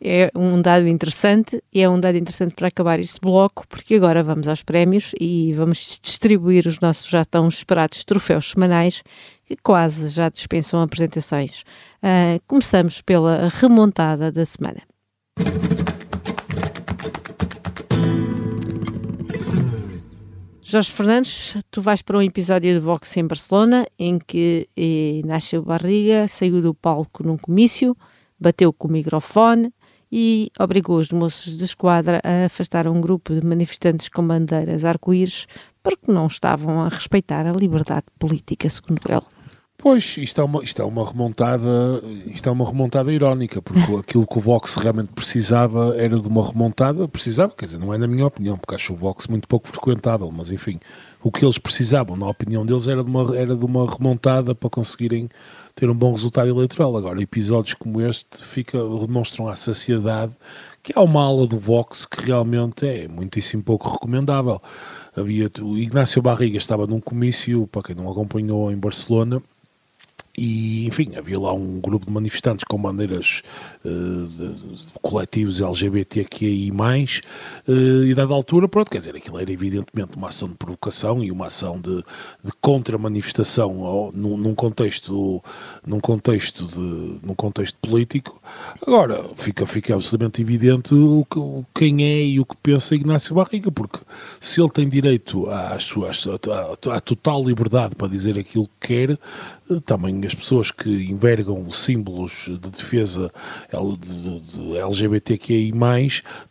É 0.00 0.30
um 0.34 0.60
dado 0.60 0.88
interessante 0.88 1.62
e 1.72 1.80
é 1.80 1.88
um 1.88 1.98
dado 1.98 2.18
interessante 2.18 2.54
para 2.54 2.68
acabar 2.68 2.98
este 2.98 3.20
bloco, 3.20 3.66
porque 3.68 3.94
agora 3.94 4.22
vamos 4.22 4.48
aos 4.48 4.62
prémios 4.62 5.12
e 5.20 5.52
vamos 5.52 5.98
distribuir 6.02 6.66
os 6.66 6.80
nossos 6.80 7.08
já 7.08 7.24
tão 7.24 7.48
esperados 7.48 8.04
troféus 8.04 8.50
semanais 8.50 9.02
que 9.46 9.56
quase 9.62 10.08
já 10.08 10.28
dispensam 10.28 10.80
apresentações. 10.80 11.62
Uh, 12.02 12.40
começamos 12.46 13.00
pela 13.00 13.48
remontada 13.48 14.32
da 14.32 14.44
semana. 14.44 14.82
Jorge 20.66 20.90
Fernandes, 20.90 21.56
tu 21.70 21.80
vais 21.80 22.02
para 22.02 22.18
um 22.18 22.22
episódio 22.22 22.72
de 22.74 22.80
Vox 22.80 23.16
em 23.16 23.26
Barcelona 23.26 23.86
em 23.98 24.18
que 24.18 24.68
Inácio 24.76 25.62
Barriga 25.62 26.26
saiu 26.26 26.60
do 26.60 26.74
palco 26.74 27.22
num 27.22 27.36
comício, 27.36 27.96
bateu 28.40 28.72
com 28.72 28.88
o 28.88 28.90
microfone 28.90 29.72
e 30.16 30.48
obrigou 30.60 30.98
os 30.98 31.10
moços 31.10 31.58
de 31.58 31.64
esquadra 31.64 32.20
a 32.22 32.46
afastar 32.46 32.86
um 32.86 33.00
grupo 33.00 33.34
de 33.34 33.44
manifestantes 33.44 34.08
com 34.08 34.24
bandeiras 34.24 34.84
arco-íris 34.84 35.48
porque 35.82 36.12
não 36.12 36.28
estavam 36.28 36.80
a 36.80 36.88
respeitar 36.88 37.44
a 37.44 37.52
liberdade 37.52 38.06
política, 38.16 38.70
segundo 38.70 39.00
ele. 39.08 39.33
Pois, 39.84 40.16
isto 40.16 40.40
é 40.40 40.44
uma, 40.44 40.64
isto 40.64 40.80
é 40.80 40.84
uma 40.86 41.06
remontada, 41.06 42.02
isto 42.24 42.48
é 42.48 42.50
uma 42.50 42.64
remontada 42.64 43.12
irónica, 43.12 43.60
porque 43.60 43.80
aquilo 44.00 44.26
que 44.26 44.38
o 44.38 44.40
Vox 44.40 44.76
realmente 44.76 45.12
precisava 45.12 45.94
era 45.98 46.18
de 46.18 46.26
uma 46.26 46.42
remontada, 46.42 47.06
precisava, 47.06 47.52
quer 47.54 47.66
dizer, 47.66 47.76
não 47.76 47.92
é 47.92 47.98
na 47.98 48.06
minha 48.06 48.24
opinião, 48.24 48.56
porque 48.56 48.74
acho 48.76 48.94
o 48.94 48.96
Vox 48.96 49.26
muito 49.26 49.46
pouco 49.46 49.68
frequentável, 49.68 50.32
mas 50.34 50.50
enfim, 50.50 50.80
o 51.22 51.30
que 51.30 51.44
eles 51.44 51.58
precisavam, 51.58 52.16
na 52.16 52.26
opinião 52.26 52.64
deles, 52.64 52.88
era 52.88 53.04
de 53.04 53.10
uma, 53.10 53.36
era 53.36 53.54
de 53.54 53.62
uma 53.62 53.84
remontada 53.86 54.54
para 54.54 54.70
conseguirem 54.70 55.28
ter 55.74 55.90
um 55.90 55.94
bom 55.94 56.12
resultado 56.12 56.48
eleitoral. 56.48 56.96
Agora, 56.96 57.20
episódios 57.20 57.74
como 57.74 58.00
este 58.00 58.42
fica, 58.42 58.78
demonstram 58.78 59.48
à 59.48 59.54
saciedade 59.54 60.32
que 60.82 60.94
há 60.96 61.02
uma 61.02 61.22
ala 61.22 61.46
do 61.46 61.58
Vox 61.58 62.06
que 62.06 62.24
realmente 62.24 62.86
é 62.86 63.06
muitíssimo 63.06 63.62
pouco 63.62 63.90
recomendável. 63.90 64.62
Havia, 65.14 65.50
o 65.60 65.76
Ignácio 65.76 66.22
Barriga 66.22 66.56
estava 66.56 66.86
num 66.86 67.02
comício, 67.02 67.66
para 67.66 67.82
quem 67.82 67.94
não 67.94 68.10
acompanhou, 68.10 68.72
em 68.72 68.78
Barcelona, 68.78 69.42
e, 70.36 70.86
enfim, 70.86 71.14
havia 71.16 71.38
lá 71.38 71.52
um 71.52 71.80
grupo 71.80 72.06
de 72.06 72.12
manifestantes 72.12 72.64
com 72.64 72.76
bandeiras 72.76 73.42
uh, 73.84 74.26
de, 74.26 74.52
de 74.54 74.92
coletivos 75.00 75.60
LGBTQI+, 75.60 76.72
uh, 76.72 78.04
e 78.04 78.14
dada 78.14 78.34
altura, 78.34 78.66
pronto, 78.66 78.90
quer 78.90 78.98
dizer, 78.98 79.14
aquilo 79.14 79.38
era 79.38 79.52
evidentemente 79.52 80.16
uma 80.16 80.28
ação 80.28 80.48
de 80.48 80.56
provocação 80.56 81.22
e 81.22 81.30
uma 81.30 81.46
ação 81.46 81.80
de, 81.80 81.96
de 82.42 82.50
contra-manifestação 82.60 84.10
num, 84.12 84.36
num, 84.36 84.54
contexto, 84.54 85.42
num, 85.86 86.00
contexto 86.00 86.66
de, 86.66 87.24
num 87.24 87.34
contexto 87.34 87.78
político. 87.78 88.40
Agora, 88.84 89.24
fica, 89.36 89.64
fica 89.66 89.94
absolutamente 89.94 90.42
evidente 90.42 90.94
o 90.94 91.24
que, 91.30 91.38
quem 91.74 92.04
é 92.04 92.24
e 92.24 92.40
o 92.40 92.44
que 92.44 92.56
pensa 92.56 92.94
Ignácio 92.94 93.36
Barriga, 93.36 93.70
porque 93.70 94.00
se 94.40 94.60
ele 94.60 94.70
tem 94.70 94.88
direito 94.88 95.48
à, 95.48 95.76
à, 95.76 96.90
à, 96.90 96.96
à 96.96 97.00
total 97.00 97.44
liberdade 97.44 97.94
para 97.94 98.08
dizer 98.08 98.36
aquilo 98.36 98.68
que 98.80 98.88
quer, 98.88 99.18
também 99.84 100.24
as 100.26 100.34
pessoas 100.34 100.70
que 100.70 100.90
envergam 100.90 101.70
símbolos 101.70 102.50
de 102.60 102.70
defesa 102.70 103.32
de, 103.70 104.76
LGBTQI+, 104.78 105.72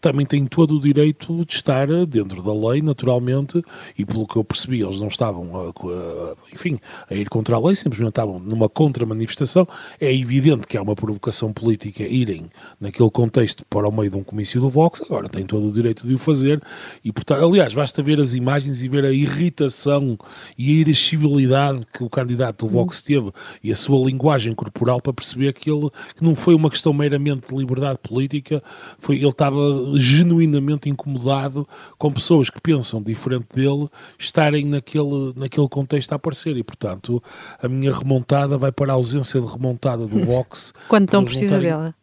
também 0.01 0.26
têm 0.26 0.45
todo 0.45 0.76
o 0.78 0.82
direito 0.82 1.45
de 1.45 1.53
estar 1.53 1.88
dentro 2.05 2.41
da 2.41 2.53
lei, 2.53 2.82
naturalmente, 2.82 3.64
e 3.97 4.05
pelo 4.05 4.26
que 4.26 4.36
eu 4.36 4.43
percebi, 4.43 4.82
eles 4.82 4.99
não 4.99 5.07
estavam, 5.07 5.55
a, 5.55 5.70
a, 5.70 6.36
enfim, 6.51 6.80
a 7.09 7.14
ir 7.14 7.30
contra 7.30 7.55
a 7.55 7.59
lei, 7.59 7.76
simplesmente 7.76 8.09
estavam 8.09 8.39
numa 8.39 8.68
contra-manifestação. 8.68 9.68
É 9.99 10.14
evidente 10.14 10.66
que 10.66 10.78
há 10.78 10.82
uma 10.82 10.95
provocação 10.95 11.53
política 11.53 12.03
irem 12.03 12.49
naquele 12.80 13.09
contexto 13.11 13.64
para 13.70 13.88
o 13.88 13.91
meio 13.91 14.09
de 14.09 14.18
um 14.18 14.24
comício 14.24 14.59
do 14.59 14.70
Vox, 14.70 15.01
agora 15.01 15.30
têm 15.30 15.45
todo 15.45 15.68
o 15.68 15.72
direito 15.72 16.07
de 16.07 16.14
o 16.16 16.18
fazer, 16.18 16.61
e 17.03 17.11
portanto, 17.11 17.45
aliás, 17.45 17.74
basta 17.74 18.01
ver 18.01 18.20
as 18.20 18.34
imagens 18.34 18.82
e 18.82 18.88
ver 18.88 19.05
a 19.05 19.11
irritação 19.11 20.18
e 20.57 20.70
a 20.70 20.82
irascibilidade 20.82 21.82
que 21.93 22.03
o 22.03 22.09
candidato 22.09 22.66
do 22.66 22.72
Vox 22.72 23.03
teve 23.04 23.32
e 23.64 23.72
a 23.72 23.76
sua 23.76 24.06
linguagem 24.06 24.54
corporal 24.54 25.01
para 25.01 25.14
perceber 25.14 25.54
que 25.54 25.70
ele 25.70 25.89
que 26.16 26.24
não 26.24 26.36
foi 26.36 26.56
uma 26.56 26.70
questão 26.70 26.93
meramente 26.93 27.47
de 27.49 27.56
liberdade 27.56 27.99
política, 27.99 28.64
foi, 28.99 29.18
ele 29.18 29.28
estava 29.28 29.60
genuinamente 29.95 30.89
incomodado 30.89 31.68
com 31.97 32.12
pessoas 32.12 32.49
que 32.49 32.62
pensam 32.62 33.01
diferente 33.01 33.47
dele 33.54 33.88
estarem 34.18 34.66
naquele, 34.66 35.34
naquele 35.36 35.68
contexto 35.68 36.14
a 36.14 36.16
aparecer 36.16 36.56
e, 36.58 36.64
portanto, 36.64 37.22
a 37.62 37.68
minha 37.68 37.93
remontada 37.93 38.58
vai 38.58 38.72
para 38.72 38.93
a 38.93 38.95
ausência 38.95 39.39
de 39.39 39.47
remontada 39.47 40.06
do 40.06 40.20
Vox. 40.26 40.74
Quando 40.88 41.10
tão 41.10 41.24
precisa 41.24 41.60
dela. 41.60 41.95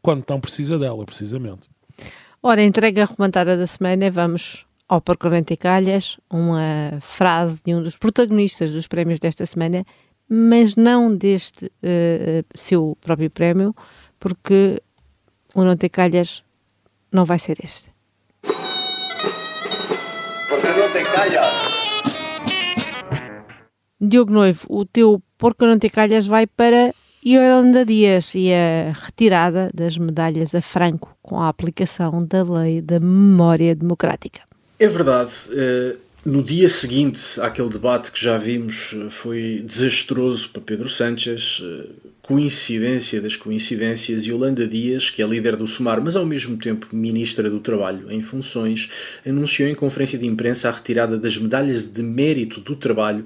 Quando 0.00 0.22
tão 0.22 0.40
precisa 0.40 0.78
dela, 0.78 1.04
precisamente. 1.04 1.68
Ora, 2.42 2.62
entrega 2.62 3.04
remontada 3.04 3.56
da 3.56 3.66
semana, 3.66 4.10
vamos 4.10 4.66
ao 4.88 5.00
40 5.00 5.56
Calhas, 5.56 6.18
uma 6.28 6.98
frase 7.00 7.62
de 7.64 7.74
um 7.74 7.82
dos 7.82 7.96
protagonistas 7.96 8.72
dos 8.72 8.86
prémios 8.86 9.18
desta 9.18 9.46
semana, 9.46 9.84
mas 10.34 10.76
não 10.76 11.14
deste 11.14 11.66
uh, 11.66 12.42
seu 12.54 12.96
próprio 13.02 13.28
prémio, 13.28 13.76
porque 14.18 14.82
o 15.54 15.62
Não 15.62 15.76
Ter 15.76 15.90
Calhas 15.90 16.42
não 17.12 17.26
vai 17.26 17.38
ser 17.38 17.58
este. 17.62 17.92
Porque 20.48 20.66
não 20.68 20.90
tem 20.90 21.04
calhas. 21.04 21.46
Diogo 24.00 24.32
Noivo, 24.32 24.66
o 24.70 24.86
teu 24.86 25.22
Porque 25.36 25.66
não 25.66 25.78
tem 25.78 25.90
calhas 25.90 26.26
vai 26.26 26.46
para 26.46 26.94
Yolanda 27.24 27.84
Dias 27.84 28.34
e 28.34 28.50
a 28.54 28.92
retirada 28.92 29.70
das 29.74 29.98
medalhas 29.98 30.54
a 30.54 30.62
Franco 30.62 31.14
com 31.20 31.42
a 31.42 31.48
aplicação 31.48 32.24
da 32.24 32.42
lei 32.42 32.80
da 32.80 32.98
memória 32.98 33.76
democrática. 33.76 34.40
É 34.78 34.88
verdade. 34.88 35.32
Uh 35.50 36.11
no 36.24 36.42
dia 36.42 36.68
seguinte 36.68 37.40
àquele 37.40 37.68
debate 37.68 38.12
que 38.12 38.22
já 38.22 38.38
vimos, 38.38 38.94
eh, 38.94 39.10
foi 39.10 39.62
desastroso 39.66 40.50
para 40.50 40.62
Pedro 40.62 40.88
Sánchez. 40.88 41.60
Eh, 41.64 41.88
coincidência 42.22 43.20
das 43.20 43.36
coincidências, 43.36 44.24
Yolanda 44.24 44.66
Dias, 44.66 45.10
que 45.10 45.20
é 45.20 45.26
líder 45.26 45.56
do 45.56 45.66
SUMAR, 45.66 46.00
mas 46.00 46.14
ao 46.14 46.24
mesmo 46.24 46.56
tempo 46.56 46.86
ministra 46.92 47.50
do 47.50 47.58
Trabalho 47.58 48.10
em 48.10 48.22
funções, 48.22 48.88
anunciou 49.26 49.68
em 49.68 49.74
conferência 49.74 50.16
de 50.16 50.26
imprensa 50.26 50.68
a 50.68 50.72
retirada 50.72 51.18
das 51.18 51.36
medalhas 51.36 51.84
de 51.84 52.02
mérito 52.02 52.60
do 52.60 52.76
trabalho 52.76 53.24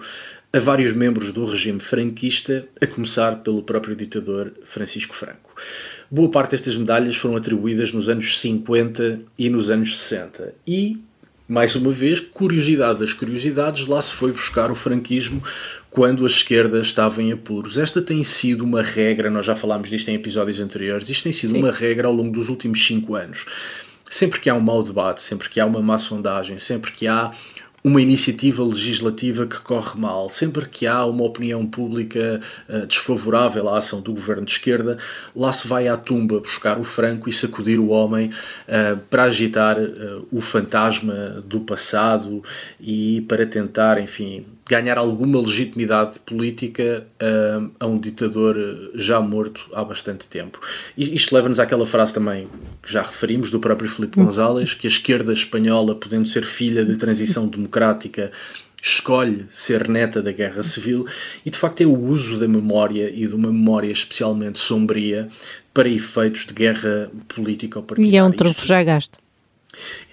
a 0.51 0.59
vários 0.59 0.95
membros 0.95 1.31
do 1.31 1.45
regime 1.45 1.79
franquista, 1.79 2.67
a 2.81 2.87
começar 2.87 3.43
pelo 3.43 3.63
próprio 3.63 3.95
ditador 3.95 4.55
Francisco 4.65 5.15
Franco. 5.15 5.55
Boa 6.11 6.31
parte 6.31 6.53
destas 6.53 6.77
medalhas 6.77 7.17
foram 7.17 7.37
atribuídas 7.37 7.93
nos 7.93 8.09
anos 8.09 8.39
50 8.39 9.21
e 9.39 9.51
nos 9.51 9.71
anos 9.71 9.99
60 9.99 10.55
e 10.67 10.99
mais 11.49 11.77
uma 11.77 11.91
vez, 11.91 12.21
curiosidade 12.21 12.99
das 12.99 13.13
curiosidades, 13.13 13.87
lá 13.87 14.01
se 14.03 14.13
foi 14.13 14.33
buscar 14.33 14.71
o 14.71 14.75
franquismo 14.75 15.43
quando 15.91 16.25
a 16.25 16.27
esquerda 16.27 16.81
estava 16.81 17.23
em 17.23 17.33
apuros. 17.33 17.79
Esta 17.79 18.03
tem 18.03 18.23
sido 18.23 18.65
uma 18.65 18.83
regra, 18.83 19.31
nós 19.31 19.47
já 19.47 19.55
falámos 19.55 19.89
disto 19.89 20.09
em 20.09 20.15
episódios 20.15 20.61
anteriores, 20.61 21.09
isto 21.09 21.23
tem 21.23 21.33
sido 21.33 21.53
Sim. 21.53 21.59
uma 21.59 21.71
regra 21.71 22.09
ao 22.09 22.13
longo 22.13 22.33
dos 22.33 22.49
últimos 22.49 22.85
cinco 22.85 23.15
anos. 23.15 23.47
Sempre 24.09 24.39
que 24.41 24.51
há 24.51 24.55
um 24.55 24.61
mau 24.61 24.83
debate, 24.83 25.23
sempre 25.23 25.49
que 25.49 25.59
há 25.59 25.67
uma 25.67 25.81
má 25.81 25.99
sondagem, 25.99 26.59
sempre 26.59 26.93
que 26.93 27.07
há 27.07 27.33
uma 27.87 28.03
iniciativa 28.03 28.65
legislativa 28.65 29.47
que 29.47 29.61
corre 29.61 29.97
mal. 29.97 30.29
Sempre 30.29 30.69
que 30.69 30.89
há 30.89 31.07
uma 31.07 31.23
opinião 31.23 31.65
pública 31.65 32.41
uh, 32.69 32.85
desfavorável 32.85 33.69
à 33.69 33.79
ação 33.79 34.01
do 34.01 34.13
governo 34.13 34.45
de 34.45 34.51
esquerda, 34.51 34.99
lá 35.37 35.53
se 35.53 35.69
vai 35.69 35.87
à 35.87 35.97
tumba 35.97 36.41
buscar 36.41 36.81
o 36.81 36.83
franco 36.83 37.29
e 37.29 37.33
sacudir 37.33 37.79
o 37.79 37.91
homem 37.91 38.29
uh, 38.67 38.97
para 39.09 39.23
agitar 39.23 39.79
uh, 39.79 40.27
o 40.33 40.41
fantasma 40.41 41.45
do 41.47 41.61
passado 41.61 42.43
e 42.81 43.21
para 43.29 43.47
tentar, 43.47 44.01
enfim, 44.03 44.45
ganhar 44.69 44.99
alguma 44.99 45.41
legitimidade 45.41 46.19
política 46.21 47.07
uh, 47.23 47.71
a 47.79 47.87
um 47.87 47.99
ditador 47.99 48.57
já 48.95 49.21
morto 49.21 49.69
há 49.73 49.85
bastante 49.85 50.29
tempo. 50.29 50.61
E 50.97 51.15
isto 51.15 51.35
leva-nos 51.35 51.61
àquela 51.61 51.87
frase 51.87 52.13
também 52.13 52.49
que 52.83 52.93
já 52.93 53.03
referimos 53.03 53.51
do 53.51 53.61
próprio 53.61 53.89
Filipe 53.89 54.21
González, 54.21 54.75
que 54.75 54.87
a 54.87 54.91
esquerda 54.91 55.33
espanhola, 55.33 55.95
podendo 55.95 56.29
ser 56.29 56.45
filha 56.45 56.85
de 56.85 56.97
transição 56.97 57.47
democrática, 57.47 58.33
escolhe 58.83 59.47
ser 59.51 59.89
neta 59.89 60.21
da 60.21 60.33
guerra 60.33 60.63
civil 60.63 61.07
e 61.45 61.51
de 61.51 61.59
facto 61.59 61.81
é 61.81 61.87
o 61.87 61.99
uso 61.99 62.39
da 62.39 62.47
memória 62.47 63.11
e 63.13 63.27
de 63.27 63.35
uma 63.35 63.49
memória 63.49 63.91
especialmente 63.91 64.59
sombria 64.59 65.29
para 65.73 65.89
efeitos 65.89 66.45
de 66.47 66.55
guerra 66.55 67.11
política 67.29 67.79
ou 67.79 67.85
partidária. 67.85 68.15
E 68.15 68.17
é 68.17 68.23
um 68.23 68.33
trunfo 68.33 68.67
já 68.67 68.83
gasto. 68.83 69.19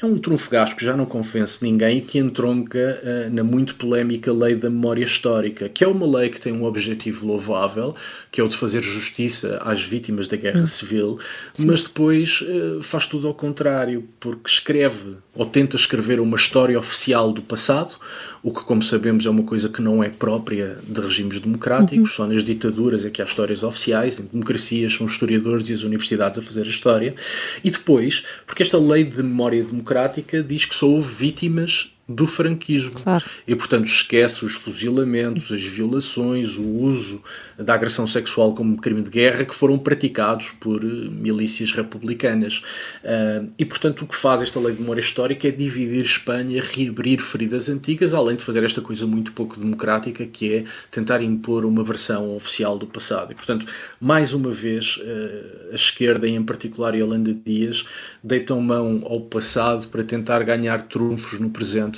É 0.02 0.06
um 0.06 0.18
trunfo 0.18 0.50
gasto 0.50 0.76
que 0.76 0.84
já 0.84 0.96
não 0.96 1.06
convence 1.06 1.64
ninguém 1.64 2.00
e 2.00 2.02
que 2.02 2.20
entronca 2.20 3.02
uh, 3.02 3.34
na 3.34 3.44
muito 3.44 3.76
polémica 3.76 4.32
lei 4.32 4.56
da 4.56 4.70
memória 4.70 5.04
histórica, 5.04 5.70
que 5.70 5.84
é 5.84 5.88
uma 5.88 6.06
lei 6.06 6.30
que 6.30 6.40
tem 6.40 6.54
um 6.54 6.66
objetivo 6.66 7.26
louvável, 7.26 7.96
que 8.32 8.42
é 8.42 8.44
o 8.44 8.48
de 8.48 8.58
fazer 8.58 8.82
justiça 8.82 9.60
às 9.64 9.82
vítimas 9.82 10.28
da 10.28 10.36
guerra 10.36 10.62
hum. 10.62 10.68
civil, 10.68 11.20
Sim. 11.54 11.66
mas 11.66 11.82
depois 11.82 12.42
uh, 12.42 12.82
faz 12.82 13.06
tudo 13.06 13.28
ao 13.28 13.34
contrário, 13.34 14.08
porque 14.20 14.50
escreve 14.50 15.16
ou 15.36 15.46
tenta 15.46 15.76
escrever 15.76 16.20
uma 16.20 16.38
história 16.38 16.78
oficial 16.78 17.32
do 17.32 17.42
passado, 17.42 17.96
o 18.44 18.52
que, 18.52 18.64
como 18.64 18.84
sabemos, 18.84 19.26
é 19.26 19.30
uma 19.30 19.44
coisa 19.44 19.68
que 19.68 19.82
não 19.82 20.04
é 20.04 20.10
própria 20.10 20.78
de 20.88 21.02
regimes 21.02 21.40
democráticos, 21.40 22.12
uhum. 22.12 22.16
só 22.16 22.28
nas 22.28 22.44
ditaduras 22.44 23.04
é 23.04 23.10
que 23.10 23.22
há 23.22 23.26
histórias 23.26 23.64
oficiais, 23.64 24.20
em 24.20 24.26
democracias 24.26 24.94
são 24.94 25.08
os 25.08 25.14
historiadores 25.14 25.70
e 25.70 25.74
as 25.74 25.82
universidades 25.84 26.38
a 26.38 26.42
fazer 26.42 26.62
a 26.62 26.70
história, 26.70 27.16
e 27.64 27.72
depois, 27.72 28.24
porque 28.46 28.62
esta 28.62 28.78
lei 28.78 29.04
de 29.04 29.24
memória 29.24 29.64
democrática 29.64 30.44
diz 30.44 30.66
que 30.66 30.76
só 30.76 30.88
houve 30.88 31.14
vítimas 31.14 31.94
do 32.08 32.28
franquismo. 32.28 32.92
Claro. 32.92 33.24
E, 33.48 33.56
portanto, 33.56 33.86
esquece 33.86 34.44
os 34.44 34.54
fuzilamentos, 34.54 35.52
as 35.52 35.64
violações, 35.64 36.58
o 36.58 36.68
uso 36.68 37.24
da 37.58 37.74
agressão 37.74 38.06
sexual 38.06 38.54
como 38.54 38.78
crime 38.78 39.02
de 39.02 39.10
guerra 39.10 39.46
que 39.46 39.56
foram 39.56 39.80
praticados 39.80 40.52
por 40.60 40.84
eh, 40.84 40.88
milícias 41.10 41.72
republicanas. 41.72 42.62
Uh, 43.04 43.50
e, 43.58 43.64
portanto, 43.64 44.02
o 44.02 44.08
que 44.08 44.16
faz 44.16 44.42
esta 44.42 44.60
lei 44.60 44.74
de 44.74 44.82
memória 44.82 45.00
histórica 45.00 45.48
é 45.48 45.52
dividir 45.52 46.04
Espanha, 46.04 46.62
reabrir 46.62 47.22
feridas 47.22 47.70
antigas, 47.70 48.14
além 48.14 48.36
de 48.36 48.44
fazer 48.44 48.64
esta 48.66 48.82
coisa 48.82 49.08
muito 49.08 49.32
pouco 49.32 49.58
democrática, 49.58 50.26
que 50.26 50.54
é 50.54 50.64
tentar 50.92 51.22
impor 51.22 51.64
uma 51.64 51.84
versão 51.84 52.36
oficial 52.36 52.78
do 52.78 52.86
passado. 52.86 53.32
E, 53.32 53.36
portanto, 53.36 53.66
mais 54.02 54.34
uma 54.34 54.52
vez, 54.52 54.98
uh, 54.98 55.72
a 55.72 55.76
esquerda, 55.76 56.28
e 56.28 56.36
em 56.36 56.44
particular 56.44 56.96
Yolanda 56.96 57.34
Dias, 57.34 57.86
deitam 58.22 58.60
mão 58.60 59.04
ao 59.06 59.22
passado 59.22 59.88
para 59.88 60.04
tentar 60.04 60.44
ganhar 60.44 60.82
trunfos 60.82 61.40
no 61.40 61.50
presente 61.50 61.93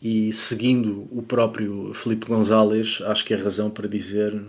e 0.00 0.32
seguindo 0.32 1.06
o 1.10 1.22
próprio 1.22 1.92
Felipe 1.94 2.26
González, 2.26 3.02
acho 3.06 3.24
que 3.24 3.34
é 3.34 3.36
razão 3.36 3.70
para 3.70 3.88
dizer 3.88 4.40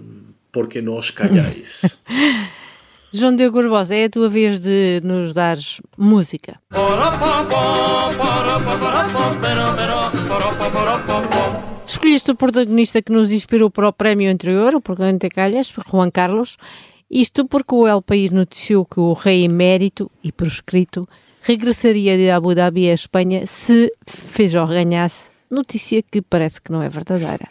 porque 0.51 0.81
nós 0.81 1.11
calhais. 1.11 1.97
João 3.11 3.35
Diogo 3.35 3.61
Barbosa, 3.61 3.95
é 3.95 4.05
a 4.05 4.09
tua 4.09 4.27
vez 4.27 4.59
de 4.59 5.01
nos 5.03 5.33
dares 5.33 5.81
música. 5.97 6.59
Escolheste 11.85 12.31
o 12.31 12.35
protagonista 12.35 13.01
que 13.01 13.11
nos 13.11 13.31
inspirou 13.31 13.71
para 13.71 13.87
o 13.87 13.93
prémio 13.93 14.29
anterior, 14.29 14.75
o 14.75 14.81
protagonista 14.81 15.29
Calhas, 15.29 15.73
Juan 15.89 16.11
Carlos, 16.11 16.57
isto 17.09 17.45
porque 17.45 17.73
o 17.73 17.87
El 17.87 18.01
País 18.01 18.31
noticiou 18.31 18.85
que 18.85 18.99
o 18.99 19.13
rei 19.13 19.45
emérito 19.45 20.11
e 20.21 20.31
proscrito 20.31 21.07
regressaria 21.47 22.17
de 22.17 22.29
Abu 22.29 22.53
Dhabi 22.53 22.89
à 22.89 22.93
Espanha 22.93 23.47
se 23.47 23.89
Feijó 24.05 24.67
ganhasse, 24.67 25.29
notícia 25.49 26.03
que 26.03 26.21
parece 26.21 26.61
que 26.61 26.73
não 26.73 26.83
é 26.83 26.89
verdadeira. 26.89 27.45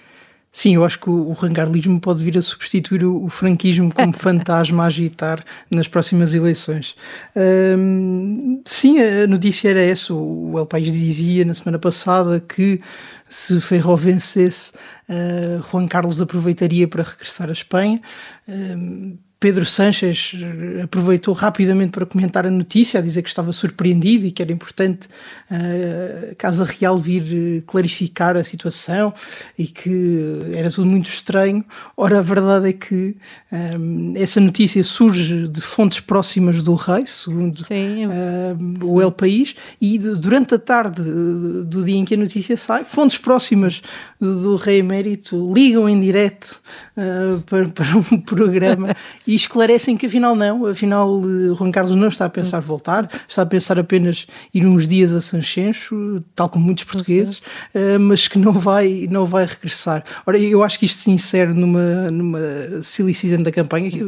Sim, 0.52 0.74
eu 0.74 0.84
acho 0.84 1.00
que 1.00 1.08
o, 1.08 1.30
o 1.30 1.32
rangarlismo 1.32 1.98
pode 1.98 2.22
vir 2.22 2.36
a 2.36 2.42
substituir 2.42 3.04
o, 3.04 3.24
o 3.24 3.30
franquismo 3.30 3.90
como 3.92 4.12
fantasma 4.16 4.84
a 4.84 4.86
agitar 4.86 5.42
nas 5.70 5.88
próximas 5.88 6.34
eleições. 6.34 6.94
Um, 7.34 8.60
sim, 8.66 8.98
a 9.00 9.26
notícia 9.26 9.70
era 9.70 9.80
essa. 9.80 10.12
O 10.12 10.58
El 10.58 10.66
País 10.66 10.92
dizia 10.92 11.44
na 11.46 11.54
semana 11.54 11.78
passada 11.78 12.38
que 12.38 12.82
se 13.28 13.58
Ferro 13.62 13.96
vencesse, 13.96 14.72
uh, 15.08 15.62
Juan 15.70 15.86
Carlos 15.88 16.20
aproveitaria 16.20 16.86
para 16.86 17.02
regressar 17.02 17.48
à 17.48 17.52
Espanha. 17.52 18.00
Um, 18.46 19.16
Pedro 19.38 19.66
Sanches 19.66 20.32
eh, 20.34 20.82
aproveitou 20.82 21.34
rapidamente 21.34 21.90
para 21.90 22.06
comentar 22.06 22.46
a 22.46 22.50
notícia, 22.50 22.98
a 22.98 23.02
dizer 23.02 23.22
que 23.22 23.28
estava 23.28 23.52
surpreendido 23.52 24.26
e 24.26 24.32
que 24.32 24.42
era 24.42 24.50
importante 24.50 25.08
a 25.50 26.34
Casa 26.36 26.64
Real 26.64 26.96
vir 26.96 27.22
eh, 27.22 27.62
clarificar 27.66 28.36
a 28.36 28.42
situação 28.42 29.12
e 29.58 29.66
que 29.66 30.50
era 30.54 30.70
tudo 30.70 30.86
muito 30.86 31.06
estranho. 31.06 31.64
Ora, 31.96 32.20
a 32.20 32.22
verdade 32.22 32.70
é 32.70 32.72
que 32.72 33.16
um, 33.52 34.14
essa 34.16 34.40
notícia 34.40 34.82
surge 34.82 35.46
de 35.48 35.60
fontes 35.60 36.00
próximas 36.00 36.62
do 36.62 36.74
rei, 36.74 37.04
segundo 37.06 37.62
sim, 37.62 38.06
uh, 38.06 38.84
o 38.84 39.00
El 39.00 39.12
País, 39.12 39.54
e 39.80 39.98
durante 39.98 40.54
a 40.54 40.58
tarde 40.58 41.02
do 41.02 41.84
dia 41.84 41.96
em 41.96 42.04
que 42.04 42.14
a 42.14 42.18
notícia 42.18 42.56
sai, 42.56 42.84
fontes 42.84 43.18
próximas 43.18 43.82
do, 44.18 44.42
do 44.42 44.56
rei 44.56 44.78
emérito 44.78 45.52
ligam 45.52 45.88
em 45.88 46.00
direto 46.00 46.60
uh, 46.96 47.40
para, 47.42 47.68
para 47.70 47.96
um 47.96 48.20
programa 48.20 48.94
e 49.26 49.34
esclarecem 49.34 49.96
que 49.96 50.06
afinal 50.06 50.34
não, 50.34 50.66
afinal 50.66 51.20
eh, 51.20 51.54
Juan 51.54 51.70
Carlos 51.70 51.94
não 51.94 52.08
está 52.08 52.24
a 52.24 52.30
pensar 52.30 52.60
voltar, 52.60 53.08
está 53.28 53.42
a 53.42 53.46
pensar 53.46 53.78
apenas 53.78 54.26
ir 54.52 54.66
uns 54.66 54.88
dias 54.88 55.12
a 55.12 55.20
Sanchencho, 55.20 56.22
tal 56.34 56.48
como 56.48 56.64
muitos 56.64 56.84
portugueses, 56.84 57.38
uh, 57.74 58.00
mas 58.00 58.28
que 58.28 58.38
não 58.38 58.52
vai, 58.52 59.06
não 59.10 59.26
vai 59.26 59.44
regressar. 59.44 60.04
Ora, 60.26 60.38
eu 60.38 60.62
acho 60.62 60.78
que 60.78 60.86
isto 60.86 60.98
se 60.98 61.10
insere 61.10 61.52
numa, 61.52 62.10
numa 62.10 62.40
silly 62.82 63.14
season 63.14 63.42
da 63.42 63.52
campanha, 63.52 63.90
que, 63.90 64.02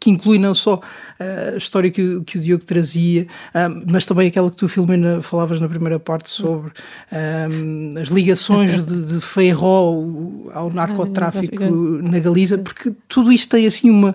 que 0.00 0.10
inclui 0.10 0.38
não 0.38 0.54
só 0.54 0.80
a 1.18 1.56
história 1.56 1.90
que, 1.90 2.20
que 2.22 2.38
o 2.38 2.40
Diogo 2.40 2.64
trazia, 2.64 3.26
um, 3.54 3.84
mas 3.90 4.04
também 4.06 4.28
aquela 4.28 4.50
que 4.50 4.56
tu, 4.56 4.68
Filomena, 4.68 5.22
falavas 5.22 5.60
na 5.60 5.68
primeira 5.68 5.98
parte 5.98 6.30
sobre 6.30 6.72
um, 7.12 7.94
as 8.00 8.08
ligações 8.08 8.84
de, 8.84 9.04
de 9.04 9.20
Feijó 9.20 9.94
ao 10.52 10.70
narcotráfico 10.72 11.64
na 12.02 12.18
Galiza, 12.18 12.58
porque 12.58 12.92
tudo 13.08 13.32
isto 13.32 13.50
tem 13.50 13.66
assim 13.66 13.90
uma 13.90 14.10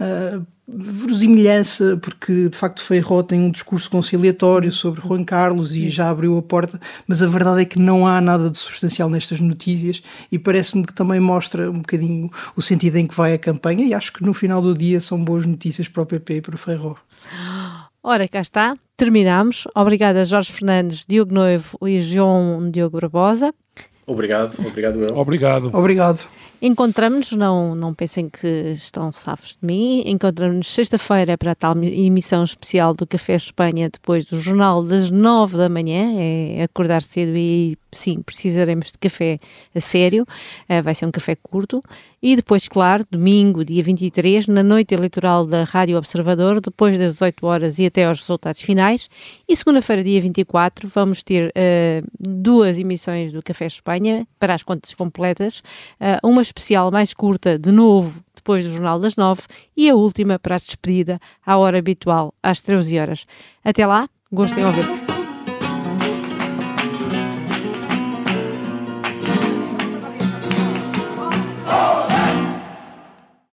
uh, 0.00 0.46
verosimilhança, 0.68 1.96
porque 1.96 2.48
de 2.48 2.56
facto 2.56 2.82
Feijó 2.82 3.22
tem 3.22 3.40
um 3.40 3.50
discurso 3.50 3.88
conciliatório 3.88 4.72
sobre 4.72 5.00
Juan 5.00 5.24
Carlos 5.24 5.74
e 5.74 5.88
já 5.88 6.10
abriu 6.10 6.36
a 6.36 6.42
porta, 6.42 6.80
mas 7.06 7.22
a 7.22 7.26
verdade 7.26 7.62
é 7.62 7.64
que 7.64 7.78
não 7.78 8.06
há 8.06 8.20
nada 8.20 8.50
de 8.50 8.58
substancial 8.58 9.08
nestas 9.08 9.40
notícias 9.40 10.02
e 10.30 10.38
parece-me 10.38 10.84
que 10.84 10.92
também 10.92 11.20
mostra 11.20 11.70
um 11.70 11.78
bocadinho 11.78 12.30
o 12.56 12.62
sentido 12.62 12.96
em 12.96 13.06
que 13.06 13.14
vai 13.14 13.34
a 13.34 13.38
campanha 13.38 13.84
e 13.84 13.94
acho 13.94 14.12
que 14.12 14.24
no 14.24 14.34
final 14.34 14.60
do 14.60 14.76
dia 14.76 15.00
são 15.00 15.22
boas 15.22 15.46
notícias 15.46 15.86
para 15.86 16.02
o 16.02 16.06
PP 16.06 16.34
e 16.34 16.40
para 16.40 16.54
o 16.56 16.58
Feijó. 16.58 16.96
Ora, 18.02 18.26
cá 18.28 18.40
está, 18.40 18.76
terminamos. 18.96 19.68
Obrigada 19.74 20.24
Jorge 20.24 20.52
Fernandes, 20.52 21.04
Diogo 21.06 21.32
Noivo 21.32 21.78
e 21.86 22.00
João 22.00 22.70
Diogo 22.70 23.00
Barbosa. 23.00 23.54
Obrigado, 24.06 24.54
obrigado 24.64 25.00
eu. 25.02 25.16
Obrigado. 25.16 25.70
Obrigado. 25.72 26.20
Encontramos-nos, 26.60 27.32
não, 27.32 27.74
não 27.74 27.92
pensem 27.92 28.30
que 28.30 28.72
estão 28.74 29.12
safos 29.12 29.58
de 29.60 29.66
mim, 29.66 30.02
encontramos-nos 30.06 30.68
sexta-feira 30.68 31.36
para 31.36 31.52
a 31.52 31.54
tal 31.54 31.76
emissão 31.82 32.42
especial 32.42 32.94
do 32.94 33.06
Café 33.06 33.34
Espanha, 33.34 33.90
depois 33.90 34.24
do 34.24 34.40
jornal 34.40 34.82
das 34.82 35.10
nove 35.10 35.58
da 35.58 35.68
manhã, 35.68 36.14
é 36.18 36.62
acordar 36.62 37.02
cedo 37.02 37.36
e 37.36 37.76
sim, 37.96 38.22
precisaremos 38.22 38.92
de 38.92 38.98
café 38.98 39.38
a 39.74 39.80
sério, 39.80 40.24
uh, 40.68 40.82
vai 40.82 40.94
ser 40.94 41.06
um 41.06 41.10
café 41.10 41.34
curto, 41.34 41.82
e 42.22 42.34
depois, 42.34 42.68
claro, 42.68 43.04
domingo, 43.10 43.64
dia 43.64 43.82
23, 43.82 44.46
na 44.48 44.62
noite 44.62 44.94
eleitoral 44.94 45.46
da 45.46 45.64
Rádio 45.64 45.96
Observador, 45.96 46.60
depois 46.60 46.98
das 46.98 47.14
18 47.14 47.46
horas 47.46 47.78
e 47.78 47.86
até 47.86 48.04
aos 48.04 48.20
resultados 48.20 48.60
finais, 48.60 49.08
e 49.48 49.56
segunda-feira, 49.56 50.02
dia 50.02 50.20
24, 50.20 50.88
vamos 50.88 51.22
ter 51.22 51.48
uh, 51.48 52.06
duas 52.18 52.78
emissões 52.78 53.32
do 53.32 53.42
Café 53.42 53.66
Espanha, 53.66 54.26
para 54.38 54.54
as 54.54 54.62
contas 54.62 54.94
completas, 54.94 55.60
uh, 56.00 56.26
uma 56.26 56.42
especial 56.46 56.90
mais 56.90 57.12
curta, 57.12 57.58
de 57.58 57.70
novo, 57.70 58.22
depois 58.34 58.64
do 58.64 58.70
Jornal 58.70 58.98
das 58.98 59.16
Nove, 59.16 59.42
e 59.76 59.88
a 59.88 59.94
última 59.94 60.38
para 60.38 60.56
a 60.56 60.58
despedida, 60.58 61.18
à 61.44 61.56
hora 61.56 61.78
habitual, 61.78 62.32
às 62.42 62.62
13 62.62 62.98
horas. 62.98 63.24
Até 63.64 63.86
lá, 63.86 64.08
gostem 64.30 64.64
de 64.64 64.68
ouvir. 64.68 65.15